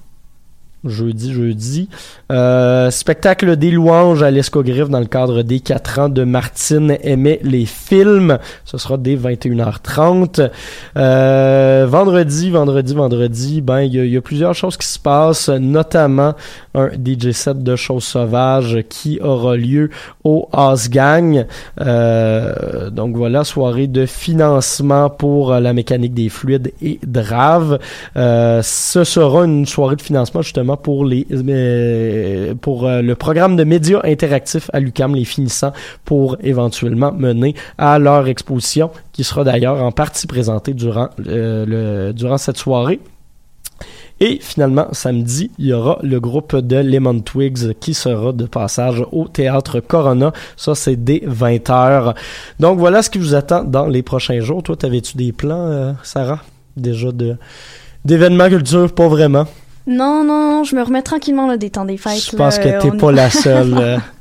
jeudi, 0.82 1.34
jeudi, 1.34 1.88
euh, 2.32 2.90
spectacle 2.90 3.56
des 3.56 3.70
louanges 3.70 4.22
à 4.22 4.30
l'Escogriffe 4.30 4.88
dans 4.88 5.00
le 5.00 5.04
cadre 5.06 5.42
des 5.42 5.60
4 5.60 5.98
ans 5.98 6.08
de 6.08 6.24
Martine 6.24 6.96
aimait 7.02 7.38
les 7.42 7.66
films. 7.66 8.38
Ce 8.64 8.78
sera 8.78 8.96
dès 8.96 9.14
21h30. 9.16 10.48
Euh, 10.96 11.86
vendredi, 11.86 12.48
vendredi, 12.50 12.94
vendredi, 12.94 13.60
ben 13.60 13.80
il 13.80 13.94
y, 13.94 14.00
a- 14.00 14.04
il 14.06 14.10
y 14.12 14.16
a 14.16 14.22
plusieurs 14.22 14.54
choses 14.54 14.78
qui 14.78 14.86
se 14.86 14.98
passent, 14.98 15.50
notamment 15.50 16.34
un 16.74 16.88
DJ 16.88 17.32
set 17.32 17.62
de 17.62 17.76
choses 17.76 18.04
sauvages 18.04 18.78
qui 18.88 19.20
aura 19.20 19.56
lieu 19.56 19.90
au 20.24 20.48
Gang. 20.90 21.46
Euh, 21.80 22.90
donc 22.90 23.16
voilà, 23.16 23.44
soirée 23.44 23.86
de 23.86 24.06
financement 24.06 25.10
pour 25.10 25.52
la 25.54 25.72
mécanique 25.72 26.14
des 26.14 26.28
fluides 26.28 26.72
et 26.82 26.98
Drave. 27.06 27.78
Euh, 28.16 28.60
ce 28.62 29.04
sera 29.04 29.44
une 29.44 29.66
soirée 29.66 29.96
de 29.96 30.02
financement 30.02 30.42
justement 30.42 30.76
pour 30.76 31.04
les 31.04 31.26
euh, 31.30 32.54
pour 32.60 32.86
euh, 32.86 33.02
le 33.02 33.14
programme 33.14 33.56
de 33.56 33.64
médias 33.64 34.00
interactifs 34.04 34.70
à 34.72 34.80
l'UCAM, 34.80 35.14
les 35.14 35.24
finissants, 35.24 35.72
pour 36.04 36.36
éventuellement 36.42 37.12
mener 37.12 37.54
à 37.78 37.98
leur 37.98 38.28
exposition, 38.28 38.90
qui 39.12 39.24
sera 39.24 39.44
d'ailleurs 39.44 39.82
en 39.82 39.92
partie 39.92 40.26
présentée 40.26 40.74
durant 40.74 41.10
euh, 41.26 41.64
le 41.66 42.12
durant 42.12 42.38
cette 42.38 42.56
soirée. 42.56 43.00
Et 44.22 44.38
finalement, 44.40 44.86
samedi, 44.92 45.50
il 45.58 45.66
y 45.68 45.72
aura 45.72 45.98
le 46.02 46.20
groupe 46.20 46.54
de 46.54 46.76
Lemon 46.76 47.20
Twigs 47.20 47.72
qui 47.80 47.94
sera 47.94 48.32
de 48.32 48.44
passage 48.44 49.02
au 49.12 49.26
théâtre 49.28 49.80
Corona. 49.80 50.32
Ça, 50.56 50.74
c'est 50.74 50.96
dès 51.02 51.22
20h. 51.26 52.14
Donc 52.58 52.78
voilà 52.78 53.02
ce 53.02 53.08
qui 53.08 53.18
vous 53.18 53.34
attend 53.34 53.64
dans 53.64 53.86
les 53.86 54.02
prochains 54.02 54.40
jours. 54.40 54.62
Toi, 54.62 54.76
t'avais-tu 54.76 55.16
des 55.16 55.32
plans, 55.32 55.66
euh, 55.66 55.92
Sarah? 56.02 56.40
Déjà 56.76 57.12
de 57.12 57.36
d'événements 58.04 58.48
culture? 58.48 58.92
Pas 58.92 59.08
vraiment? 59.08 59.46
Non, 59.86 60.22
non, 60.22 60.50
non, 60.58 60.64
je 60.64 60.76
me 60.76 60.82
remets 60.82 61.02
tranquillement 61.02 61.46
là, 61.46 61.56
des 61.56 61.70
temps 61.70 61.86
des 61.86 61.96
fêtes. 61.96 62.30
Je 62.30 62.36
pense 62.36 62.58
là, 62.58 62.62
que 62.62 62.82
t'es 62.82 62.90
on- 62.92 62.98
pas 62.98 63.12
la 63.12 63.30
seule. 63.30 64.00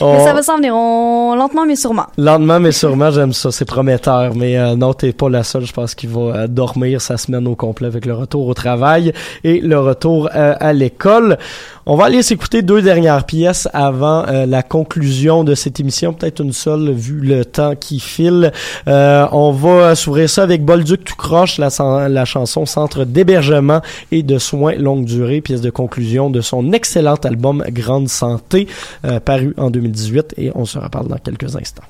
Mais 0.00 0.24
ça 0.24 0.32
va 0.32 0.42
s'en 0.42 0.56
venir, 0.56 0.74
on... 0.74 1.34
lentement 1.34 1.64
mais 1.66 1.76
sûrement. 1.76 2.06
Lentement, 2.18 2.60
mais 2.60 2.72
sûrement, 2.72 3.10
j'aime 3.10 3.32
ça. 3.32 3.50
C'est 3.50 3.64
prometteur. 3.64 4.34
Mais 4.34 4.58
euh, 4.58 4.74
non, 4.76 4.92
t'es 4.94 5.12
pas 5.12 5.28
la 5.28 5.42
seule. 5.42 5.64
Je 5.64 5.72
pense 5.72 5.94
qu'il 5.94 6.10
va 6.10 6.20
euh, 6.20 6.46
dormir 6.46 7.00
sa 7.00 7.16
semaine 7.16 7.46
au 7.46 7.54
complet 7.54 7.86
avec 7.86 8.06
le 8.06 8.14
retour 8.14 8.46
au 8.46 8.54
travail 8.54 9.12
et 9.44 9.60
le 9.60 9.78
retour 9.78 10.28
euh, 10.34 10.54
à 10.58 10.72
l'école. 10.72 11.38
On 11.84 11.96
va 11.96 12.04
aller 12.04 12.22
s'écouter 12.22 12.62
deux 12.62 12.80
dernières 12.80 13.24
pièces 13.24 13.68
avant 13.72 14.24
euh, 14.28 14.46
la 14.46 14.62
conclusion 14.62 15.42
de 15.42 15.56
cette 15.56 15.80
émission. 15.80 16.12
Peut-être 16.12 16.40
une 16.40 16.52
seule, 16.52 16.92
vu 16.92 17.18
le 17.18 17.44
temps 17.44 17.74
qui 17.74 17.98
file. 17.98 18.52
Euh, 18.86 19.26
on 19.32 19.50
va 19.50 19.96
s'ouvrir 19.96 20.30
ça 20.30 20.44
avec 20.44 20.64
Bolduc 20.64 21.02
tout 21.02 21.16
croche, 21.16 21.58
la, 21.58 21.70
la 22.08 22.24
chanson 22.24 22.66
Centre 22.66 23.04
d'hébergement 23.04 23.80
et 24.12 24.22
de 24.22 24.38
soins 24.38 24.76
longue 24.76 25.04
durée, 25.04 25.40
pièce 25.40 25.60
de 25.60 25.70
conclusion 25.70 26.30
de 26.30 26.40
son 26.40 26.72
excellent 26.72 27.16
album 27.24 27.64
Grande 27.70 28.08
Santé, 28.08 28.68
euh, 29.04 29.18
paru 29.18 29.52
en 29.56 29.70
2018. 29.70 30.34
Et 30.38 30.52
on 30.54 30.64
se 30.64 30.78
reparle 30.78 31.08
dans 31.08 31.18
quelques 31.18 31.56
instants. 31.56 31.82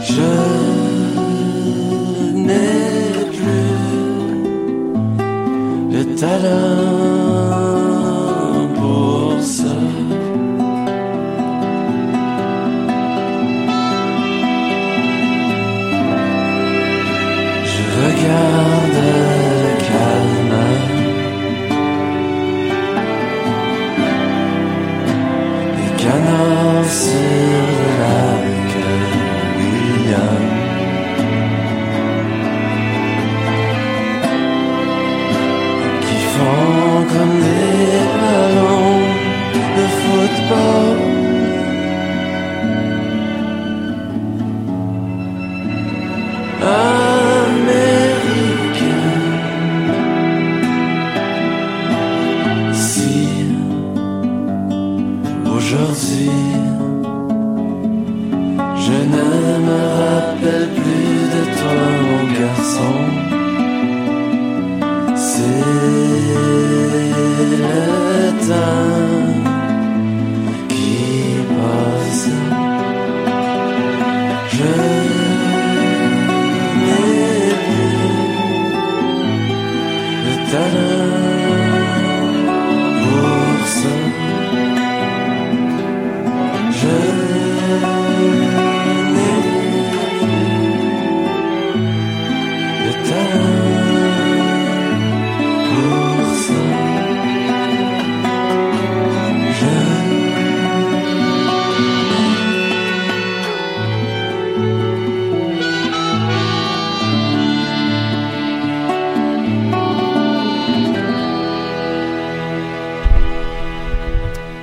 Je 0.00 0.32
n'ai 2.34 3.24
plus 3.36 3.74
le 5.92 6.02
talent 6.16 7.17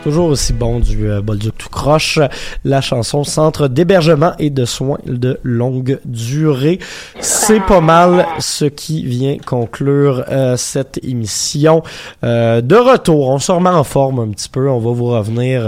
Toujours 0.06 0.28
aussi 0.28 0.54
bon 0.54 0.80
du 0.80 1.10
euh, 1.10 1.20
Bolduc 1.20 1.58
tout 1.58 1.70
croche. 1.70 2.20
La 2.64 2.80
chanson 2.80 3.24
Centre 3.24 3.68
d'hébergement 3.68 4.34
et 4.38 4.52
de 4.52 4.64
soins 4.64 5.00
de 5.08 5.40
longue 5.42 6.00
durée. 6.06 6.78
C'est 7.22 7.60
pas 7.62 7.82
mal 7.82 8.28
ce 8.38 8.66
qui 8.66 9.04
vient 9.04 9.38
conclure 9.44 10.24
euh, 10.30 10.58
cette 10.58 11.04
émission. 11.04 11.82
Euh, 12.24 12.62
de 12.62 12.76
retour, 12.76 13.30
on 13.30 13.40
se 13.40 13.52
remet 13.52 13.72
en 13.72 13.84
forme 13.84 14.20
un 14.20 14.28
petit 14.28 14.48
peu. 14.48 14.70
On 14.70 14.78
va 14.78 14.92
vous 14.92 15.08
revenir. 15.08 15.68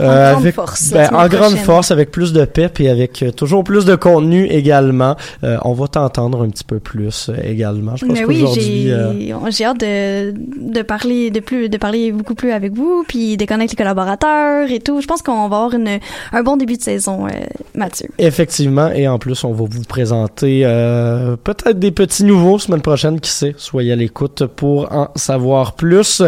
Euh, 0.00 0.34
En 0.34 0.40
grande 0.40 0.52
force, 0.52 0.90
ben, 0.90 1.08
en 1.12 1.26
grande 1.28 1.28
prochaine. 1.28 1.58
force, 1.58 1.90
avec 1.90 2.10
plus 2.10 2.32
de 2.32 2.44
pep 2.44 2.80
et 2.80 2.90
avec 2.90 3.22
euh, 3.22 3.30
toujours 3.30 3.64
plus 3.64 3.84
de 3.84 3.94
contenu 3.94 4.46
également. 4.46 5.16
Euh, 5.44 5.56
on 5.64 5.72
va 5.72 5.88
t'entendre 5.88 6.42
un 6.42 6.48
petit 6.50 6.64
peu 6.64 6.78
plus 6.78 7.28
euh, 7.28 7.36
également. 7.44 7.96
Je 7.96 8.04
pense 8.06 8.14
Mais 8.18 8.24
oui, 8.24 8.40
qu'aujourd'hui, 8.40 8.82
j'ai 8.84 8.92
euh, 8.92 9.50
j'ai 9.50 9.64
hâte 9.64 9.80
de, 9.80 10.34
de 10.72 10.82
parler 10.82 11.30
de 11.30 11.40
plus 11.40 11.68
de 11.68 11.76
parler 11.78 12.12
beaucoup 12.12 12.34
plus 12.34 12.52
avec 12.52 12.72
vous, 12.74 13.04
puis 13.08 13.36
de 13.36 13.44
connaître 13.46 13.72
les 13.72 13.76
collaborateurs 13.76 14.70
et 14.70 14.80
tout. 14.80 15.00
Je 15.00 15.06
pense 15.06 15.22
qu'on 15.22 15.48
va 15.48 15.56
avoir 15.56 15.74
une, 15.74 15.98
un 16.32 16.42
bon 16.42 16.56
début 16.56 16.76
de 16.76 16.82
saison, 16.82 17.26
Mathieu. 17.74 18.08
Effectivement, 18.18 18.90
et 18.90 19.08
en 19.08 19.18
plus, 19.18 19.44
on 19.44 19.52
va 19.52 19.64
vous 19.68 19.82
présenter 19.88 20.62
euh, 20.64 21.36
peut-être 21.42 21.78
des 21.78 21.90
petits 21.90 22.24
nouveaux 22.24 22.58
semaine 22.58 22.80
prochaine, 22.82 23.20
qui 23.20 23.30
sait. 23.30 23.54
Soyez 23.56 23.92
à 23.92 23.96
l'écoute 23.96 24.44
pour 24.46 24.92
en 24.92 25.08
savoir 25.14 25.74
plus. 25.74 26.22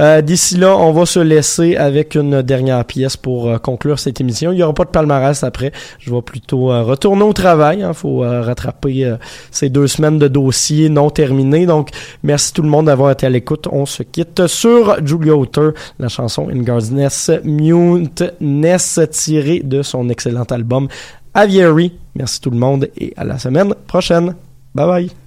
Euh, 0.00 0.20
D'ici 0.22 0.56
là, 0.56 0.76
on 0.76 0.92
va 0.92 1.06
se 1.06 1.20
laisser 1.20 1.76
avec 1.76 2.14
une 2.14 2.42
dernière 2.42 2.84
pièce 2.84 3.13
pour 3.16 3.48
euh, 3.48 3.58
conclure 3.58 3.98
cette 3.98 4.20
émission. 4.20 4.52
Il 4.52 4.56
n'y 4.56 4.62
aura 4.62 4.74
pas 4.74 4.84
de 4.84 4.90
palmarès 4.90 5.42
après. 5.44 5.72
Je 5.98 6.12
vais 6.12 6.22
plutôt 6.22 6.70
euh, 6.70 6.82
retourner 6.82 7.22
au 7.22 7.32
travail. 7.32 7.84
Il 7.86 7.94
faut 7.94 8.24
euh, 8.24 8.42
rattraper 8.42 9.14
ces 9.50 9.68
deux 9.68 9.86
semaines 9.86 10.18
de 10.18 10.28
dossiers 10.28 10.88
non 10.88 11.10
terminés. 11.10 11.66
Donc, 11.66 11.90
merci 12.22 12.52
tout 12.52 12.62
le 12.62 12.68
monde 12.68 12.86
d'avoir 12.86 13.10
été 13.10 13.26
à 13.26 13.30
l'écoute. 13.30 13.68
On 13.70 13.86
se 13.86 14.02
quitte 14.02 14.46
sur 14.46 14.96
Julia 15.04 15.34
Hauter, 15.34 15.70
la 15.98 16.08
chanson 16.08 16.48
In 16.48 16.62
God's 16.62 16.90
Nest, 16.90 17.32
Mute 17.44 18.24
Ness, 18.40 19.00
tirée 19.10 19.60
de 19.64 19.82
son 19.82 20.08
excellent 20.08 20.44
album 20.44 20.88
Aviary. 21.34 21.92
Merci 22.14 22.40
tout 22.40 22.50
le 22.50 22.58
monde 22.58 22.88
et 22.96 23.12
à 23.16 23.24
la 23.24 23.38
semaine 23.38 23.74
prochaine. 23.86 24.34
Bye 24.74 24.86
bye. 24.86 25.23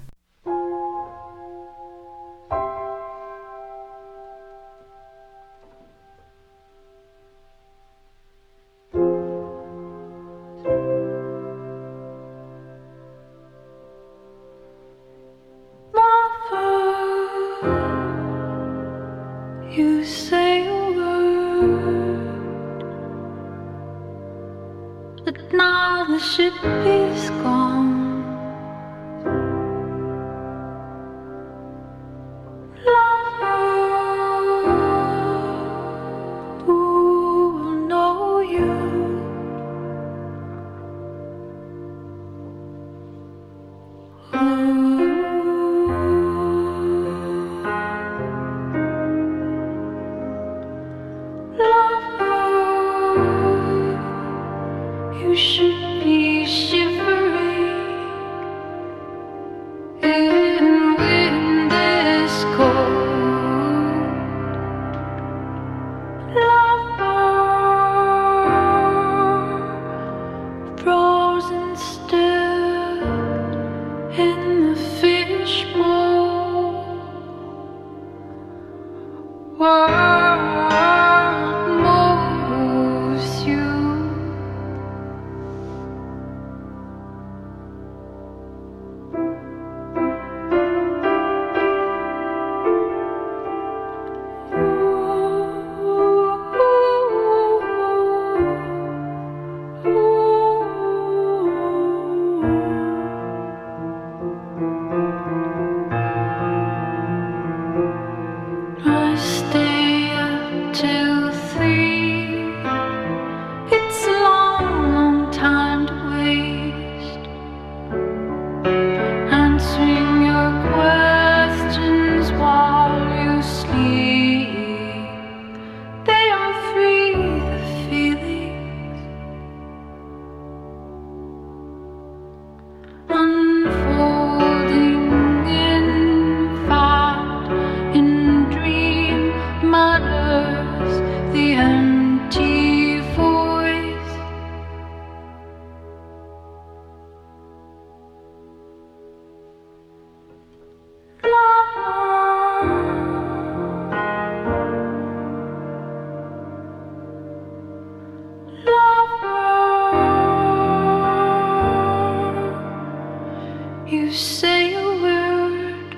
say 164.11 164.73
a 164.73 164.85
word. 165.01 165.95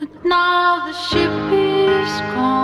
But 0.00 0.24
now 0.24 0.86
the 0.86 0.92
ship 0.92 1.30
is 1.52 2.20
gone. 2.34 2.63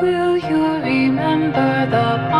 Will 0.00 0.38
you 0.38 0.80
remember 0.80 1.86
the 1.90 2.30